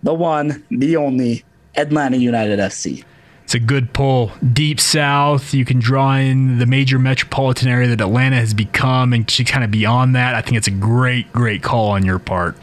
the 0.03 0.13
one, 0.13 0.63
the 0.69 0.97
only 0.97 1.43
Atlanta 1.75 2.17
United 2.17 2.59
FC. 2.59 3.03
It's 3.43 3.55
a 3.55 3.59
good 3.59 3.93
pull. 3.93 4.31
Deep 4.53 4.79
south, 4.79 5.55
you 5.55 5.65
can 5.65 5.79
draw 5.79 6.17
in 6.17 6.59
the 6.59 6.67
major 6.67 6.99
metropolitan 6.99 7.67
area 7.67 7.87
that 7.87 7.99
Atlanta 7.99 8.35
has 8.35 8.53
become 8.53 9.11
and 9.11 9.27
kind 9.27 9.63
of 9.63 9.71
beyond 9.71 10.15
that. 10.15 10.35
I 10.35 10.41
think 10.41 10.57
it's 10.57 10.67
a 10.67 10.71
great, 10.71 11.33
great 11.33 11.63
call 11.63 11.89
on 11.89 12.05
your 12.05 12.19
part. 12.19 12.55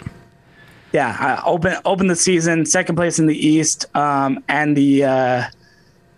Yeah, 0.92 1.16
uh, 1.20 1.42
open 1.44 1.76
open 1.84 2.06
the 2.06 2.14
season, 2.14 2.64
second 2.64 2.94
place 2.94 3.18
in 3.18 3.26
the 3.26 3.36
East, 3.36 3.84
um, 3.96 4.44
and 4.48 4.76
the 4.76 5.04
uh, 5.04 5.44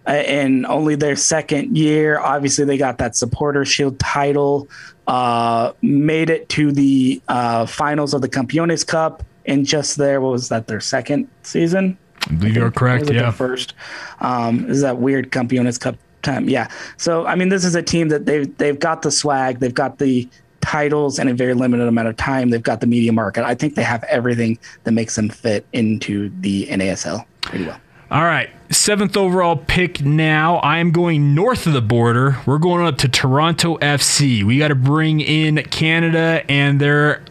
in 0.09 0.67
only 0.67 0.95
their 0.95 1.17
second 1.17 1.77
year. 1.77 2.19
Obviously, 2.19 2.65
they 2.65 2.79
got 2.79 2.99
that 2.99 3.17
supporter 3.17 3.65
shield 3.65 3.99
title, 3.99 4.69
uh, 5.07 5.73
made 5.83 6.31
it 6.31 6.49
to 6.51 6.73
the 6.73 7.21
uh, 7.29 7.67
finals 7.67 8.15
of 8.15 8.23
the 8.23 8.29
Campeones 8.29 8.87
Cup 8.87 9.23
in 9.45 9.65
just 9.65 9.97
there 9.97 10.21
what 10.21 10.33
was 10.33 10.51
that 10.51 10.67
their 10.67 10.81
second 10.81 11.29
season? 11.43 11.97
I 12.29 12.35
believe 12.35 12.57
you're 12.57 12.71
correct. 12.71 13.11
Yeah, 13.11 13.31
first. 13.31 13.75
Um, 14.21 14.69
is 14.69 14.83
that 14.83 14.99
weird 14.99 15.31
Campeones 15.31 15.81
Cup 15.81 15.97
time? 16.23 16.49
Yeah. 16.49 16.69
So 16.99 17.27
I 17.27 17.35
mean, 17.35 17.49
this 17.49 17.65
is 17.65 17.75
a 17.75 17.83
team 17.83 18.09
that 18.09 18.27
they've 18.27 18.55
they've 18.59 18.79
got 18.79 19.03
the 19.03 19.11
swag, 19.11 19.61
they've 19.61 19.75
got 19.75 19.99
the 19.99 20.29
titles 20.61 21.19
in 21.19 21.29
a 21.29 21.35
very 21.35 21.55
limited 21.55 21.89
amount 21.89 22.09
of 22.09 22.17
time. 22.17 22.51
They've 22.51 22.63
got 22.63 22.81
the 22.81 22.87
media 22.87 23.13
market. 23.13 23.45
I 23.45 23.55
think 23.55 23.75
they 23.75 23.83
have 23.83 24.05
everything 24.05 24.59
that 24.85 24.93
makes 24.93 25.17
them 25.17 25.31
fit 25.31 25.67
into 25.73 26.31
the 26.41 26.67
NASL 26.67 27.25
pretty 27.41 27.65
well. 27.65 27.81
All 28.11 28.25
right, 28.25 28.49
seventh 28.71 29.19
overall 29.19 29.55
pick 29.55 30.01
now. 30.01 30.57
I 30.57 30.79
am 30.79 30.93
going 30.93 31.35
north 31.35 31.67
of 31.67 31.75
the 31.75 31.83
border. 31.83 32.39
We're 32.47 32.57
going 32.57 32.87
up 32.87 32.97
to 32.99 33.09
Toronto 33.09 33.77
FC. 33.77 34.43
We 34.43 34.59
got 34.59 34.69
to 34.69 34.75
bring 34.75 35.21
in 35.21 35.63
Canada 35.65 36.43
and 36.49 36.81
their 36.81 37.23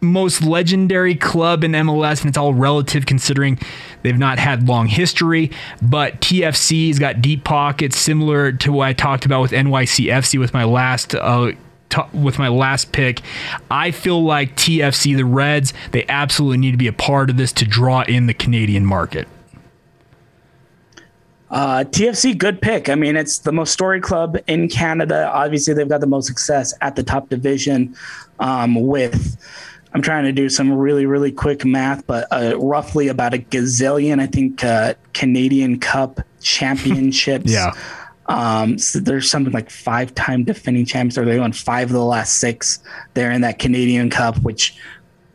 most 0.00 0.44
legendary 0.44 1.16
club 1.16 1.64
in 1.64 1.72
MLS, 1.72 2.20
and 2.20 2.28
it's 2.28 2.38
all 2.38 2.54
relative 2.54 3.04
considering 3.04 3.58
they've 4.02 4.16
not 4.16 4.38
had 4.38 4.68
long 4.68 4.86
history. 4.86 5.50
But 5.82 6.20
TFC's 6.20 7.00
got 7.00 7.20
deep 7.20 7.42
pockets, 7.42 7.98
similar 7.98 8.52
to 8.52 8.70
what 8.70 8.86
I 8.86 8.92
talked 8.92 9.26
about 9.26 9.42
with 9.42 9.50
NYCFC 9.50 10.38
with 10.38 10.54
my 10.54 10.62
last. 10.62 11.16
Uh, 11.16 11.50
with 12.14 12.38
my 12.38 12.48
last 12.48 12.92
pick. 12.92 13.20
I 13.70 13.90
feel 13.90 14.24
like 14.24 14.56
TFC, 14.56 15.14
the 15.14 15.26
Reds, 15.26 15.74
they 15.90 16.06
absolutely 16.08 16.56
need 16.56 16.70
to 16.70 16.78
be 16.78 16.86
a 16.86 16.92
part 16.92 17.28
of 17.28 17.36
this 17.36 17.52
to 17.52 17.66
draw 17.66 18.00
in 18.00 18.28
the 18.28 18.32
Canadian 18.32 18.86
market. 18.86 19.28
Uh, 21.52 21.84
TFC, 21.84 22.36
good 22.36 22.62
pick. 22.62 22.88
I 22.88 22.94
mean, 22.94 23.14
it's 23.14 23.40
the 23.40 23.52
most 23.52 23.74
storied 23.74 24.02
club 24.02 24.38
in 24.46 24.68
Canada. 24.68 25.30
Obviously, 25.30 25.74
they've 25.74 25.88
got 25.88 26.00
the 26.00 26.06
most 26.06 26.26
success 26.26 26.72
at 26.80 26.96
the 26.96 27.02
top 27.02 27.28
division 27.28 27.94
um, 28.40 28.74
with. 28.74 29.36
I'm 29.92 30.00
trying 30.00 30.24
to 30.24 30.32
do 30.32 30.48
some 30.48 30.72
really, 30.72 31.04
really 31.04 31.30
quick 31.30 31.66
math, 31.66 32.06
but 32.06 32.26
uh, 32.32 32.58
roughly 32.58 33.08
about 33.08 33.34
a 33.34 33.38
gazillion, 33.38 34.18
I 34.18 34.26
think, 34.26 34.64
uh, 34.64 34.94
Canadian 35.12 35.78
Cup 35.78 36.20
championships. 36.40 37.50
yeah. 37.52 37.72
Um, 38.26 38.78
so 38.78 39.00
there's 39.00 39.30
something 39.30 39.52
like 39.52 39.68
five 39.68 40.14
time 40.14 40.44
defending 40.44 40.86
champions, 40.86 41.18
or 41.18 41.26
they 41.26 41.38
won 41.38 41.52
five 41.52 41.88
of 41.88 41.92
the 41.92 42.02
last 42.02 42.34
six. 42.34 42.78
They're 43.12 43.30
in 43.30 43.42
that 43.42 43.58
Canadian 43.58 44.08
Cup, 44.08 44.38
which 44.38 44.74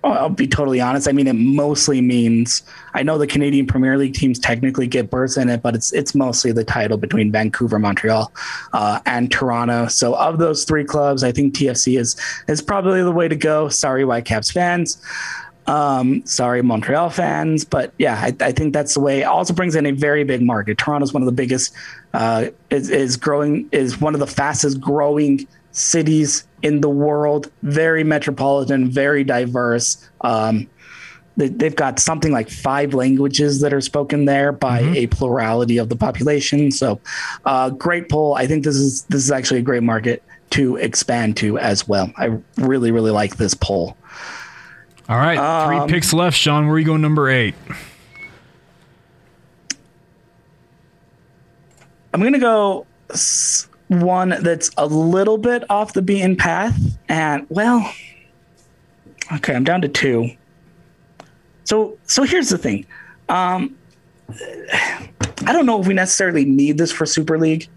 I'll 0.03 0.29
be 0.29 0.47
totally 0.47 0.79
honest. 0.79 1.07
I 1.07 1.11
mean, 1.11 1.27
it 1.27 1.33
mostly 1.33 2.01
means 2.01 2.61
I 2.93 3.03
know 3.03 3.17
the 3.17 3.27
Canadian 3.27 3.67
Premier 3.67 3.97
League 3.97 4.13
teams 4.13 4.39
technically 4.39 4.87
get 4.87 5.09
berths 5.09 5.37
in 5.37 5.49
it, 5.49 5.61
but 5.61 5.75
it's 5.75 5.91
it's 5.91 6.13
mostly 6.13 6.51
the 6.51 6.63
title 6.63 6.97
between 6.97 7.31
Vancouver, 7.31 7.79
Montreal, 7.79 8.31
uh, 8.73 8.99
and 9.05 9.31
Toronto. 9.31 9.87
So 9.87 10.15
of 10.15 10.37
those 10.37 10.65
three 10.65 10.85
clubs, 10.85 11.23
I 11.23 11.31
think 11.31 11.55
TFC 11.55 11.99
is 11.99 12.15
is 12.47 12.61
probably 12.61 13.01
the 13.01 13.11
way 13.11 13.27
to 13.27 13.35
go. 13.35 13.69
Sorry, 13.69 14.03
Whitecaps 14.03 14.51
fans. 14.51 15.01
Um, 15.65 16.25
sorry, 16.25 16.61
Montreal 16.61 17.09
fans, 17.09 17.65
but 17.65 17.91
yeah, 17.97 18.15
I, 18.15 18.33
I, 18.39 18.53
think 18.53 18.73
that's 18.73 18.93
the 18.93 19.01
way. 19.01 19.19
It 19.19 19.25
also 19.25 19.53
brings 19.53 19.75
in 19.75 19.85
a 19.85 19.91
very 19.91 20.23
big 20.23 20.41
market. 20.41 20.77
Toronto's 20.77 21.13
one 21.13 21.21
of 21.21 21.25
the 21.25 21.33
biggest, 21.33 21.73
uh, 22.13 22.45
is, 22.69 22.89
is 22.89 23.17
growing, 23.17 23.67
is 23.73 23.99
one 23.99 24.13
of 24.13 24.21
the 24.21 24.27
fastest 24.27 24.79
growing 24.79 25.45
cities 25.77 26.47
in 26.63 26.81
the 26.81 26.89
world, 26.89 27.51
very 27.63 28.03
metropolitan, 28.03 28.89
very 28.89 29.23
diverse. 29.23 30.09
Um, 30.21 30.67
they, 31.37 31.65
have 31.65 31.75
got 31.75 31.99
something 31.99 32.31
like 32.31 32.49
five 32.49 32.95
languages 32.95 33.61
that 33.61 33.71
are 33.71 33.81
spoken 33.81 34.25
there 34.25 34.51
by 34.51 34.81
mm-hmm. 34.81 34.95
a 34.95 35.07
plurality 35.07 35.77
of 35.77 35.89
the 35.89 35.95
population. 35.95 36.71
So, 36.71 36.99
uh, 37.45 37.69
great 37.69 38.09
poll. 38.09 38.33
I 38.33 38.47
think 38.47 38.63
this 38.63 38.75
is 38.75 39.03
this 39.03 39.23
is 39.23 39.31
actually 39.31 39.59
a 39.59 39.63
great 39.63 39.83
market 39.83 40.23
to 40.51 40.77
expand 40.77 41.37
to 41.37 41.59
as 41.59 41.87
well. 41.87 42.11
I 42.17 42.39
really 42.57 42.89
really 42.89 43.11
like 43.11 43.37
this 43.37 43.53
poll. 43.53 43.95
All 45.07 45.17
right, 45.17 45.67
three 45.67 45.77
um, 45.77 45.87
picks 45.87 46.11
left. 46.11 46.35
Sean, 46.35 46.65
where 46.65 46.75
are 46.75 46.79
you 46.79 46.85
going? 46.85 47.01
Number 47.01 47.29
eight. 47.29 47.53
I'm 52.13 52.23
gonna 52.23 52.39
go 52.39 52.87
one 53.87 54.35
that's 54.41 54.69
a 54.77 54.85
little 54.85 55.37
bit 55.37 55.63
off 55.69 55.93
the 55.93 56.01
beaten 56.01 56.35
path. 56.35 56.77
And 57.07 57.45
well, 57.49 57.91
okay, 59.33 59.55
I'm 59.55 59.63
down 59.63 59.81
to 59.81 59.87
two. 59.87 60.31
So 61.63 61.97
so 62.05 62.23
here's 62.23 62.49
the 62.49 62.57
thing. 62.57 62.85
Um, 63.29 63.77
I 64.29 65.53
don't 65.53 65.65
know 65.65 65.79
if 65.79 65.87
we 65.87 65.93
necessarily 65.93 66.45
need 66.45 66.77
this 66.77 66.91
for 66.91 67.05
Super 67.05 67.37
League, 67.37 67.67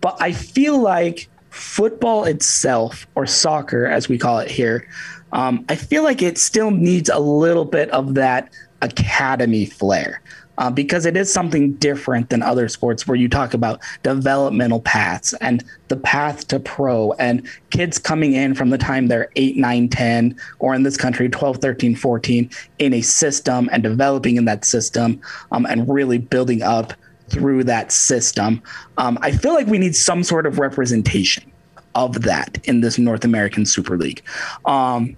but 0.00 0.16
I 0.20 0.32
feel 0.32 0.78
like 0.80 1.28
football 1.50 2.24
itself, 2.24 3.06
or 3.14 3.26
soccer 3.26 3.86
as 3.86 4.08
we 4.08 4.18
call 4.18 4.38
it 4.38 4.50
here, 4.50 4.88
um, 5.32 5.64
I 5.68 5.76
feel 5.76 6.02
like 6.02 6.22
it 6.22 6.38
still 6.38 6.70
needs 6.70 7.08
a 7.08 7.18
little 7.18 7.64
bit 7.64 7.90
of 7.90 8.14
that 8.14 8.52
academy 8.82 9.66
flair 9.66 10.22
uh, 10.60 10.70
because 10.70 11.06
it 11.06 11.16
is 11.16 11.32
something 11.32 11.72
different 11.74 12.28
than 12.28 12.42
other 12.42 12.68
sports 12.68 13.08
where 13.08 13.16
you 13.16 13.28
talk 13.28 13.54
about 13.54 13.80
developmental 14.02 14.80
paths 14.82 15.32
and 15.40 15.64
the 15.88 15.96
path 15.96 16.46
to 16.46 16.60
pro 16.60 17.12
and 17.14 17.48
kids 17.70 17.98
coming 17.98 18.34
in 18.34 18.54
from 18.54 18.68
the 18.68 18.78
time 18.78 19.08
they're 19.08 19.30
8 19.36 19.56
9 19.56 19.88
10 19.88 20.36
or 20.58 20.74
in 20.74 20.82
this 20.82 20.98
country 20.98 21.28
12 21.28 21.56
13 21.56 21.96
14 21.96 22.50
in 22.78 22.92
a 22.92 23.00
system 23.00 23.70
and 23.72 23.82
developing 23.82 24.36
in 24.36 24.44
that 24.44 24.64
system 24.64 25.20
um, 25.50 25.64
and 25.64 25.88
really 25.88 26.18
building 26.18 26.62
up 26.62 26.92
through 27.30 27.64
that 27.64 27.90
system. 27.90 28.62
Um, 28.98 29.18
i 29.22 29.32
feel 29.32 29.54
like 29.54 29.66
we 29.66 29.78
need 29.78 29.96
some 29.96 30.22
sort 30.22 30.46
of 30.46 30.58
representation 30.58 31.50
of 31.94 32.22
that 32.22 32.58
in 32.64 32.82
this 32.82 32.98
north 32.98 33.24
american 33.24 33.64
super 33.64 33.96
league. 33.96 34.22
Um, 34.66 35.16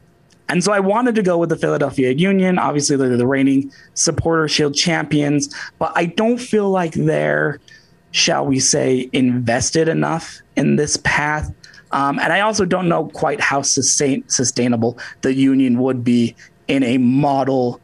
and 0.49 0.63
so 0.63 0.73
I 0.73 0.81
wanted 0.81 1.15
to 1.15 1.23
go 1.23 1.39
with 1.39 1.49
the 1.49 1.57
Philadelphia 1.57 2.13
Union. 2.13 2.59
Obviously, 2.59 2.97
they're 2.97 3.17
the 3.17 3.27
reigning 3.27 3.73
supporter 3.95 4.49
shield 4.49 4.75
champions, 4.75 5.55
but 5.79 5.93
I 5.95 6.07
don't 6.07 6.39
feel 6.39 6.71
like 6.71 6.93
they're, 6.93 7.61
shall 8.11 8.45
we 8.47 8.61
say, 8.61 9.09
invested 9.13 9.89
enough 9.89 10.43
in 10.57 10.77
this 10.77 10.97
path. 10.99 11.53
Um, 11.93 12.19
and 12.19 12.33
I 12.33 12.41
also 12.41 12.65
don't 12.65 12.89
know 12.89 13.07
quite 13.09 13.41
how 13.41 13.63
sustain- 13.63 14.29
sustainable 14.29 14.99
the 15.21 15.35
union 15.35 15.79
would 15.81 16.05
be 16.05 16.35
in 16.69 16.83
a 16.83 16.99
model 16.99 17.81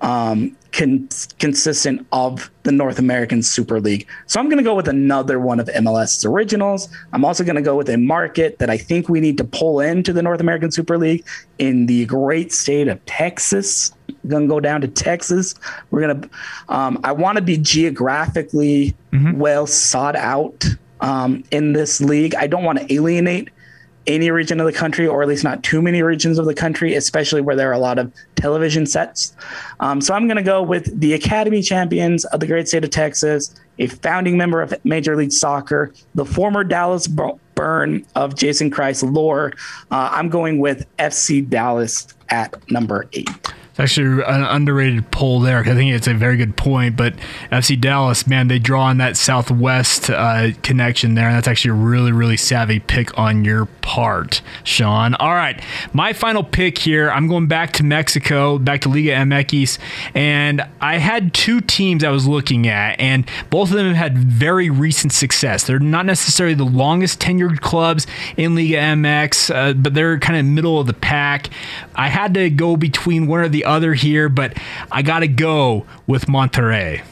um, 0.00 0.56
con- 0.76 1.08
consistent 1.38 2.06
of 2.12 2.50
the 2.62 2.72
North 2.72 2.98
American 2.98 3.42
Super 3.42 3.80
League. 3.80 4.06
So 4.26 4.38
I'm 4.38 4.46
going 4.48 4.58
to 4.58 4.64
go 4.64 4.74
with 4.74 4.88
another 4.88 5.40
one 5.40 5.58
of 5.58 5.68
MLS's 5.68 6.24
originals. 6.24 6.88
I'm 7.12 7.24
also 7.24 7.42
going 7.44 7.56
to 7.56 7.62
go 7.62 7.76
with 7.76 7.88
a 7.88 7.96
market 7.96 8.58
that 8.58 8.68
I 8.68 8.76
think 8.76 9.08
we 9.08 9.20
need 9.20 9.38
to 9.38 9.44
pull 9.44 9.80
into 9.80 10.12
the 10.12 10.22
North 10.22 10.40
American 10.40 10.70
Super 10.70 10.98
League 10.98 11.24
in 11.58 11.86
the 11.86 12.04
great 12.04 12.52
state 12.52 12.88
of 12.88 13.04
Texas. 13.06 13.92
I'm 14.08 14.28
going 14.28 14.42
to 14.42 14.48
go 14.48 14.60
down 14.60 14.82
to 14.82 14.88
Texas. 14.88 15.54
We're 15.90 16.02
going 16.02 16.20
to, 16.20 16.30
um, 16.68 17.00
I 17.02 17.12
want 17.12 17.36
to 17.36 17.42
be 17.42 17.56
geographically 17.56 18.94
mm-hmm. 19.12 19.38
well 19.38 19.66
sought 19.66 20.16
out 20.16 20.64
um, 21.00 21.42
in 21.50 21.72
this 21.72 22.00
league. 22.00 22.34
I 22.34 22.46
don't 22.46 22.64
want 22.64 22.78
to 22.80 22.92
alienate 22.92 23.48
any 24.06 24.30
region 24.30 24.60
of 24.60 24.66
the 24.66 24.72
country, 24.72 25.06
or 25.06 25.22
at 25.22 25.28
least 25.28 25.44
not 25.44 25.62
too 25.62 25.82
many 25.82 26.02
regions 26.02 26.38
of 26.38 26.46
the 26.46 26.54
country, 26.54 26.94
especially 26.94 27.40
where 27.40 27.56
there 27.56 27.68
are 27.68 27.74
a 27.74 27.78
lot 27.78 27.98
of 27.98 28.12
television 28.36 28.86
sets. 28.86 29.34
Um, 29.80 30.00
so 30.00 30.14
I'm 30.14 30.26
going 30.26 30.36
to 30.36 30.42
go 30.42 30.62
with 30.62 30.98
the 31.00 31.14
Academy 31.14 31.62
champions 31.62 32.24
of 32.26 32.40
the 32.40 32.46
great 32.46 32.68
state 32.68 32.84
of 32.84 32.90
Texas, 32.90 33.54
a 33.78 33.86
founding 33.88 34.36
member 34.36 34.62
of 34.62 34.74
Major 34.84 35.16
League 35.16 35.32
Soccer, 35.32 35.92
the 36.14 36.24
former 36.24 36.64
Dallas 36.64 37.08
burn 37.56 38.06
of 38.14 38.36
Jason 38.36 38.70
Kreis 38.70 39.02
lore, 39.14 39.52
uh, 39.90 40.10
I'm 40.12 40.28
going 40.28 40.60
with 40.60 40.86
FC 40.98 41.48
Dallas 41.48 42.06
at 42.28 42.70
number 42.70 43.08
eight. 43.12 43.28
It's 43.76 43.80
actually 43.80 44.22
an 44.22 44.42
underrated 44.42 45.10
poll 45.10 45.40
there. 45.40 45.58
I 45.58 45.74
think 45.74 45.92
it's 45.92 46.06
a 46.06 46.14
very 46.14 46.38
good 46.38 46.56
point. 46.56 46.96
But 46.96 47.12
FC 47.52 47.78
Dallas, 47.78 48.26
man, 48.26 48.48
they 48.48 48.58
draw 48.58 48.84
on 48.84 48.96
that 48.98 49.18
Southwest 49.18 50.08
uh, 50.08 50.52
connection 50.62 51.14
there. 51.14 51.26
And 51.26 51.36
that's 51.36 51.46
actually 51.46 51.72
a 51.72 51.84
really, 51.84 52.10
really 52.10 52.38
savvy 52.38 52.80
pick 52.80 53.18
on 53.18 53.44
your 53.44 53.66
part, 53.82 54.40
Sean. 54.64 55.14
All 55.16 55.34
right. 55.34 55.60
My 55.92 56.14
final 56.14 56.42
pick 56.42 56.78
here, 56.78 57.10
I'm 57.10 57.28
going 57.28 57.48
back 57.48 57.72
to 57.74 57.84
Mexico, 57.84 58.58
back 58.58 58.80
to 58.80 58.88
Liga 58.88 59.10
MX. 59.10 59.78
And 60.14 60.66
I 60.80 60.96
had 60.96 61.34
two 61.34 61.60
teams 61.60 62.02
I 62.02 62.08
was 62.08 62.26
looking 62.26 62.66
at, 62.66 62.98
and 62.98 63.30
both 63.50 63.70
of 63.70 63.76
them 63.76 63.94
had 63.94 64.16
very 64.16 64.70
recent 64.70 65.12
success. 65.12 65.64
They're 65.64 65.78
not 65.78 66.06
necessarily 66.06 66.54
the 66.54 66.64
longest 66.64 67.20
tenured 67.20 67.60
clubs 67.60 68.06
in 68.38 68.56
Liga 68.56 68.78
MX, 68.78 69.54
uh, 69.54 69.72
but 69.74 69.92
they're 69.92 70.18
kind 70.18 70.38
of 70.38 70.46
middle 70.46 70.80
of 70.80 70.86
the 70.86 70.94
pack. 70.94 71.50
I 71.94 72.08
had 72.08 72.34
to 72.34 72.50
go 72.50 72.76
between 72.76 73.26
one 73.26 73.40
or 73.40 73.48
the 73.48 73.65
other 73.66 73.94
here, 73.94 74.28
but 74.28 74.56
I 74.90 75.02
got 75.02 75.20
to 75.20 75.28
go 75.28 75.86
with 76.06 76.26
Monterrey. 76.26 77.02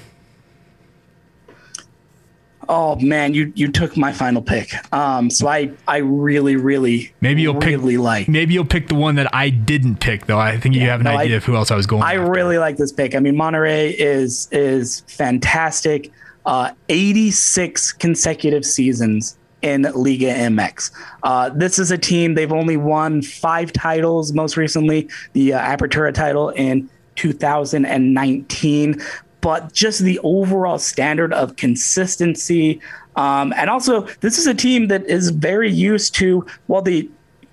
Oh 2.66 2.96
man, 2.96 3.34
you 3.34 3.52
you 3.54 3.70
took 3.70 3.96
my 3.96 4.12
final 4.12 4.40
pick. 4.40 4.72
Um, 4.92 5.28
so 5.28 5.46
I 5.48 5.70
I 5.86 5.98
really 5.98 6.56
really 6.56 7.12
maybe 7.20 7.42
you'll 7.42 7.54
really 7.54 7.92
pick 7.96 8.00
like 8.00 8.28
maybe 8.28 8.54
you'll 8.54 8.64
pick 8.64 8.88
the 8.88 8.94
one 8.94 9.16
that 9.16 9.34
I 9.34 9.50
didn't 9.50 9.96
pick 10.00 10.26
though. 10.26 10.38
I 10.38 10.58
think 10.58 10.74
you 10.74 10.80
have 10.82 11.00
an 11.00 11.04
no, 11.04 11.10
idea 11.16 11.34
I- 11.34 11.36
of 11.38 11.44
who 11.44 11.56
else 11.56 11.70
I 11.70 11.76
was 11.76 11.86
going. 11.86 12.02
I 12.02 12.14
after. 12.16 12.30
really 12.30 12.56
like 12.58 12.78
this 12.78 12.90
pick. 12.92 13.14
I 13.14 13.18
mean, 13.18 13.34
Monterrey 13.34 13.94
is 13.98 14.48
is 14.50 15.00
fantastic. 15.08 16.10
Uh, 16.46 16.70
86 16.90 17.92
consecutive 17.92 18.64
seasons 18.66 19.36
in 19.64 19.82
Liga 19.94 20.26
MX. 20.26 20.90
Uh, 21.22 21.48
this 21.48 21.78
is 21.78 21.90
a 21.90 21.96
team 21.96 22.34
they've 22.34 22.52
only 22.52 22.76
won 22.76 23.22
five 23.22 23.72
titles. 23.72 24.34
Most 24.34 24.58
recently, 24.58 25.08
the 25.32 25.54
uh, 25.54 25.58
Apertura 25.58 26.12
title 26.12 26.50
in 26.50 26.88
2019. 27.16 29.00
But 29.40 29.72
just 29.72 30.00
the 30.00 30.20
overall 30.22 30.78
standard 30.78 31.32
of 31.32 31.56
consistency, 31.56 32.80
um, 33.16 33.54
and 33.56 33.70
also 33.70 34.02
this 34.20 34.38
is 34.38 34.46
a 34.46 34.54
team 34.54 34.88
that 34.88 35.04
is 35.06 35.30
very 35.30 35.70
used 35.70 36.14
to 36.16 36.46
while 36.66 36.82
they 36.82 37.08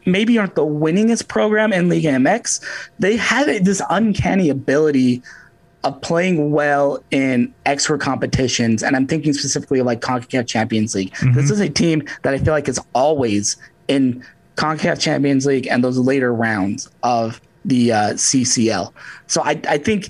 maybe 0.06 0.38
aren't 0.38 0.56
the 0.56 0.66
winningest 0.66 1.28
program 1.30 1.72
in 1.72 1.88
Liga 1.88 2.10
MX, 2.10 2.62
they 3.00 3.16
have 3.18 3.48
this 3.64 3.82
uncanny 3.90 4.50
ability 4.50 5.22
of 5.84 6.00
playing 6.02 6.52
well 6.52 7.04
in 7.12 7.54
extra 7.66 7.98
competitions. 7.98 8.84
And 8.84 8.96
I'm 8.96 9.08
thinking 9.08 9.34
specifically 9.34 9.80
of 9.80 9.86
like 9.86 10.02
CONCACAF 10.02 10.48
Champions 10.48 10.94
League. 10.94 11.14
This 11.34 11.50
is 11.50 11.60
a 11.60 11.70
team 11.70 12.04
that 12.22 12.34
I 12.34 12.38
feel 12.38 12.54
like 12.54 12.68
is 12.68 12.80
always 12.94 13.58
in 13.88 14.24
CONCACAF 14.58 15.00
Champions 15.00 15.46
League 15.46 15.68
and 15.68 15.84
those 15.84 15.98
later 15.98 16.34
rounds 16.34 16.90
of 17.04 17.42
the 17.66 17.92
uh, 17.92 18.10
CCL. 18.14 18.94
So 19.28 19.42
I, 19.42 19.60
I 19.68 19.78
think 19.78 20.10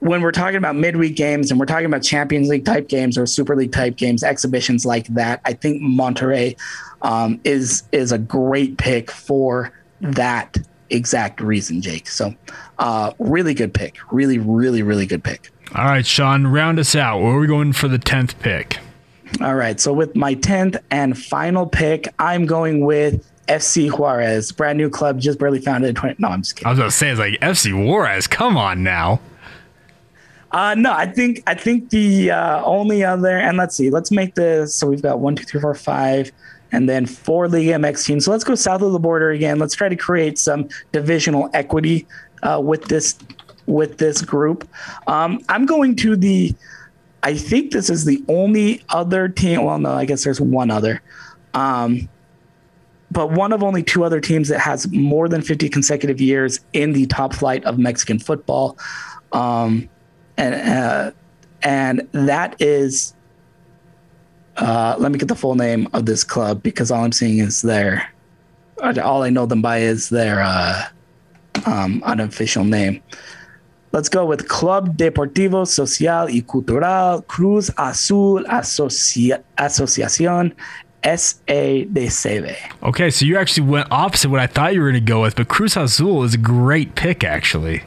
when 0.00 0.22
we're 0.22 0.32
talking 0.32 0.56
about 0.56 0.76
midweek 0.76 1.16
games 1.16 1.50
and 1.50 1.58
we're 1.58 1.66
talking 1.66 1.86
about 1.86 2.02
Champions 2.02 2.48
League 2.48 2.64
type 2.64 2.88
games 2.88 3.16
or 3.16 3.26
Super 3.26 3.56
League 3.56 3.72
type 3.72 3.96
games, 3.96 4.22
exhibitions 4.22 4.84
like 4.84 5.06
that, 5.08 5.40
I 5.44 5.52
think 5.52 5.82
Monterrey 5.82 6.58
um, 7.02 7.40
is 7.44 7.84
is 7.92 8.12
a 8.12 8.18
great 8.18 8.76
pick 8.78 9.10
for 9.10 9.72
that 10.00 10.58
exact 10.90 11.40
reason, 11.40 11.80
Jake. 11.80 12.08
So, 12.08 12.34
uh, 12.78 13.12
really 13.18 13.54
good 13.54 13.74
pick. 13.74 13.96
Really, 14.10 14.38
really, 14.38 14.82
really 14.82 15.06
good 15.06 15.24
pick. 15.24 15.50
All 15.74 15.84
right, 15.84 16.06
Sean, 16.06 16.46
round 16.46 16.78
us 16.78 16.94
out. 16.94 17.20
Where 17.20 17.32
are 17.32 17.38
we 17.38 17.46
going 17.46 17.72
for 17.72 17.88
the 17.88 17.98
tenth 17.98 18.38
pick? 18.40 18.78
All 19.40 19.54
right. 19.54 19.78
So 19.80 19.92
with 19.92 20.14
my 20.14 20.34
tenth 20.34 20.76
and 20.90 21.18
final 21.18 21.66
pick, 21.66 22.08
I'm 22.18 22.46
going 22.46 22.84
with 22.84 23.28
FC 23.48 23.90
Juarez, 23.90 24.52
brand 24.52 24.78
new 24.78 24.88
club, 24.90 25.20
just 25.20 25.38
barely 25.38 25.60
founded 25.60 25.96
20. 25.96 26.16
No, 26.18 26.28
I'm 26.28 26.42
just 26.42 26.56
kidding. 26.56 26.66
I 26.66 26.70
was 26.70 26.78
going 26.78 26.90
to 26.90 26.96
say 26.96 27.10
it's 27.10 27.20
like 27.20 27.40
FC 27.40 27.72
Juarez. 27.72 28.26
Come 28.26 28.56
on 28.56 28.82
now. 28.82 29.20
Uh, 30.52 30.74
no, 30.74 30.92
I 30.92 31.06
think 31.06 31.42
I 31.46 31.54
think 31.54 31.90
the 31.90 32.30
uh, 32.30 32.64
only 32.64 33.04
other 33.04 33.36
and 33.36 33.58
let's 33.58 33.76
see, 33.76 33.90
let's 33.90 34.10
make 34.10 34.36
this 34.36 34.74
so 34.74 34.86
we've 34.86 35.02
got 35.02 35.18
one, 35.18 35.34
two, 35.34 35.44
three, 35.44 35.60
four, 35.60 35.74
five, 35.74 36.30
and 36.72 36.88
then 36.88 37.06
four 37.06 37.48
Liga 37.48 37.72
MX 37.72 38.04
teams. 38.04 38.24
So 38.24 38.30
let's 38.30 38.44
go 38.44 38.54
south 38.54 38.82
of 38.82 38.92
the 38.92 38.98
border 38.98 39.30
again. 39.30 39.58
Let's 39.58 39.74
try 39.74 39.88
to 39.88 39.96
create 39.96 40.38
some 40.38 40.68
divisional 40.92 41.50
equity 41.52 42.06
uh, 42.42 42.60
with 42.62 42.84
this 42.86 43.18
with 43.66 43.98
this 43.98 44.22
group. 44.22 44.68
Um, 45.06 45.40
I'm 45.48 45.66
going 45.66 45.96
to 45.96 46.16
the. 46.16 46.54
I 47.22 47.34
think 47.34 47.72
this 47.72 47.90
is 47.90 48.04
the 48.04 48.22
only 48.28 48.84
other 48.88 49.28
team. 49.28 49.64
Well, 49.64 49.78
no, 49.78 49.92
I 49.92 50.04
guess 50.04 50.22
there's 50.22 50.40
one 50.40 50.70
other. 50.70 51.02
Um, 51.54 52.08
but 53.10 53.32
one 53.32 53.52
of 53.52 53.62
only 53.62 53.82
two 53.82 54.04
other 54.04 54.20
teams 54.20 54.48
that 54.48 54.60
has 54.60 54.90
more 54.92 55.28
than 55.28 55.40
50 55.40 55.68
consecutive 55.68 56.20
years 56.20 56.60
in 56.72 56.92
the 56.92 57.06
top 57.06 57.32
flight 57.32 57.64
of 57.64 57.78
Mexican 57.78 58.18
football. 58.18 58.76
Um, 59.32 59.88
and 60.36 60.54
uh, 60.54 61.10
and 61.62 62.08
that 62.12 62.60
is 62.60 63.14
uh, 64.58 64.96
let 64.98 65.12
me 65.12 65.18
get 65.18 65.28
the 65.28 65.34
full 65.34 65.54
name 65.54 65.88
of 65.92 66.06
this 66.06 66.24
club 66.24 66.62
because 66.62 66.90
all 66.90 67.04
I'm 67.04 67.12
seeing 67.12 67.38
is 67.38 67.62
their 67.62 68.10
all 69.02 69.22
I 69.22 69.30
know 69.30 69.46
them 69.46 69.62
by 69.62 69.78
is 69.78 70.10
their 70.10 70.42
uh, 70.42 70.84
um, 71.66 72.02
unofficial 72.04 72.64
name. 72.64 73.02
Let's 73.92 74.08
go 74.08 74.26
with 74.26 74.48
Club 74.48 74.96
Deportivo 74.98 75.66
Social 75.66 76.26
y 76.26 76.42
Cultural 76.46 77.22
Cruz 77.22 77.70
Azul 77.78 78.44
Asocia- 78.44 79.42
Asociación 79.56 80.54
SADCB. 81.02 82.56
Okay, 82.82 83.10
so 83.10 83.24
you 83.24 83.38
actually 83.38 83.66
went 83.66 83.88
opposite 83.90 84.28
what 84.28 84.40
I 84.40 84.46
thought 84.46 84.74
you 84.74 84.80
were 84.80 84.90
going 84.90 85.02
to 85.02 85.12
go 85.12 85.22
with, 85.22 85.36
but 85.36 85.48
Cruz 85.48 85.76
Azul 85.76 86.24
is 86.24 86.34
a 86.34 86.38
great 86.38 86.94
pick, 86.94 87.24
actually. 87.24 87.84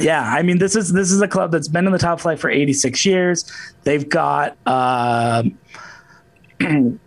Yeah, 0.00 0.22
I 0.22 0.42
mean 0.42 0.58
this 0.58 0.74
is 0.74 0.92
this 0.92 1.12
is 1.12 1.20
a 1.20 1.28
club 1.28 1.52
that's 1.52 1.68
been 1.68 1.86
in 1.86 1.92
the 1.92 1.98
top 1.98 2.18
flight 2.18 2.38
for 2.38 2.50
86 2.50 3.04
years. 3.04 3.44
They've 3.84 4.08
got 4.08 4.56
um, 4.66 5.56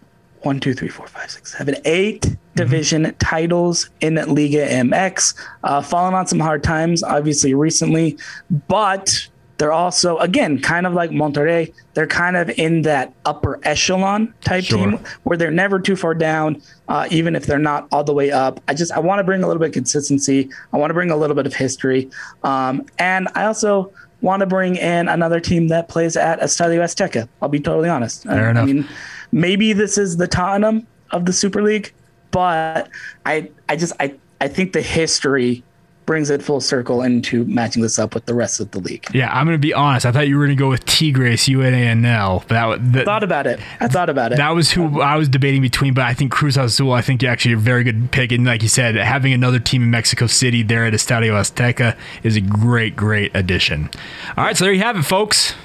one, 0.41 0.60
two, 0.60 0.74
three, 0.74 0.89
four, 0.89 1.08
five, 1.08 1.30
six, 1.32 1.58
seven, 1.58 1.76
eight 1.86 2.36
division 2.56 3.14
titles 3.20 3.89
in 4.01 4.16
Liga 4.16 4.68
MX. 4.68 5.34
Uh, 5.64 5.82
fallen 5.82 6.14
on 6.14 6.28
some 6.28 6.39
hard 6.39 6.64
times, 6.64 7.03
obviously 7.03 7.53
recently, 7.53 8.18
but 8.68 9.28
they're 9.58 9.72
also 9.72 10.18
again 10.18 10.60
kind 10.62 10.86
of 10.86 10.93
like 10.93 11.12
Monterrey. 11.12 11.74
They're 11.93 12.08
kind 12.08 12.36
of 12.36 12.49
in 12.49 12.82
that 12.84 13.14
upper 13.26 13.60
echelon 13.64 14.34
type 14.43 14.66
Sure. 14.66 14.78
team 14.78 14.99
where 15.24 15.38
they're 15.38 15.49
never 15.49 15.80
too 15.80 15.95
far 15.95 16.14
down, 16.14 16.62
uh, 16.89 17.08
even 17.10 17.36
if 17.36 17.45
they're 17.45 17.58
not 17.58 17.88
all 17.91 18.03
the 18.03 18.14
way 18.14 18.32
up. 18.32 18.60
I 18.68 18.74
just 18.74 18.91
I 18.91 18.99
want 18.99 19.20
to 19.20 19.24
bring 19.24 19.43
a 19.43 19.47
little 19.47 19.60
bit 19.62 19.70
of 19.70 19.74
consistency. 19.74 20.49
I 20.74 20.78
want 20.78 20.89
to 20.89 20.93
bring 20.93 21.10
a 21.10 21.16
little 21.18 21.36
bit 21.36 21.45
of 21.47 21.53
history, 21.53 22.10
um, 22.43 22.86
and 22.99 23.30
I 23.34 23.45
also 23.45 23.91
want 24.22 24.41
to 24.41 24.45
bring 24.45 24.76
in 24.76 25.08
another 25.08 25.39
team 25.39 25.68
that 25.70 25.88
plays 25.88 26.18
at 26.18 26.39
Estadio 26.41 26.80
Azteca. 26.82 27.28
I'll 27.41 27.49
be 27.49 27.60
totally 27.60 27.89
honest. 27.89 28.24
Fair 28.24 28.47
I, 28.47 28.51
enough. 28.51 28.64
I 28.64 28.66
mean, 28.66 28.88
maybe 29.36 29.74
this 29.74 29.98
is 30.00 30.18
the 30.18 30.28
Tottenham 30.28 30.88
of 31.12 31.26
the 31.26 31.34
Super 31.34 31.62
League, 31.62 31.94
but 32.32 32.90
I 33.26 33.52
I 33.70 33.76
just 33.76 33.94
I 34.00 34.16
I 34.42 34.48
think 34.48 34.74
the 34.74 34.82
history 34.82 35.64
brings 36.06 36.30
it 36.30 36.42
full 36.44 36.62
circle 36.62 37.02
into 37.02 37.44
matching 37.46 37.82
this 37.82 37.98
up 37.98 38.14
with 38.14 38.26
the 38.28 38.34
rest 38.36 38.60
of 38.60 38.70
the 38.70 38.80
league. 38.80 39.08
Yeah, 39.12 39.28
I'm 39.34 39.48
going 39.48 39.56
to 39.58 39.60
be 39.60 39.74
honest. 39.74 40.06
I 40.06 40.12
thought 40.12 40.28
you 40.28 40.38
were 40.38 40.46
going 40.46 40.56
to 40.56 40.60
go 40.60 40.70
with 40.70 40.86
Tigres 40.86 41.46
UANL, 41.46 42.48
but 42.48 42.78
that, 42.78 42.94
that, 42.94 43.06
Thought 43.06 43.24
about 43.24 43.48
it. 43.48 43.60
I 43.80 43.88
thought 43.88 44.10
about 44.12 44.32
it. 44.32 44.38
that 44.38 44.52
was 44.52 44.70
who 44.70 45.02
I 45.02 45.16
was 45.16 45.28
debating 45.28 45.64
between, 45.64 45.96
but 45.96 46.04
I 46.04 46.14
think 46.14 46.32
Cruz 46.32 46.58
Azul, 46.58 46.92
I 46.92 47.02
think 47.02 47.24
you're 47.24 47.32
actually 47.32 47.54
a 47.54 47.58
very 47.58 47.84
good 47.84 48.12
pick. 48.12 48.32
And 48.32 48.46
like 48.46 48.62
you 48.62 48.70
said, 48.70 48.96
having 48.96 49.34
another 49.34 49.58
team 49.58 49.82
in 49.82 49.90
Mexico 49.90 50.28
City 50.28 50.62
there 50.62 50.86
at 50.86 50.94
Estadio 50.94 51.32
Azteca 51.32 51.98
is 52.22 52.36
a 52.36 52.42
great, 52.42 52.96
great 52.96 53.32
addition. 53.36 53.90
All 54.38 54.44
right, 54.44 54.56
so 54.56 54.66
there 54.66 54.74
you 54.74 54.84
have 54.84 54.98
it, 54.98 55.04
folks. 55.04 55.56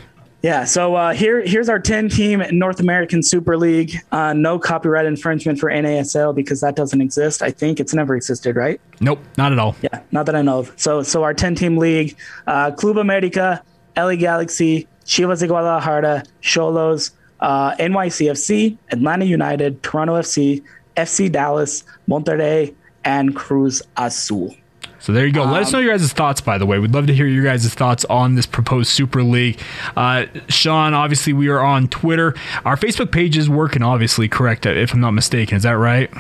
Yeah, 0.43 0.65
so 0.65 0.95
uh, 0.95 1.13
here 1.13 1.43
here's 1.43 1.69
our 1.69 1.79
10 1.79 2.09
team 2.09 2.43
North 2.51 2.81
American 2.81 3.23
Super 3.23 3.59
League. 3.59 3.97
Uh, 4.11 4.33
no 4.33 4.59
copyright 4.59 5.05
infringement 5.05 5.59
for 5.59 5.71
NASL 5.71 6.35
because 6.35 6.63
that 6.63 6.77
doesn't 6.77 7.01
exist. 7.01 7.43
I 7.43 7.51
think 7.51 7.79
it's 7.79 7.93
never 7.93 8.17
existed, 8.17 8.57
right? 8.57 8.81
Nope, 9.01 9.21
not 9.37 9.53
at 9.53 9.59
all. 9.59 9.77
Yeah, 9.83 10.01
not 10.13 10.25
that 10.27 10.35
I 10.35 10.41
know 10.41 10.61
of. 10.61 10.73
So 10.77 11.03
so 11.03 11.23
our 11.25 11.35
10 11.35 11.57
team 11.57 11.77
league, 11.77 12.17
uh, 12.47 12.71
Club 12.71 12.97
America, 12.97 13.63
LA 13.97 14.15
Galaxy, 14.15 14.89
Chivas 15.05 15.41
de 15.41 15.47
Guadalajara, 15.47 16.23
Xolos, 16.41 17.11
uh, 17.41 17.75
NYCFC, 17.77 18.79
Atlanta 18.93 19.27
United, 19.27 19.83
Toronto 19.83 20.15
FC, 20.15 20.63
FC 20.97 21.31
Dallas, 21.31 21.85
Monterrey, 22.09 22.75
and 23.05 23.37
Cruz 23.37 23.83
Azul. 23.97 24.55
So 25.01 25.13
there 25.13 25.27
you 25.27 25.33
go. 25.33 25.45
Let 25.45 25.63
us 25.63 25.73
know 25.73 25.79
your 25.79 25.97
guys' 25.97 26.13
thoughts, 26.13 26.41
by 26.41 26.59
the 26.59 26.67
way. 26.67 26.79
We'd 26.79 26.93
love 26.93 27.07
to 27.07 27.15
hear 27.15 27.27
your 27.27 27.45
guys' 27.45 27.73
thoughts 27.73 28.05
on 28.07 28.35
this 28.35 28.47
proposed 28.47 28.91
Super 28.91 29.23
League. 29.23 29.59
Uh, 29.97 30.27
Sean, 30.49 30.93
obviously, 30.95 31.33
we 31.33 31.49
are 31.49 31.61
on 31.61 31.89
Twitter. 31.89 32.35
Our 32.65 32.77
Facebook 32.77 33.11
page 33.11 33.37
is 33.39 33.49
working, 33.49 33.83
obviously, 33.83 34.29
correct, 34.29 34.67
if 34.67 34.93
I'm 34.93 35.01
not 35.01 35.13
mistaken. 35.13 35.57
Is 35.57 35.63
that 35.63 35.73
right? 35.73 36.11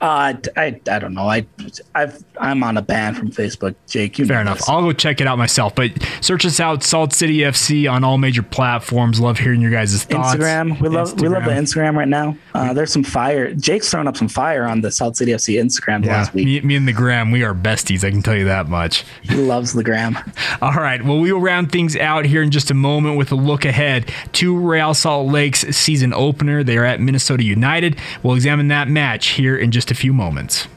Uh, 0.00 0.34
I, 0.56 0.80
I 0.88 0.98
don't 0.98 1.14
know. 1.14 1.28
I 1.28 1.46
I've 1.94 2.22
I'm 2.40 2.62
on 2.62 2.76
a 2.76 2.82
ban 2.82 3.14
from 3.14 3.30
Facebook, 3.30 3.74
Jake. 3.88 4.18
You 4.18 4.26
Fair 4.26 4.40
enough. 4.40 4.58
This. 4.58 4.68
I'll 4.68 4.82
go 4.82 4.92
check 4.92 5.20
it 5.20 5.26
out 5.26 5.38
myself. 5.38 5.74
But 5.74 5.90
search 6.20 6.46
us 6.46 6.60
out, 6.60 6.84
Salt 6.84 7.12
City 7.12 7.38
FC 7.38 7.90
on 7.90 8.04
all 8.04 8.16
major 8.16 8.42
platforms. 8.42 9.18
Love 9.18 9.38
hearing 9.38 9.60
your 9.60 9.72
guys' 9.72 10.04
thoughts. 10.04 10.36
Instagram. 10.36 10.80
We 10.80 10.88
love 10.88 11.08
Instagram. 11.08 11.22
we 11.22 11.28
love 11.28 11.44
the 11.44 11.50
Instagram 11.50 11.96
right 11.96 12.08
now. 12.08 12.36
Uh, 12.54 12.72
there's 12.72 12.92
some 12.92 13.02
fire. 13.02 13.52
Jake's 13.54 13.90
throwing 13.90 14.06
up 14.06 14.16
some 14.16 14.28
fire 14.28 14.66
on 14.66 14.82
the 14.82 14.92
Salt 14.92 15.16
City 15.16 15.32
FC 15.32 15.60
Instagram 15.60 16.04
yeah, 16.04 16.18
last 16.18 16.32
week. 16.32 16.46
Me, 16.46 16.60
me 16.60 16.76
and 16.76 16.86
the 16.86 16.92
Gram, 16.92 17.32
we 17.32 17.42
are 17.42 17.54
besties. 17.54 18.04
I 18.04 18.10
can 18.10 18.22
tell 18.22 18.36
you 18.36 18.44
that 18.44 18.68
much. 18.68 19.04
He 19.22 19.34
loves 19.34 19.72
the 19.72 19.82
Gram. 19.82 20.16
all 20.62 20.74
right. 20.74 21.04
Well, 21.04 21.18
we 21.18 21.32
will 21.32 21.40
round 21.40 21.72
things 21.72 21.96
out 21.96 22.24
here 22.24 22.42
in 22.42 22.52
just 22.52 22.70
a 22.70 22.74
moment 22.74 23.18
with 23.18 23.32
a 23.32 23.36
look 23.36 23.64
ahead 23.64 24.12
to 24.34 24.56
Real 24.56 24.94
Salt 24.94 25.26
Lake's 25.28 25.60
season 25.76 26.14
opener. 26.14 26.62
They 26.62 26.78
are 26.78 26.84
at 26.84 27.00
Minnesota 27.00 27.42
United. 27.42 27.98
We'll 28.22 28.36
examine 28.36 28.68
that 28.68 28.88
match 28.88 29.28
here 29.30 29.56
in 29.56 29.72
just 29.72 29.87
a 29.90 29.94
few 29.94 30.12
moments. 30.12 30.68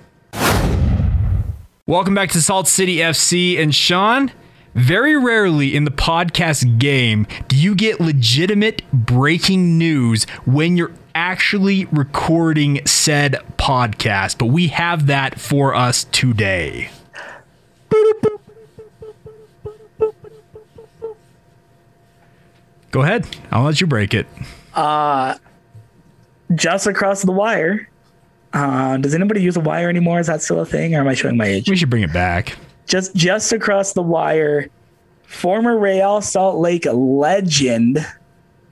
Welcome 1.88 2.16
back 2.16 2.30
to 2.32 2.42
Salt 2.42 2.68
City 2.68 2.98
FC. 2.98 3.60
And 3.60 3.74
Sean, 3.74 4.32
very 4.76 5.18
rarely 5.18 5.76
in 5.76 5.84
the 5.84 5.92
podcast 5.92 6.80
game 6.80 7.28
do 7.48 7.58
you 7.58 7.76
get 7.76 8.00
legitimate 8.00 8.84
breaking 8.94 9.78
news 9.78 10.24
when 10.46 10.78
you're 10.78 10.94
actually 11.14 11.86
recording 11.86 12.86
said 12.86 13.36
podcast, 13.58 14.38
but 14.38 14.46
we 14.46 14.68
have 14.68 15.08
that 15.08 15.40
for 15.40 15.76
us 15.76 16.06
today. 16.06 16.90
Go 22.92 23.02
ahead. 23.02 23.26
I'll 23.52 23.64
let 23.64 23.80
you 23.80 23.88
break 23.88 24.14
it. 24.14 24.28
Uh, 24.74 25.36
just 26.56 26.88
across 26.88 27.22
the 27.22 27.32
wire, 27.32 27.90
uh, 28.54 28.98
does 28.98 29.14
anybody 29.14 29.42
use 29.42 29.56
a 29.56 29.62
wire 29.62 29.90
anymore? 29.90 30.20
Is 30.20 30.28
that 30.28 30.42
still 30.42 30.60
a 30.60 30.66
thing, 30.66 30.96
or 30.96 31.00
am 31.00 31.08
I 31.08 31.14
showing 31.14 31.38
my 31.38 31.46
age? 31.46 31.70
We 31.70 31.76
should 31.76 31.90
bring 31.90 32.04
it 32.04 32.14
back. 32.14 32.58
Just 32.86 33.16
just 33.16 33.54
across 33.54 33.94
the 33.94 34.02
wire, 34.02 34.70
former 35.24 35.78
Real 35.78 36.22
Salt 36.22 36.60
Lake 36.60 36.86
legend 36.92 38.06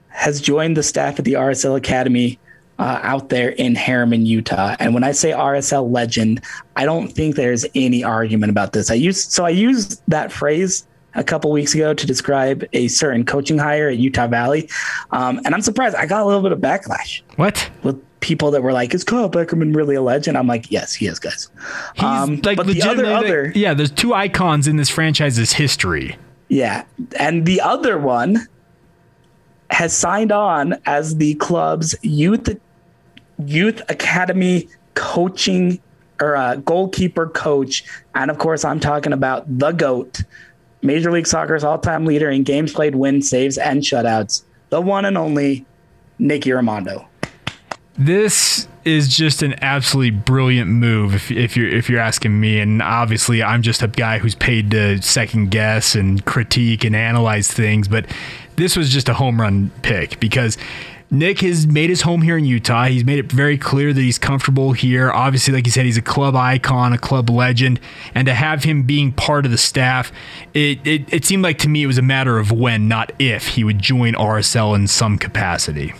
has 0.08 0.40
joined 0.40 0.76
the 0.76 0.82
staff 0.82 1.18
at 1.18 1.24
the 1.24 1.34
RSL 1.34 1.76
Academy 1.76 2.38
uh, 2.78 2.98
out 3.02 3.28
there 3.28 3.50
in 3.50 3.74
Herriman, 3.74 4.26
Utah. 4.26 4.76
And 4.80 4.92
when 4.92 5.04
I 5.04 5.12
say 5.12 5.30
RSL 5.30 5.90
legend, 5.90 6.42
I 6.76 6.84
don't 6.84 7.08
think 7.08 7.36
there's 7.36 7.64
any 7.74 8.02
argument 8.02 8.50
about 8.50 8.72
this. 8.72 8.90
I 8.90 8.94
used 8.94 9.32
so 9.32 9.44
I 9.44 9.50
used 9.50 10.02
that 10.08 10.30
phrase 10.32 10.86
a 11.14 11.24
couple 11.24 11.50
weeks 11.50 11.74
ago 11.74 11.92
to 11.92 12.06
describe 12.06 12.64
a 12.72 12.88
certain 12.88 13.24
coaching 13.24 13.58
hire 13.58 13.88
at 13.88 13.96
Utah 13.98 14.28
Valley, 14.28 14.68
um, 15.10 15.40
and 15.44 15.54
I'm 15.54 15.62
surprised 15.62 15.96
I 15.96 16.06
got 16.06 16.22
a 16.22 16.26
little 16.26 16.42
bit 16.42 16.52
of 16.52 16.58
backlash. 16.58 17.22
What? 17.36 17.70
With 17.82 18.02
people 18.20 18.50
that 18.52 18.62
were 18.62 18.72
like, 18.72 18.94
"Is 18.94 19.04
Kyle 19.04 19.30
Beckerman 19.30 19.74
really 19.74 19.94
a 19.94 20.02
legend?" 20.02 20.36
I'm 20.36 20.46
like, 20.46 20.70
"Yes, 20.70 20.94
he 20.94 21.06
is, 21.06 21.18
guys." 21.18 21.48
He's 21.94 22.04
um, 22.04 22.40
like 22.44 22.56
but 22.56 22.66
the 22.66 22.82
other, 22.82 23.06
other, 23.06 23.52
yeah. 23.54 23.74
There's 23.74 23.90
two 23.90 24.14
icons 24.14 24.68
in 24.68 24.76
this 24.76 24.88
franchise's 24.88 25.52
history. 25.52 26.16
Yeah, 26.48 26.84
and 27.18 27.46
the 27.46 27.60
other 27.60 27.98
one 27.98 28.46
has 29.70 29.96
signed 29.96 30.32
on 30.32 30.76
as 30.86 31.16
the 31.16 31.34
club's 31.34 31.94
youth 32.02 32.48
youth 33.44 33.80
academy 33.88 34.68
coaching 34.94 35.80
or 36.20 36.36
uh, 36.36 36.56
goalkeeper 36.56 37.28
coach, 37.28 37.84
and 38.14 38.30
of 38.30 38.38
course, 38.38 38.64
I'm 38.64 38.80
talking 38.80 39.12
about 39.12 39.58
the 39.58 39.72
goat, 39.72 40.22
Major 40.82 41.10
League 41.10 41.26
Soccer's 41.26 41.64
all-time 41.64 42.04
leader 42.04 42.28
in 42.28 42.42
games 42.42 42.72
played, 42.72 42.94
wins, 42.94 43.28
saves, 43.28 43.56
and 43.56 43.80
shutouts, 43.82 44.42
the 44.68 44.80
one 44.82 45.06
and 45.06 45.16
only 45.16 45.64
Nicky 46.18 46.50
Rimando. 46.50 47.06
This 48.00 48.66
is 48.86 49.14
just 49.14 49.42
an 49.42 49.62
absolutely 49.62 50.10
brilliant 50.10 50.70
move 50.70 51.14
if, 51.14 51.30
if 51.30 51.54
you're 51.54 51.68
if 51.68 51.90
you're 51.90 52.00
asking 52.00 52.40
me 52.40 52.58
and 52.58 52.80
obviously 52.80 53.42
I'm 53.42 53.60
just 53.60 53.82
a 53.82 53.88
guy 53.88 54.16
who's 54.16 54.34
paid 54.34 54.70
to 54.70 55.02
second 55.02 55.50
guess 55.50 55.94
and 55.94 56.24
critique 56.24 56.82
and 56.82 56.96
analyze 56.96 57.52
things 57.52 57.88
but 57.88 58.06
this 58.56 58.74
was 58.74 58.88
just 58.88 59.10
a 59.10 59.12
home 59.12 59.38
run 59.38 59.70
pick 59.82 60.18
because 60.18 60.56
Nick 61.10 61.40
has 61.40 61.66
made 61.66 61.90
his 61.90 62.00
home 62.00 62.22
here 62.22 62.38
in 62.38 62.46
Utah. 62.46 62.84
He's 62.84 63.04
made 63.04 63.18
it 63.18 63.30
very 63.30 63.58
clear 63.58 63.92
that 63.92 64.00
he's 64.00 64.18
comfortable 64.18 64.72
here. 64.72 65.10
Obviously, 65.10 65.52
like 65.52 65.66
you 65.66 65.72
said, 65.72 65.84
he's 65.84 65.96
a 65.96 66.02
club 66.02 66.36
icon, 66.36 66.92
a 66.92 66.98
club 66.98 67.28
legend, 67.28 67.80
and 68.14 68.26
to 68.28 68.32
have 68.32 68.62
him 68.62 68.84
being 68.84 69.10
part 69.12 69.44
of 69.44 69.50
the 69.50 69.58
staff, 69.58 70.12
it, 70.54 70.78
it, 70.86 71.12
it 71.12 71.24
seemed 71.24 71.42
like 71.42 71.58
to 71.58 71.68
me 71.68 71.82
it 71.82 71.88
was 71.88 71.98
a 71.98 72.02
matter 72.02 72.38
of 72.38 72.52
when, 72.52 72.86
not 72.86 73.12
if, 73.18 73.48
he 73.48 73.64
would 73.64 73.80
join 73.80 74.14
RSL 74.14 74.72
in 74.76 74.86
some 74.86 75.18
capacity. 75.18 75.92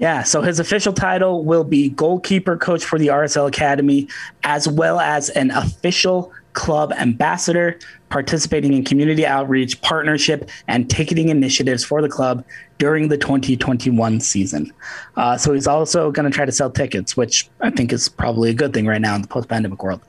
Yeah, 0.00 0.22
so 0.22 0.40
his 0.40 0.58
official 0.58 0.94
title 0.94 1.44
will 1.44 1.62
be 1.62 1.90
goalkeeper 1.90 2.56
coach 2.56 2.82
for 2.82 2.98
the 2.98 3.08
RSL 3.08 3.46
Academy, 3.46 4.08
as 4.44 4.66
well 4.66 4.98
as 4.98 5.28
an 5.28 5.50
official 5.50 6.32
club 6.54 6.90
ambassador, 6.94 7.78
participating 8.08 8.72
in 8.72 8.82
community 8.82 9.26
outreach, 9.26 9.80
partnership, 9.82 10.48
and 10.68 10.88
ticketing 10.88 11.28
initiatives 11.28 11.84
for 11.84 12.00
the 12.00 12.08
club 12.08 12.42
during 12.78 13.08
the 13.08 13.18
2021 13.18 14.20
season. 14.20 14.72
Uh, 15.16 15.36
so 15.36 15.52
he's 15.52 15.66
also 15.66 16.10
going 16.10 16.24
to 16.24 16.34
try 16.34 16.46
to 16.46 16.52
sell 16.52 16.70
tickets, 16.70 17.14
which 17.14 17.50
I 17.60 17.68
think 17.68 17.92
is 17.92 18.08
probably 18.08 18.48
a 18.48 18.54
good 18.54 18.72
thing 18.72 18.86
right 18.86 19.02
now 19.02 19.14
in 19.14 19.20
the 19.20 19.28
post 19.28 19.48
pandemic 19.48 19.82
world. 19.82 20.00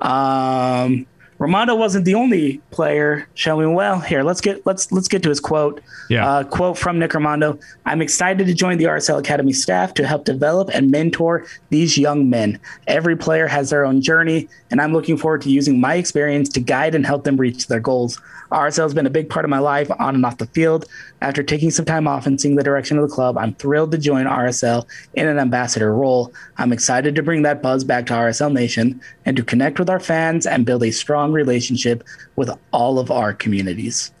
Um, 0.00 1.06
Rimando 1.42 1.76
wasn't 1.76 2.04
the 2.04 2.14
only 2.14 2.58
player 2.70 3.26
showing 3.34 3.74
well. 3.74 3.98
Here, 3.98 4.22
let's 4.22 4.40
get 4.40 4.64
let's 4.64 4.92
let's 4.92 5.08
get 5.08 5.24
to 5.24 5.28
his 5.28 5.40
quote. 5.40 5.80
Yeah. 6.08 6.24
Uh, 6.24 6.44
quote 6.44 6.78
from 6.78 7.00
Nick 7.00 7.10
Rimando: 7.10 7.60
"I'm 7.84 8.00
excited 8.00 8.46
to 8.46 8.54
join 8.54 8.78
the 8.78 8.84
RSL 8.84 9.18
Academy 9.18 9.52
staff 9.52 9.92
to 9.94 10.06
help 10.06 10.24
develop 10.24 10.70
and 10.72 10.92
mentor 10.92 11.44
these 11.70 11.98
young 11.98 12.30
men. 12.30 12.60
Every 12.86 13.16
player 13.16 13.48
has 13.48 13.70
their 13.70 13.84
own 13.84 14.02
journey, 14.02 14.48
and 14.70 14.80
I'm 14.80 14.92
looking 14.92 15.16
forward 15.16 15.42
to 15.42 15.50
using 15.50 15.80
my 15.80 15.96
experience 15.96 16.48
to 16.50 16.60
guide 16.60 16.94
and 16.94 17.04
help 17.04 17.24
them 17.24 17.36
reach 17.36 17.66
their 17.66 17.80
goals. 17.80 18.20
RSL 18.52 18.84
has 18.84 18.94
been 18.94 19.06
a 19.06 19.10
big 19.10 19.28
part 19.28 19.44
of 19.44 19.50
my 19.50 19.58
life 19.58 19.90
on 19.98 20.14
and 20.14 20.24
off 20.24 20.38
the 20.38 20.46
field. 20.46 20.86
After 21.20 21.42
taking 21.42 21.70
some 21.70 21.84
time 21.84 22.06
off 22.06 22.26
and 22.26 22.40
seeing 22.40 22.56
the 22.56 22.62
direction 22.62 22.98
of 22.98 23.08
the 23.08 23.14
club, 23.14 23.38
I'm 23.38 23.54
thrilled 23.54 23.92
to 23.92 23.98
join 23.98 24.26
RSL 24.26 24.86
in 25.14 25.26
an 25.26 25.38
ambassador 25.38 25.94
role. 25.94 26.32
I'm 26.58 26.72
excited 26.72 27.14
to 27.14 27.22
bring 27.22 27.42
that 27.42 27.62
buzz 27.62 27.84
back 27.84 28.06
to 28.06 28.14
RSL 28.14 28.52
Nation 28.52 29.00
and 29.24 29.36
to 29.36 29.42
connect 29.42 29.78
with 29.78 29.90
our 29.90 30.00
fans 30.00 30.46
and 30.46 30.66
build 30.66 30.82
a 30.82 30.90
strong 30.90 31.32
relationship 31.32 32.04
with 32.36 32.50
all 32.72 32.98
of 32.98 33.10
our 33.10 33.32
communities. 33.32 34.12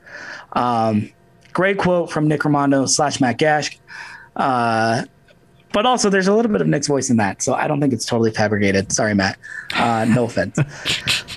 Um, 0.52 1.10
great 1.52 1.78
quote 1.78 2.10
from 2.10 2.28
Nick 2.28 2.42
Rimando 2.42 2.88
slash 2.88 3.20
Matt 3.20 3.38
Gash. 3.38 3.78
Uh, 4.36 5.04
but 5.72 5.86
also, 5.86 6.10
there's 6.10 6.28
a 6.28 6.34
little 6.34 6.50
bit 6.50 6.60
of 6.60 6.66
Nick's 6.66 6.86
voice 6.86 7.10
in 7.10 7.16
that, 7.16 7.42
so 7.42 7.54
I 7.54 7.66
don't 7.66 7.80
think 7.80 7.92
it's 7.92 8.06
totally 8.06 8.30
fabricated. 8.30 8.92
Sorry, 8.92 9.14
Matt. 9.14 9.38
Uh, 9.74 10.06
no 10.08 10.24
offense. 10.26 10.58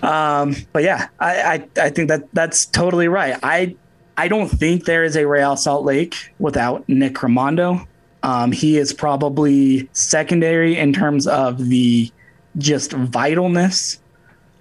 Um, 0.01 0.55
but 0.73 0.83
yeah, 0.83 1.07
I, 1.19 1.41
I, 1.41 1.67
I 1.81 1.89
think 1.89 2.09
that 2.09 2.27
that's 2.33 2.65
totally 2.65 3.07
right. 3.07 3.37
I 3.43 3.75
I 4.17 4.27
don't 4.27 4.49
think 4.49 4.85
there 4.85 5.03
is 5.03 5.15
a 5.15 5.27
Real 5.27 5.55
Salt 5.57 5.85
Lake 5.85 6.33
without 6.39 6.87
Nick 6.87 7.15
Rimando. 7.15 7.85
Um, 8.23 8.51
he 8.51 8.77
is 8.77 8.93
probably 8.93 9.89
secondary 9.93 10.77
in 10.77 10.93
terms 10.93 11.27
of 11.27 11.69
the 11.69 12.11
just 12.57 12.91
vitalness 12.91 13.99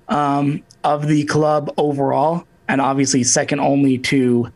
um, 0.09 0.63
of 0.83 1.07
the 1.07 1.25
club 1.25 1.73
overall, 1.79 2.47
and 2.69 2.81
obviously 2.81 3.23
second 3.23 3.61
only 3.61 3.99
to 3.99 4.53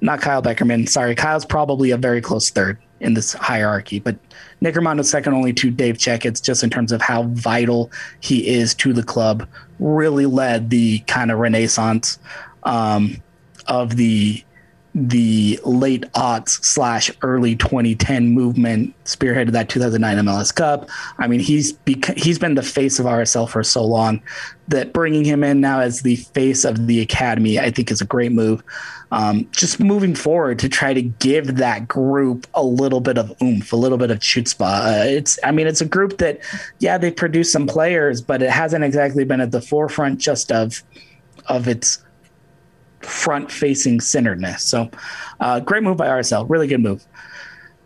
not 0.00 0.20
Kyle 0.20 0.42
Beckerman. 0.42 0.88
Sorry, 0.88 1.14
Kyle's 1.14 1.44
probably 1.44 1.90
a 1.90 1.96
very 1.96 2.20
close 2.20 2.50
third 2.50 2.78
in 3.00 3.14
this 3.14 3.32
hierarchy, 3.32 4.00
but 4.00 4.16
Nick 4.60 4.76
is 4.76 5.10
second 5.10 5.34
only 5.34 5.52
to 5.54 5.70
Dave 5.70 5.98
Checketts 5.98 6.42
just 6.42 6.62
in 6.62 6.70
terms 6.70 6.92
of 6.92 7.00
how 7.00 7.24
vital 7.24 7.90
he 8.20 8.48
is 8.48 8.74
to 8.76 8.92
the 8.92 9.02
club. 9.02 9.48
Really 9.78 10.26
led 10.26 10.70
the 10.70 10.98
kind 11.00 11.30
of 11.30 11.38
renaissance 11.38 12.18
um, 12.64 13.22
of 13.66 13.96
the 13.96 14.42
the 14.94 15.60
late 15.64 16.10
aughts 16.12 16.64
slash 16.64 17.10
early 17.22 17.54
2010 17.54 18.30
movement 18.30 18.94
spearheaded 19.04 19.52
that 19.52 19.68
2009 19.68 20.24
MLS 20.24 20.52
Cup. 20.52 20.88
I 21.18 21.28
mean, 21.28 21.40
he's 21.40 21.78
he's 22.16 22.38
been 22.38 22.54
the 22.54 22.62
face 22.62 22.98
of 22.98 23.06
RSL 23.06 23.48
for 23.48 23.62
so 23.62 23.84
long 23.84 24.20
that 24.68 24.92
bringing 24.92 25.24
him 25.24 25.44
in 25.44 25.60
now 25.60 25.80
as 25.80 26.02
the 26.02 26.16
face 26.16 26.64
of 26.64 26.86
the 26.86 27.00
academy, 27.00 27.58
I 27.58 27.70
think, 27.70 27.90
is 27.90 28.00
a 28.00 28.06
great 28.06 28.32
move. 28.32 28.62
Um, 29.10 29.48
just 29.52 29.80
moving 29.80 30.14
forward 30.14 30.58
to 30.58 30.68
try 30.68 30.92
to 30.92 31.00
give 31.00 31.56
that 31.56 31.88
group 31.88 32.46
a 32.52 32.62
little 32.62 33.00
bit 33.00 33.16
of 33.16 33.32
oomph, 33.42 33.72
a 33.72 33.76
little 33.76 33.96
bit 33.96 34.10
of 34.10 34.18
chutzpah. 34.18 34.60
Uh, 34.60 35.04
it's, 35.06 35.38
I 35.42 35.50
mean, 35.50 35.66
it's 35.66 35.80
a 35.80 35.86
group 35.86 36.18
that, 36.18 36.40
yeah, 36.78 36.98
they 36.98 37.10
produced 37.10 37.50
some 37.50 37.66
players, 37.66 38.20
but 38.20 38.42
it 38.42 38.50
hasn't 38.50 38.84
exactly 38.84 39.24
been 39.24 39.40
at 39.40 39.50
the 39.50 39.62
forefront 39.62 40.20
just 40.20 40.52
of 40.52 40.82
of 41.46 41.66
its 41.66 42.04
front 43.00 43.50
facing 43.50 44.00
centeredness. 44.00 44.62
So, 44.62 44.90
uh, 45.40 45.60
great 45.60 45.82
move 45.82 45.96
by 45.96 46.08
RSL. 46.08 46.48
Really 46.48 46.66
good 46.66 46.80
move. 46.80 47.06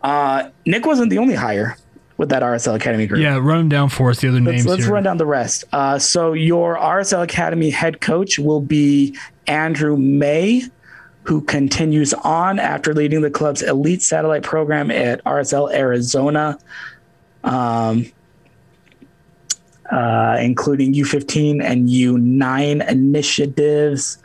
Uh, 0.01 0.49
Nick 0.65 0.85
wasn't 0.85 1.09
the 1.09 1.17
only 1.17 1.35
hire 1.35 1.77
with 2.17 2.29
that 2.29 2.43
RSL 2.43 2.75
Academy 2.75 3.07
group. 3.07 3.21
Yeah, 3.21 3.37
run 3.37 3.59
them 3.59 3.69
down 3.69 3.89
for 3.89 4.09
us. 4.09 4.19
The 4.19 4.27
other 4.27 4.41
let's, 4.41 4.55
names. 4.57 4.65
Let's 4.65 4.83
here. 4.83 4.93
run 4.93 5.03
down 5.03 5.17
the 5.17 5.25
rest. 5.25 5.63
Uh, 5.71 5.97
so 5.97 6.33
your 6.33 6.77
RSL 6.77 7.23
Academy 7.23 7.69
head 7.69 8.01
coach 8.01 8.37
will 8.37 8.61
be 8.61 9.17
Andrew 9.47 9.97
May, 9.97 10.63
who 11.23 11.41
continues 11.41 12.13
on 12.13 12.59
after 12.59 12.93
leading 12.93 13.21
the 13.21 13.31
club's 13.31 13.61
elite 13.61 14.01
satellite 14.01 14.43
program 14.43 14.91
at 14.91 15.23
RSL 15.23 15.73
Arizona. 15.73 16.57
Um, 17.43 18.11
uh, 19.91 20.37
including 20.39 20.93
U15 20.93 21.61
and 21.61 21.87
U9 21.87 22.89
initiatives. 22.89 24.17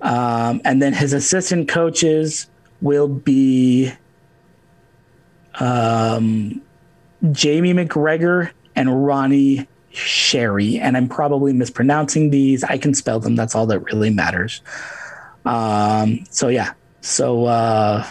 Um, 0.00 0.60
and 0.64 0.80
then 0.80 0.92
his 0.92 1.12
assistant 1.12 1.68
coaches 1.68 2.46
will 2.80 3.08
be 3.08 3.92
um, 5.58 6.60
Jamie 7.32 7.72
McGregor 7.72 8.50
and 8.76 9.04
Ronnie 9.06 9.66
Sherry. 9.90 10.78
And 10.78 10.96
I'm 10.96 11.08
probably 11.08 11.52
mispronouncing 11.52 12.30
these. 12.30 12.62
I 12.62 12.78
can 12.78 12.94
spell 12.94 13.18
them. 13.18 13.36
That's 13.36 13.54
all 13.54 13.66
that 13.66 13.80
really 13.80 14.10
matters. 14.10 14.60
Um, 15.44 16.24
so, 16.30 16.48
yeah. 16.48 16.72
So, 17.00 17.44
uh, 17.46 18.06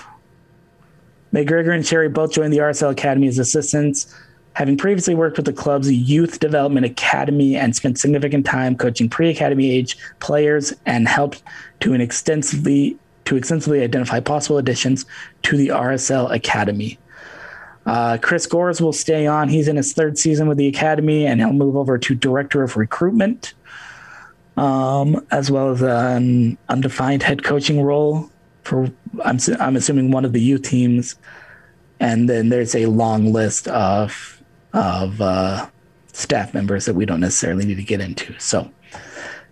McGregor 1.34 1.74
and 1.74 1.86
Sherry 1.86 2.10
both 2.10 2.32
joined 2.32 2.54
the 2.54 2.60
RSL 2.60 2.92
Academy 2.92 3.28
as 3.28 3.40
assistants, 3.40 4.14
having 4.54 4.78
previously 4.78 5.16
worked 5.16 5.38
with 5.38 5.48
the 5.48 5.54
club's 5.54 5.92
youth 5.92 6.40
development 6.40 6.86
academy 6.86 7.56
and 7.56 7.76
spent 7.76 7.98
significant 7.98 8.46
time 8.46 8.76
coaching 8.76 9.10
pre-academy 9.10 9.72
age 9.72 9.98
players 10.20 10.74
and 10.86 11.08
helped 11.08 11.42
to 11.80 11.94
an 11.94 12.02
extensively 12.02 12.98
to 13.26 13.38
extensively 13.38 13.82
identify 13.82 14.20
possible 14.20 14.58
additions 14.58 15.06
to 15.44 15.56
the 15.56 15.70
RSL 15.70 16.32
Academy. 16.34 17.00
Uh, 17.86 18.18
Chris 18.22 18.46
Gores 18.46 18.82
will 18.82 18.94
stay 18.94 19.28
on. 19.28 19.50
He's 19.50 19.68
in 19.68 19.76
his 19.76 19.94
third 19.94 20.18
season 20.18 20.48
with 20.48 20.58
the 20.58 20.68
Academy, 20.68 21.26
and 21.26 21.40
he'll 21.40 21.54
move 21.54 21.76
over 21.76 21.98
to 21.98 22.16
Director 22.16 22.64
of 22.64 22.78
Recruitment, 22.78 23.54
um, 24.58 25.26
as 25.32 25.50
well 25.50 25.72
as 25.72 25.82
an 25.82 26.58
undefined 26.70 27.24
head 27.24 27.44
coaching 27.44 27.82
role 27.82 28.30
for, 28.64 28.90
I'm, 29.24 29.40
I'm 29.60 29.76
assuming, 29.76 30.12
one 30.12 30.26
of 30.26 30.34
the 30.34 30.42
youth 30.42 30.64
teams. 30.64 31.16
And 32.00 32.30
then 32.30 32.50
there's 32.50 32.76
a 32.76 32.88
long 32.88 33.32
list 33.32 33.68
of, 33.68 34.42
of 34.74 35.22
uh, 35.22 35.68
staff 36.12 36.54
members 36.54 36.86
that 36.86 36.96
we 36.96 37.06
don't 37.06 37.20
necessarily 37.20 37.66
need 37.66 37.76
to 37.76 37.84
get 37.84 38.02
into. 38.02 38.38
So, 38.40 38.70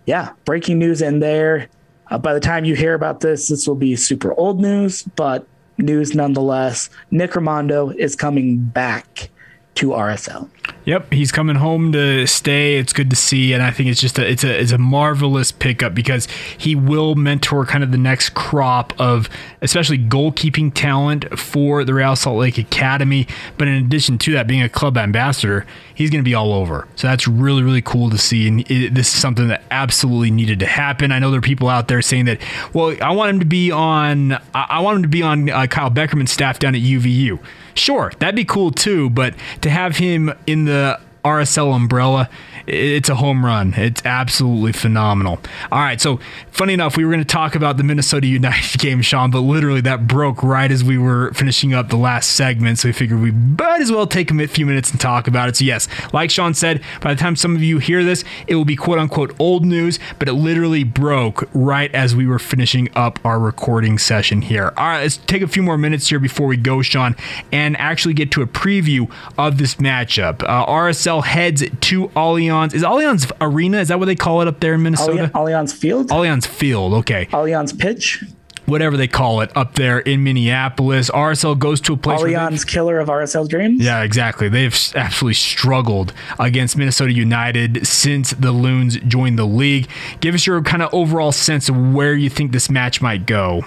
yeah, 0.06 0.32
breaking 0.44 0.78
news 0.78 1.02
in 1.02 1.20
there. 1.20 1.68
Uh, 2.10 2.18
by 2.18 2.34
the 2.34 2.40
time 2.40 2.64
you 2.64 2.74
hear 2.74 2.94
about 2.94 3.20
this, 3.20 3.48
this 3.48 3.66
will 3.66 3.76
be 3.76 3.96
super 3.96 4.34
old 4.34 4.60
news, 4.60 5.02
but 5.02 5.46
news 5.78 6.14
nonetheless. 6.14 6.90
Nick 7.10 7.32
Rimando 7.32 7.94
is 7.94 8.14
coming 8.14 8.58
back 8.58 9.30
to 9.74 9.88
RSL. 9.88 10.48
Yep, 10.84 11.12
he's 11.12 11.30
coming 11.30 11.56
home 11.56 11.92
to 11.92 12.26
stay. 12.26 12.76
It's 12.76 12.92
good 12.92 13.08
to 13.10 13.16
see, 13.16 13.52
and 13.52 13.62
I 13.62 13.70
think 13.70 13.88
it's 13.88 14.00
just 14.00 14.18
a 14.18 14.28
it's 14.28 14.42
a 14.42 14.60
it's 14.60 14.72
a 14.72 14.78
marvelous 14.78 15.52
pickup 15.52 15.94
because 15.94 16.26
he 16.58 16.74
will 16.74 17.14
mentor 17.14 17.64
kind 17.64 17.84
of 17.84 17.92
the 17.92 17.98
next 17.98 18.30
crop 18.30 18.92
of 19.00 19.28
especially 19.60 19.98
goalkeeping 19.98 20.72
talent 20.74 21.38
for 21.38 21.84
the 21.84 21.94
Real 21.94 22.16
Salt 22.16 22.38
Lake 22.38 22.58
Academy. 22.58 23.28
But 23.58 23.68
in 23.68 23.74
addition 23.74 24.18
to 24.18 24.32
that, 24.32 24.48
being 24.48 24.60
a 24.62 24.68
club 24.68 24.98
ambassador, 24.98 25.66
he's 25.94 26.10
going 26.10 26.22
to 26.22 26.28
be 26.28 26.34
all 26.34 26.52
over. 26.52 26.88
So 26.96 27.06
that's 27.06 27.28
really 27.28 27.62
really 27.62 27.82
cool 27.82 28.10
to 28.10 28.18
see, 28.18 28.48
and 28.48 28.68
it, 28.70 28.94
this 28.94 29.14
is 29.14 29.20
something 29.20 29.48
that 29.48 29.62
absolutely 29.70 30.32
needed 30.32 30.58
to 30.60 30.66
happen. 30.66 31.12
I 31.12 31.20
know 31.20 31.30
there 31.30 31.38
are 31.38 31.42
people 31.42 31.68
out 31.68 31.86
there 31.86 32.02
saying 32.02 32.24
that, 32.24 32.40
well, 32.72 32.96
I 33.00 33.12
want 33.12 33.30
him 33.30 33.40
to 33.40 33.46
be 33.46 33.70
on 33.70 34.32
I, 34.32 34.66
I 34.68 34.80
want 34.80 34.96
him 34.96 35.02
to 35.02 35.08
be 35.08 35.22
on 35.22 35.48
uh, 35.48 35.66
Kyle 35.68 35.90
Beckerman's 35.90 36.32
staff 36.32 36.58
down 36.58 36.74
at 36.74 36.82
UVU. 36.82 37.38
Sure, 37.74 38.12
that'd 38.18 38.34
be 38.36 38.44
cool 38.44 38.70
too, 38.70 39.10
but 39.10 39.34
to 39.62 39.70
have 39.70 39.96
him 39.96 40.32
in 40.46 40.64
the 40.64 41.00
RSL 41.24 41.74
umbrella, 41.74 42.28
it's 42.66 43.08
a 43.08 43.14
home 43.14 43.44
run. 43.44 43.74
It's 43.74 44.02
absolutely 44.04 44.72
phenomenal. 44.72 45.40
All 45.70 45.80
right, 45.80 46.00
so 46.00 46.20
funny 46.50 46.74
enough, 46.74 46.96
we 46.96 47.04
were 47.04 47.10
going 47.10 47.24
to 47.24 47.32
talk 47.32 47.54
about 47.54 47.76
the 47.76 47.84
Minnesota 47.84 48.26
United 48.26 48.78
game, 48.80 49.02
Sean, 49.02 49.30
but 49.30 49.40
literally 49.40 49.80
that 49.82 50.06
broke 50.06 50.42
right 50.42 50.70
as 50.70 50.84
we 50.84 50.98
were 50.98 51.32
finishing 51.34 51.74
up 51.74 51.88
the 51.88 51.96
last 51.96 52.30
segment. 52.30 52.78
So 52.78 52.88
we 52.88 52.92
figured 52.92 53.20
we 53.20 53.32
might 53.32 53.80
as 53.80 53.90
well 53.90 54.06
take 54.06 54.30
a 54.30 54.48
few 54.48 54.66
minutes 54.66 54.90
and 54.90 55.00
talk 55.00 55.26
about 55.26 55.48
it. 55.48 55.56
So, 55.56 55.64
yes, 55.64 55.88
like 56.12 56.30
Sean 56.30 56.54
said, 56.54 56.82
by 57.00 57.14
the 57.14 57.20
time 57.20 57.36
some 57.36 57.56
of 57.56 57.62
you 57.62 57.78
hear 57.78 58.04
this, 58.04 58.24
it 58.46 58.54
will 58.54 58.64
be 58.64 58.76
quote 58.76 58.98
unquote 58.98 59.34
old 59.38 59.64
news, 59.64 59.98
but 60.18 60.28
it 60.28 60.34
literally 60.34 60.84
broke 60.84 61.48
right 61.52 61.92
as 61.94 62.14
we 62.14 62.26
were 62.26 62.38
finishing 62.38 62.88
up 62.94 63.18
our 63.24 63.38
recording 63.38 63.98
session 63.98 64.42
here. 64.42 64.72
All 64.76 64.86
right, 64.86 65.02
let's 65.02 65.16
take 65.16 65.42
a 65.42 65.48
few 65.48 65.62
more 65.62 65.78
minutes 65.78 66.08
here 66.08 66.20
before 66.20 66.46
we 66.46 66.56
go, 66.56 66.82
Sean, 66.82 67.16
and 67.50 67.76
actually 67.78 68.14
get 68.14 68.30
to 68.32 68.42
a 68.42 68.46
preview 68.46 69.10
of 69.36 69.58
this 69.58 69.76
matchup. 69.76 70.42
Uh, 70.42 70.66
RSL 70.66 71.24
heads 71.24 71.62
to 71.80 72.08
Allianz. 72.08 72.51
Is 72.74 72.82
Allianz 72.82 73.30
Arena? 73.40 73.78
Is 73.78 73.88
that 73.88 73.98
what 73.98 74.06
they 74.06 74.14
call 74.14 74.42
it 74.42 74.48
up 74.48 74.60
there 74.60 74.74
in 74.74 74.82
Minnesota? 74.82 75.30
Allianz 75.34 75.74
Field? 75.74 76.08
Allianz 76.08 76.46
Field, 76.46 76.94
okay. 76.94 77.26
Allianz 77.26 77.78
Pitch? 77.78 78.24
Whatever 78.66 78.96
they 78.96 79.08
call 79.08 79.40
it 79.40 79.50
up 79.56 79.74
there 79.74 79.98
in 79.98 80.22
Minneapolis. 80.22 81.10
RSL 81.10 81.58
goes 81.58 81.80
to 81.82 81.94
a 81.94 81.96
place. 81.96 82.20
Allianz 82.20 82.66
killer 82.66 83.00
of 83.00 83.08
RSL 83.08 83.48
dreams? 83.48 83.84
Yeah, 83.84 84.02
exactly. 84.02 84.48
They've 84.48 84.72
absolutely 84.94 85.34
struggled 85.34 86.12
against 86.38 86.76
Minnesota 86.76 87.12
United 87.12 87.86
since 87.86 88.30
the 88.30 88.52
Loons 88.52 88.98
joined 89.00 89.38
the 89.38 89.46
league. 89.46 89.88
Give 90.20 90.34
us 90.34 90.46
your 90.46 90.62
kind 90.62 90.82
of 90.82 90.94
overall 90.94 91.32
sense 91.32 91.68
of 91.68 91.76
where 91.92 92.14
you 92.14 92.30
think 92.30 92.52
this 92.52 92.70
match 92.70 93.02
might 93.02 93.26
go. 93.26 93.64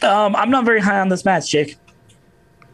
Um, 0.00 0.36
I'm 0.36 0.50
not 0.50 0.64
very 0.64 0.80
high 0.80 1.00
on 1.00 1.08
this 1.08 1.24
match, 1.24 1.50
Jake 1.50 1.76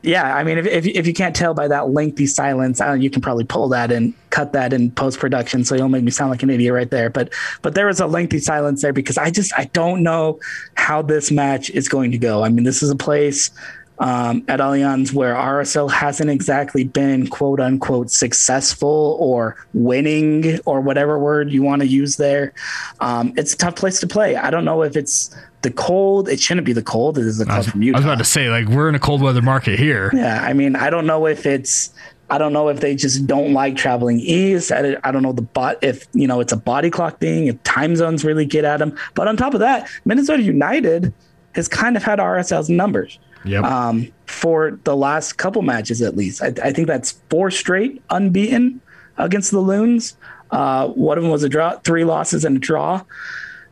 yeah, 0.04 0.36
I 0.36 0.44
mean, 0.44 0.58
if, 0.58 0.66
if, 0.66 0.86
if 0.86 1.06
you 1.06 1.14
can't 1.14 1.34
tell 1.34 1.54
by 1.54 1.66
that 1.68 1.88
lengthy 1.88 2.26
silence, 2.26 2.80
you 2.98 3.08
can 3.08 3.22
probably 3.22 3.44
pull 3.44 3.68
that 3.70 3.90
and 3.90 4.12
cut 4.28 4.52
that 4.52 4.72
in 4.74 4.90
post 4.90 5.18
production, 5.18 5.64
so 5.64 5.74
you'll 5.74 5.88
make 5.88 6.04
me 6.04 6.10
sound 6.10 6.30
like 6.30 6.42
an 6.42 6.50
idiot 6.50 6.74
right 6.74 6.90
there. 6.90 7.08
But 7.08 7.32
but 7.62 7.74
there 7.74 7.86
was 7.86 8.00
a 8.00 8.06
lengthy 8.06 8.38
silence 8.38 8.82
there 8.82 8.92
because 8.92 9.16
I 9.16 9.30
just 9.30 9.52
I 9.58 9.64
don't 9.72 10.02
know 10.02 10.38
how 10.74 11.00
this 11.00 11.30
match 11.30 11.70
is 11.70 11.88
going 11.88 12.10
to 12.10 12.18
go. 12.18 12.44
I 12.44 12.50
mean, 12.50 12.64
this 12.64 12.82
is 12.82 12.90
a 12.90 12.96
place 12.96 13.50
um, 13.98 14.44
at 14.48 14.60
Allianz 14.60 15.12
where 15.12 15.34
RSL 15.34 15.90
hasn't 15.90 16.28
exactly 16.28 16.84
been 16.84 17.28
quote 17.28 17.60
unquote 17.60 18.10
successful 18.10 19.16
or 19.20 19.56
winning 19.72 20.58
or 20.66 20.80
whatever 20.80 21.18
word 21.18 21.50
you 21.50 21.62
want 21.62 21.80
to 21.80 21.88
use 21.88 22.16
there. 22.16 22.52
Um, 23.00 23.32
it's 23.36 23.54
a 23.54 23.56
tough 23.56 23.76
place 23.76 24.00
to 24.00 24.06
play. 24.06 24.36
I 24.36 24.50
don't 24.50 24.64
know 24.64 24.82
if 24.82 24.96
it's 24.96 25.34
the 25.64 25.72
cold. 25.72 26.28
It 26.28 26.38
shouldn't 26.38 26.64
be 26.64 26.72
the 26.72 26.82
cold. 26.82 27.18
It 27.18 27.26
is 27.26 27.38
the 27.38 27.46
cold 27.46 27.66
from 27.66 27.82
Utah. 27.82 27.96
I 27.96 27.98
was 27.98 28.06
about 28.06 28.18
to 28.18 28.24
say, 28.24 28.48
like, 28.48 28.68
we're 28.68 28.88
in 28.88 28.94
a 28.94 29.00
cold 29.00 29.20
weather 29.20 29.42
market 29.42 29.78
here. 29.78 30.12
Yeah. 30.14 30.40
I 30.42 30.52
mean, 30.52 30.76
I 30.76 30.90
don't 30.90 31.06
know 31.06 31.26
if 31.26 31.46
it's, 31.46 31.92
I 32.30 32.38
don't 32.38 32.52
know 32.52 32.68
if 32.68 32.80
they 32.80 32.94
just 32.94 33.26
don't 33.26 33.52
like 33.52 33.76
traveling 33.76 34.20
east. 34.20 34.70
I, 34.70 34.96
I 35.02 35.10
don't 35.10 35.22
know 35.22 35.32
the 35.32 35.42
bot 35.42 35.82
if 35.82 36.06
you 36.12 36.26
know 36.26 36.40
it's 36.40 36.52
a 36.52 36.56
body 36.56 36.90
clock 36.90 37.18
thing, 37.18 37.48
if 37.48 37.62
time 37.64 37.96
zones 37.96 38.24
really 38.24 38.46
get 38.46 38.64
at 38.64 38.78
them. 38.78 38.96
But 39.14 39.26
on 39.26 39.36
top 39.36 39.54
of 39.54 39.60
that, 39.60 39.88
Minnesota 40.04 40.42
United 40.42 41.12
has 41.54 41.66
kind 41.68 41.96
of 41.96 42.02
had 42.02 42.20
RSL's 42.20 42.70
numbers. 42.70 43.18
Yep. 43.44 43.64
Um, 43.64 44.12
for 44.26 44.78
the 44.84 44.96
last 44.96 45.34
couple 45.34 45.60
matches 45.60 46.00
at 46.00 46.16
least. 46.16 46.42
I, 46.42 46.46
I, 46.62 46.72
think 46.72 46.86
that's 46.88 47.12
four 47.28 47.50
straight 47.50 48.02
unbeaten 48.08 48.80
against 49.18 49.50
the 49.50 49.60
Loons. 49.60 50.16
Uh, 50.50 50.88
one 50.88 51.18
of 51.18 51.24
them 51.24 51.30
was 51.30 51.42
a 51.42 51.48
draw, 51.50 51.78
three 51.80 52.04
losses 52.04 52.46
and 52.46 52.56
a 52.56 52.58
draw. 52.58 53.04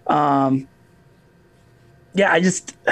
Um, 0.08 0.68
yeah, 2.14 2.32
I 2.32 2.40
just 2.40 2.76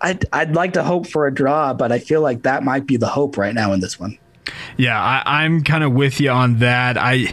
I'd 0.00 0.24
I'd 0.32 0.54
like 0.54 0.72
to 0.74 0.82
hope 0.82 1.06
for 1.06 1.26
a 1.26 1.34
draw, 1.34 1.74
but 1.74 1.92
I 1.92 1.98
feel 1.98 2.20
like 2.20 2.42
that 2.42 2.62
might 2.62 2.86
be 2.86 2.96
the 2.96 3.08
hope 3.08 3.36
right 3.36 3.54
now 3.54 3.72
in 3.72 3.80
this 3.80 3.98
one. 3.98 4.18
Yeah, 4.76 5.00
I, 5.00 5.44
am 5.44 5.62
kind 5.62 5.84
of 5.84 5.92
with 5.92 6.20
you 6.20 6.30
on 6.30 6.58
that. 6.58 6.96
I, 6.96 7.32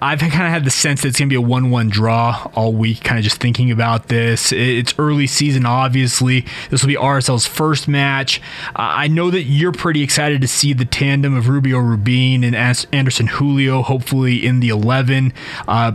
I've 0.00 0.20
kind 0.20 0.32
of 0.32 0.50
had 0.50 0.64
the 0.64 0.70
sense 0.70 1.02
that 1.02 1.08
it's 1.08 1.18
going 1.18 1.28
to 1.28 1.32
be 1.32 1.36
a 1.36 1.40
one-one 1.40 1.88
draw 1.88 2.50
all 2.54 2.72
week. 2.72 3.04
Kind 3.04 3.18
of 3.18 3.24
just 3.24 3.40
thinking 3.40 3.70
about 3.70 4.08
this. 4.08 4.52
It's 4.52 4.94
early 4.98 5.26
season, 5.26 5.66
obviously. 5.66 6.46
This 6.70 6.82
will 6.82 6.88
be 6.88 6.96
RSL's 6.96 7.46
first 7.46 7.88
match. 7.88 8.40
Uh, 8.70 8.74
I 8.78 9.08
know 9.08 9.30
that 9.30 9.42
you're 9.42 9.72
pretty 9.72 10.02
excited 10.02 10.40
to 10.40 10.48
see 10.48 10.72
the 10.72 10.84
tandem 10.84 11.36
of 11.36 11.48
Rubio 11.48 11.78
Rubin 11.78 12.42
and 12.42 12.56
Anderson 12.56 13.26
Julio, 13.28 13.82
hopefully 13.82 14.44
in 14.44 14.60
the 14.60 14.70
eleven. 14.70 15.32
Uh, 15.66 15.92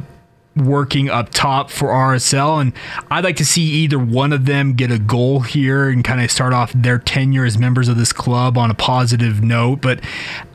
working 0.56 1.10
up 1.10 1.30
top 1.30 1.72
for 1.72 1.88
RSL. 1.88 2.62
And 2.62 2.74
I'd 3.10 3.24
like 3.24 3.38
to 3.38 3.46
see 3.46 3.64
either 3.64 3.98
one 3.98 4.32
of 4.32 4.46
them 4.46 4.74
get 4.74 4.92
a 4.92 5.00
goal 5.00 5.42
here 5.42 5.90
and 5.90 6.04
kind 6.04 6.22
of 6.22 6.30
start 6.30 6.54
off 6.54 6.72
their 6.74 7.00
tenure 7.00 7.46
as 7.46 7.58
members 7.58 7.88
of 7.88 7.98
this 7.98 8.14
club 8.14 8.58
on 8.58 8.70
a 8.70 8.76
positive 8.76 9.44
note. 9.44 9.82
But 9.82 10.02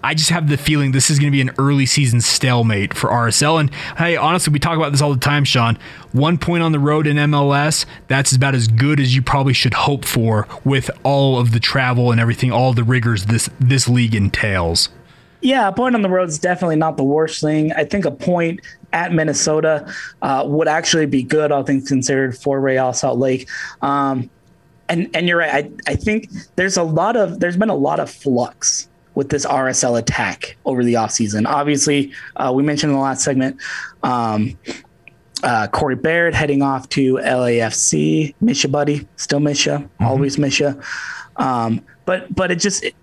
I 0.03 0.15
just 0.15 0.31
have 0.31 0.49
the 0.49 0.57
feeling 0.57 0.93
this 0.93 1.11
is 1.11 1.19
going 1.19 1.33
to 1.33 1.37
be 1.37 1.41
an 1.41 1.51
early 1.59 1.87
season 1.87 2.21
stalemate 2.21 2.95
for 2.95 3.11
RSL. 3.11 3.59
And 3.59 3.75
hey, 3.97 4.17
honestly, 4.17 4.53
we 4.53 4.59
talk 4.59 4.77
about 4.77 4.93
this 4.93 5.03
all 5.03 5.13
the 5.13 5.21
time, 5.21 5.45
Sean. 5.45 5.79
One 6.13 6.39
point 6.39 6.63
on 6.63 6.73
the 6.73 6.79
road 6.79 7.07
in 7.07 7.17
MLS, 7.17 7.85
that's 8.07 8.33
about 8.33 8.55
as 8.55 8.69
good 8.69 9.01
as 9.01 9.15
you 9.15 9.23
probably 9.23 9.53
should 9.53 9.75
hope 9.75 10.05
for 10.05 10.47
with 10.65 10.91
all 11.03 11.39
of 11.39 11.53
the 11.53 11.61
travel 11.61 12.13
and 12.13 12.21
everything, 12.21 12.53
all 12.53 12.73
the 12.73 12.85
rigors 12.85 13.27
this 13.27 13.51
this 13.61 13.89
league 13.89 14.15
entails. 14.15 14.89
Yeah, 15.41 15.69
a 15.69 15.73
point 15.73 15.95
on 15.95 16.03
the 16.03 16.09
road 16.09 16.29
is 16.29 16.39
definitely 16.39 16.77
not 16.77 16.97
the 16.97 17.05
worst 17.05 17.41
thing. 17.41 17.73
I 17.73 17.85
think 17.85 18.05
a 18.05 18.11
point 18.11 18.61
at 18.93 19.13
Minnesota 19.13 19.93
uh, 20.23 20.45
would 20.47 20.69
actually 20.69 21.07
be 21.07 21.23
good, 21.23 21.53
all 21.53 21.63
things 21.63 21.89
considered, 21.89 22.37
for 22.37 22.61
Real 22.61 22.93
Salt 22.93 23.19
Lake. 23.19 23.49
Um, 23.81 24.31
and 24.89 25.09
and 25.15 25.29
you're 25.29 25.39
right. 25.39 25.67
I, 25.87 25.93
I 25.93 25.97
think 25.97 26.31
there's 26.57 26.77
a 26.77 26.83
lot 26.83 27.17
of 27.17 27.41
there's 27.41 27.57
been 27.57 27.71
a 27.71 27.77
lot 27.77 28.01
of 28.01 28.11
flux 28.11 28.89
with 29.15 29.31
this 29.31 29.45
RSL 29.45 29.99
attack 29.99 30.57
over 30.65 30.85
the 30.85 30.95
offseason. 30.95 31.47
Obviously, 31.47 32.13
uh, 32.37 32.53
we 32.55 32.63
mentioned 32.63 32.91
in 32.91 32.97
the 32.97 33.03
last 33.03 33.23
segment, 33.23 33.61
um, 34.03 34.57
uh, 35.43 35.67
Corey 35.69 35.97
Baird 35.97 36.35
heading 36.35 36.63
off 36.63 36.89
to 36.91 37.15
LAFC. 37.15 38.35
Miss 38.41 38.63
you, 38.63 38.71
buddy. 38.71 39.07
Still 39.17 39.41
miss 39.41 39.67
you. 39.67 39.73
Mm-hmm. 39.73 40.05
Always 40.05 40.39
miss 40.39 40.61
you. 40.61 40.81
Um, 41.37 41.85
but 42.07 42.35
but 42.35 42.51
it 42.51 42.57
just 42.57 42.85
it, 42.85 42.95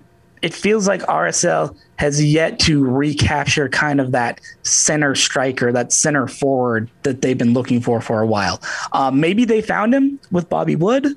it 0.45 0.53
feels 0.53 0.87
like 0.87 1.01
RSL 1.01 1.75
has 1.97 2.23
yet 2.23 2.59
to 2.59 2.85
recapture 2.85 3.67
kind 3.67 3.99
of 3.99 4.11
that 4.11 4.39
center 4.61 5.15
striker, 5.15 5.71
that 5.71 5.91
center 5.91 6.27
forward 6.27 6.87
that 7.01 7.23
they've 7.23 7.37
been 7.37 7.55
looking 7.55 7.81
for 7.81 7.99
for 7.99 8.21
a 8.21 8.27
while. 8.27 8.61
Uh, 8.93 9.09
maybe 9.09 9.43
they 9.43 9.59
found 9.59 9.91
him 9.91 10.19
with 10.29 10.47
Bobby 10.47 10.75
Wood, 10.75 11.07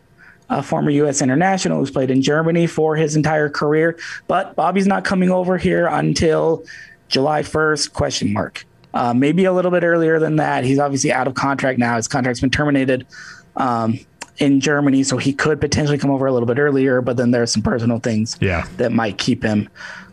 a 0.49 0.62
former 0.62 0.89
U.S. 0.89 1.20
international 1.20 1.79
who's 1.79 1.91
played 1.91 2.11
in 2.11 2.22
Germany 2.22 2.66
for 2.66 2.97
his 2.97 3.16
entire 3.16 3.51
career, 3.51 3.99
but 4.29 4.57
Bobby's 4.57 4.87
not 4.87 5.05
coming 5.05 5.31
over 5.31 5.59
here 5.59 5.89
until 5.89 6.64
July 7.09 7.43
1st? 7.43 7.93
Question 7.93 8.33
mark. 8.33 8.64
Uh, 8.95 9.12
maybe 9.12 9.45
a 9.45 9.53
little 9.53 9.70
bit 9.70 9.85
earlier 9.85 10.18
than 10.18 10.37
that. 10.37 10.64
He's 10.64 10.79
obviously 10.79 11.12
out 11.12 11.26
of 11.26 11.35
contract 11.35 11.79
now. 11.79 11.97
His 11.97 12.09
contract's 12.09 12.41
been 12.41 12.49
terminated. 12.49 13.07
Um, 13.57 13.99
in 14.39 14.61
Germany, 14.61 15.03
so 15.03 15.16
he 15.16 15.32
could 15.32 15.61
potentially 15.61 15.99
come 15.99 16.11
over 16.11 16.26
a 16.26 16.32
little 16.32 16.47
bit 16.47 16.59
earlier. 16.59 17.01
But 17.01 17.16
then 17.16 17.30
there's 17.30 17.53
some 17.53 17.62
personal 17.62 17.99
things 17.99 18.36
yeah. 18.41 18.66
that 18.76 18.93
might 18.93 19.18
keep 19.18 19.43
him 19.43 19.68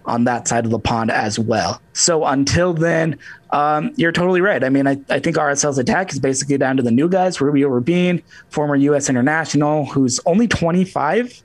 on 0.06 0.24
that 0.26 0.48
side 0.48 0.66
of 0.66 0.72
the 0.72 0.80
pond 0.80 1.12
as 1.12 1.40
well. 1.40 1.82
So 1.94 2.26
until 2.26 2.74
then, 2.74 3.18
um, 3.52 3.92
you're 3.96 4.12
totally 4.12 4.42
right. 4.42 4.64
I 4.64 4.70
mean, 4.70 4.88
I, 4.88 5.00
I 5.10 5.20
think 5.20 5.38
RSL's 5.38 5.78
attack 5.78 6.12
is 6.12 6.20
basically 6.20 6.58
down 6.58 6.78
to 6.78 6.84
the 6.84 6.92
new 6.92 7.10
guys, 7.10 7.42
Rubio 7.42 7.70
Rubin, 7.70 8.22
former 8.50 8.76
U.S. 8.76 9.10
international, 9.10 9.86
who's 9.86 10.20
only 10.26 10.48
25. 10.48 11.44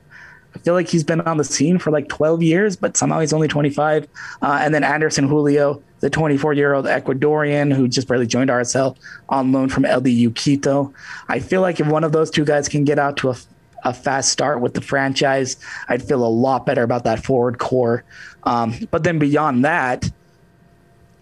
I 0.55 0.59
feel 0.59 0.75
like 0.75 0.89
he's 0.89 1.05
been 1.05 1.21
on 1.23 1.37
the 1.37 1.45
scene 1.45 1.79
for 1.79 1.91
like 1.91 2.09
12 2.09 2.43
years, 2.43 2.77
but 2.77 2.97
somehow 2.97 3.21
he's 3.21 3.33
only 3.33 3.49
25. 3.49 4.09
Uh, 4.43 4.59
and 4.61 4.75
then 4.75 4.83
Anderson 4.83 5.29
Julio, 5.29 5.83
the 6.01 6.11
24 6.11 6.55
year 6.55 6.75
old 6.75 6.87
Ecuadorian 6.87 7.75
who 7.75 7.89
just 7.89 8.09
barely 8.09 8.27
joined 8.27 8.51
RSL 8.51 8.97
on 9.29 9.53
loan 9.53 9.69
from 9.69 9.85
LDU 9.85 10.35
Quito. 10.35 10.93
I 11.29 11.41
feel 11.41 11.61
like 11.61 11.81
if 11.81 11.87
one 11.87 12.05
of 12.05 12.13
those 12.13 12.31
two 12.31 12.45
guys 12.45 12.69
can 12.69 12.85
get 12.85 12.99
out 12.99 13.17
to 13.19 13.31
a, 13.31 13.37
a 13.85 13.95
fast 13.95 14.31
start 14.31 14.61
with 14.61 14.75
the 14.75 14.81
franchise, 14.81 15.57
I'd 15.89 16.03
feel 16.03 16.25
a 16.25 16.29
lot 16.29 16.67
better 16.67 16.83
about 16.83 17.05
that 17.05 17.25
forward 17.25 17.59
core. 17.59 18.05
Um, 18.45 18.75
but 18.91 19.05
then 19.05 19.19
beyond 19.19 19.65
that, 19.65 20.11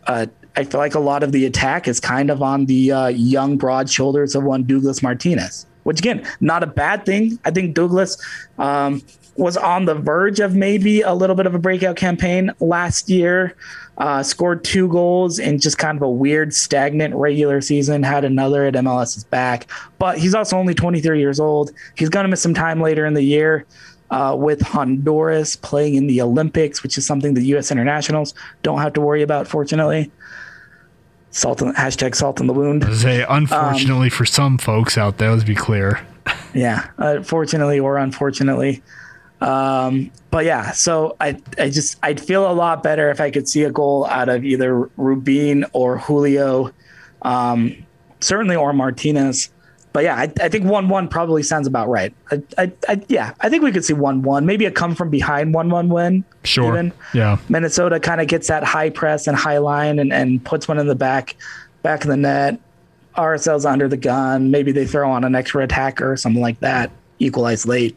uh, 0.06 0.26
I 0.56 0.64
feel 0.64 0.80
like 0.80 0.94
a 0.94 1.00
lot 1.00 1.22
of 1.22 1.32
the 1.32 1.44
attack 1.46 1.86
is 1.86 2.00
kind 2.00 2.30
of 2.30 2.42
on 2.42 2.66
the 2.66 2.90
uh, 2.90 3.06
young, 3.08 3.58
broad 3.58 3.90
shoulders 3.90 4.34
of 4.34 4.42
one 4.44 4.64
Douglas 4.64 5.02
Martinez 5.02 5.66
which 5.88 6.00
again, 6.00 6.22
not 6.40 6.62
a 6.62 6.66
bad 6.66 7.06
thing. 7.06 7.38
I 7.46 7.50
think 7.50 7.74
Douglas 7.74 8.22
um, 8.58 9.00
was 9.36 9.56
on 9.56 9.86
the 9.86 9.94
verge 9.94 10.38
of 10.38 10.54
maybe 10.54 11.00
a 11.00 11.14
little 11.14 11.34
bit 11.34 11.46
of 11.46 11.54
a 11.54 11.58
breakout 11.58 11.96
campaign 11.96 12.52
last 12.60 13.08
year. 13.08 13.54
Uh, 13.98 14.22
scored 14.22 14.62
two 14.64 14.88
goals 14.88 15.38
in 15.38 15.58
just 15.58 15.76
kind 15.76 15.96
of 15.98 16.02
a 16.02 16.10
weird, 16.10 16.54
stagnant 16.54 17.14
regular 17.14 17.60
season. 17.60 18.02
Had 18.02 18.24
another 18.24 18.64
at 18.64 18.74
MLS's 18.74 19.24
back, 19.24 19.68
but 19.98 20.18
he's 20.18 20.34
also 20.34 20.56
only 20.56 20.72
23 20.72 21.18
years 21.18 21.40
old. 21.40 21.72
He's 21.96 22.08
going 22.08 22.24
to 22.24 22.28
miss 22.28 22.40
some 22.40 22.54
time 22.54 22.80
later 22.80 23.04
in 23.06 23.14
the 23.14 23.22
year. 23.22 23.66
Uh, 24.10 24.34
with 24.34 24.62
Honduras 24.62 25.54
playing 25.54 25.94
in 25.96 26.06
the 26.06 26.22
Olympics, 26.22 26.82
which 26.82 26.96
is 26.96 27.04
something 27.04 27.34
the 27.34 27.44
U.S. 27.48 27.70
internationals 27.70 28.32
don't 28.62 28.78
have 28.78 28.94
to 28.94 29.02
worry 29.02 29.20
about, 29.20 29.46
fortunately 29.46 30.10
salt 31.30 31.62
in, 31.62 31.72
hashtag 31.74 32.14
salt 32.14 32.40
in 32.40 32.46
the 32.46 32.52
wound. 32.52 32.84
say 32.96 33.24
unfortunately 33.28 34.06
um, 34.06 34.10
for 34.10 34.24
some 34.24 34.58
folks 34.58 34.98
out 34.98 35.18
there, 35.18 35.30
let's 35.30 35.44
be 35.44 35.54
clear. 35.54 36.00
yeah, 36.54 36.88
uh, 36.98 37.22
fortunately 37.22 37.78
or 37.78 37.98
unfortunately. 37.98 38.82
Um, 39.40 40.10
but 40.30 40.44
yeah, 40.44 40.72
so 40.72 41.16
I 41.20 41.40
I 41.58 41.70
just 41.70 41.98
I'd 42.02 42.20
feel 42.20 42.50
a 42.50 42.52
lot 42.52 42.82
better 42.82 43.10
if 43.10 43.20
I 43.20 43.30
could 43.30 43.48
see 43.48 43.62
a 43.62 43.70
goal 43.70 44.06
out 44.06 44.28
of 44.28 44.44
either 44.44 44.90
Rubin 44.96 45.64
or 45.72 45.98
Julio, 45.98 46.72
um, 47.22 47.86
certainly 48.20 48.56
or 48.56 48.72
Martinez 48.72 49.50
but 49.92 50.04
yeah, 50.04 50.16
I, 50.16 50.32
I 50.40 50.48
think 50.48 50.64
one 50.64 50.88
one 50.88 51.08
probably 51.08 51.42
sounds 51.42 51.66
about 51.66 51.88
right. 51.88 52.14
I, 52.30 52.42
I, 52.56 52.72
I, 52.88 53.02
yeah, 53.08 53.34
I 53.40 53.48
think 53.48 53.62
we 53.62 53.72
could 53.72 53.84
see 53.84 53.94
one 53.94 54.22
one, 54.22 54.46
maybe 54.46 54.64
a 54.64 54.70
come 54.70 54.94
from 54.94 55.10
behind 55.10 55.54
one 55.54 55.70
one 55.70 55.88
win. 55.88 56.24
Sure. 56.44 56.72
Even. 56.72 56.92
Yeah. 57.14 57.38
Minnesota 57.48 57.98
kind 57.98 58.20
of 58.20 58.28
gets 58.28 58.46
that 58.48 58.64
high 58.64 58.90
press 58.90 59.26
and 59.26 59.36
high 59.36 59.58
line 59.58 59.98
and, 59.98 60.12
and 60.12 60.44
puts 60.44 60.68
one 60.68 60.78
in 60.78 60.86
the 60.86 60.94
back, 60.94 61.36
back 61.82 62.02
of 62.02 62.08
the 62.08 62.16
net. 62.16 62.60
RSL's 63.16 63.66
under 63.66 63.88
the 63.88 63.96
gun. 63.96 64.52
Maybe 64.52 64.70
they 64.70 64.86
throw 64.86 65.10
on 65.10 65.24
an 65.24 65.34
extra 65.34 65.64
attacker 65.64 66.12
or 66.12 66.16
something 66.16 66.42
like 66.42 66.60
that. 66.60 66.92
Equalize 67.18 67.66
late 67.66 67.96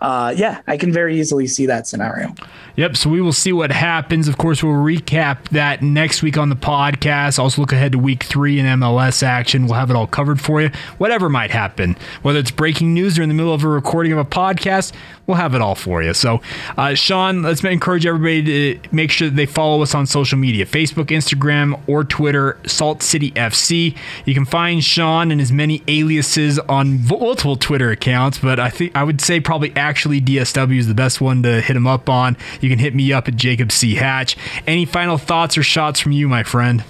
uh, 0.00 0.34
yeah, 0.36 0.62
I 0.66 0.76
can 0.76 0.92
very 0.92 1.18
easily 1.20 1.46
see 1.46 1.66
that 1.66 1.86
scenario. 1.86 2.34
Yep. 2.76 2.96
So 2.96 3.10
we 3.10 3.20
will 3.20 3.32
see 3.32 3.52
what 3.52 3.70
happens. 3.70 4.28
Of 4.28 4.38
course, 4.38 4.62
we'll 4.62 4.72
recap 4.72 5.48
that 5.50 5.82
next 5.82 6.22
week 6.22 6.38
on 6.38 6.48
the 6.48 6.56
podcast. 6.56 7.38
Also, 7.38 7.60
look 7.60 7.72
ahead 7.72 7.92
to 7.92 7.98
week 7.98 8.22
three 8.22 8.58
in 8.58 8.66
MLS 8.66 9.22
action. 9.22 9.66
We'll 9.66 9.74
have 9.74 9.90
it 9.90 9.96
all 9.96 10.06
covered 10.06 10.40
for 10.40 10.62
you. 10.62 10.70
Whatever 10.98 11.28
might 11.28 11.50
happen, 11.50 11.96
whether 12.22 12.38
it's 12.38 12.50
breaking 12.50 12.94
news 12.94 13.18
or 13.18 13.22
in 13.22 13.28
the 13.28 13.34
middle 13.34 13.52
of 13.52 13.64
a 13.64 13.68
recording 13.68 14.12
of 14.12 14.18
a 14.18 14.24
podcast, 14.24 14.92
we'll 15.26 15.36
have 15.36 15.54
it 15.54 15.60
all 15.60 15.74
for 15.74 16.02
you. 16.02 16.14
So, 16.14 16.40
uh, 16.76 16.94
Sean, 16.94 17.42
let's 17.42 17.62
encourage 17.62 18.06
everybody 18.06 18.42
to 18.78 18.88
make 18.92 19.10
sure 19.10 19.28
that 19.28 19.36
they 19.36 19.46
follow 19.46 19.82
us 19.82 19.94
on 19.94 20.06
social 20.06 20.38
media 20.38 20.66
Facebook, 20.66 21.06
Instagram, 21.06 21.80
or 21.86 22.04
Twitter, 22.04 22.58
Salt 22.66 23.02
City 23.02 23.30
FC. 23.32 23.96
You 24.24 24.34
can 24.34 24.44
find 24.44 24.82
Sean 24.82 25.30
and 25.30 25.40
his 25.40 25.52
many 25.52 25.82
aliases 25.86 26.58
on 26.60 27.06
multiple 27.06 27.56
Twitter 27.56 27.90
accounts, 27.90 28.38
but 28.38 28.58
I 28.58 28.70
think 28.70 28.96
I 28.96 29.04
would 29.04 29.20
say 29.20 29.38
probably 29.38 29.72
actually 29.90 30.20
DSW 30.20 30.78
is 30.78 30.86
the 30.86 30.94
best 30.94 31.20
one 31.20 31.42
to 31.42 31.60
hit 31.60 31.74
him 31.74 31.88
up 31.88 32.08
on. 32.08 32.36
You 32.60 32.70
can 32.70 32.78
hit 32.78 32.94
me 32.94 33.12
up 33.12 33.26
at 33.26 33.34
Jacob 33.34 33.72
C. 33.72 33.96
Hatch. 33.96 34.36
Any 34.68 34.84
final 34.84 35.18
thoughts 35.18 35.58
or 35.58 35.64
shots 35.64 35.98
from 35.98 36.12
you, 36.12 36.28
my 36.28 36.44
friend? 36.44 36.84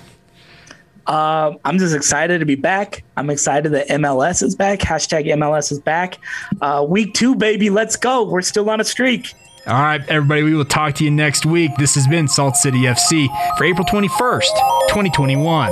Uh, 1.06 1.54
I'm 1.64 1.78
just 1.78 1.96
excited 1.96 2.40
to 2.40 2.44
be 2.44 2.56
back. 2.56 3.02
I'm 3.16 3.30
excited 3.30 3.72
that 3.72 3.88
MLS 3.88 4.42
is 4.42 4.54
back. 4.54 4.80
Hashtag 4.80 5.24
MLS 5.34 5.72
is 5.72 5.80
back. 5.80 6.18
Uh, 6.60 6.84
week 6.86 7.14
two, 7.14 7.34
baby. 7.34 7.70
Let's 7.70 7.96
go. 7.96 8.24
We're 8.24 8.42
still 8.42 8.68
on 8.68 8.80
a 8.82 8.84
streak. 8.84 9.32
All 9.66 9.80
right, 9.80 10.06
everybody. 10.08 10.42
We 10.42 10.54
will 10.54 10.66
talk 10.66 10.94
to 10.96 11.04
you 11.04 11.10
next 11.10 11.46
week. 11.46 11.70
This 11.78 11.94
has 11.94 12.06
been 12.06 12.28
Salt 12.28 12.56
City 12.56 12.80
FC 12.80 13.28
for 13.56 13.64
April 13.64 13.86
21st, 13.86 14.52
2021. 14.88 15.70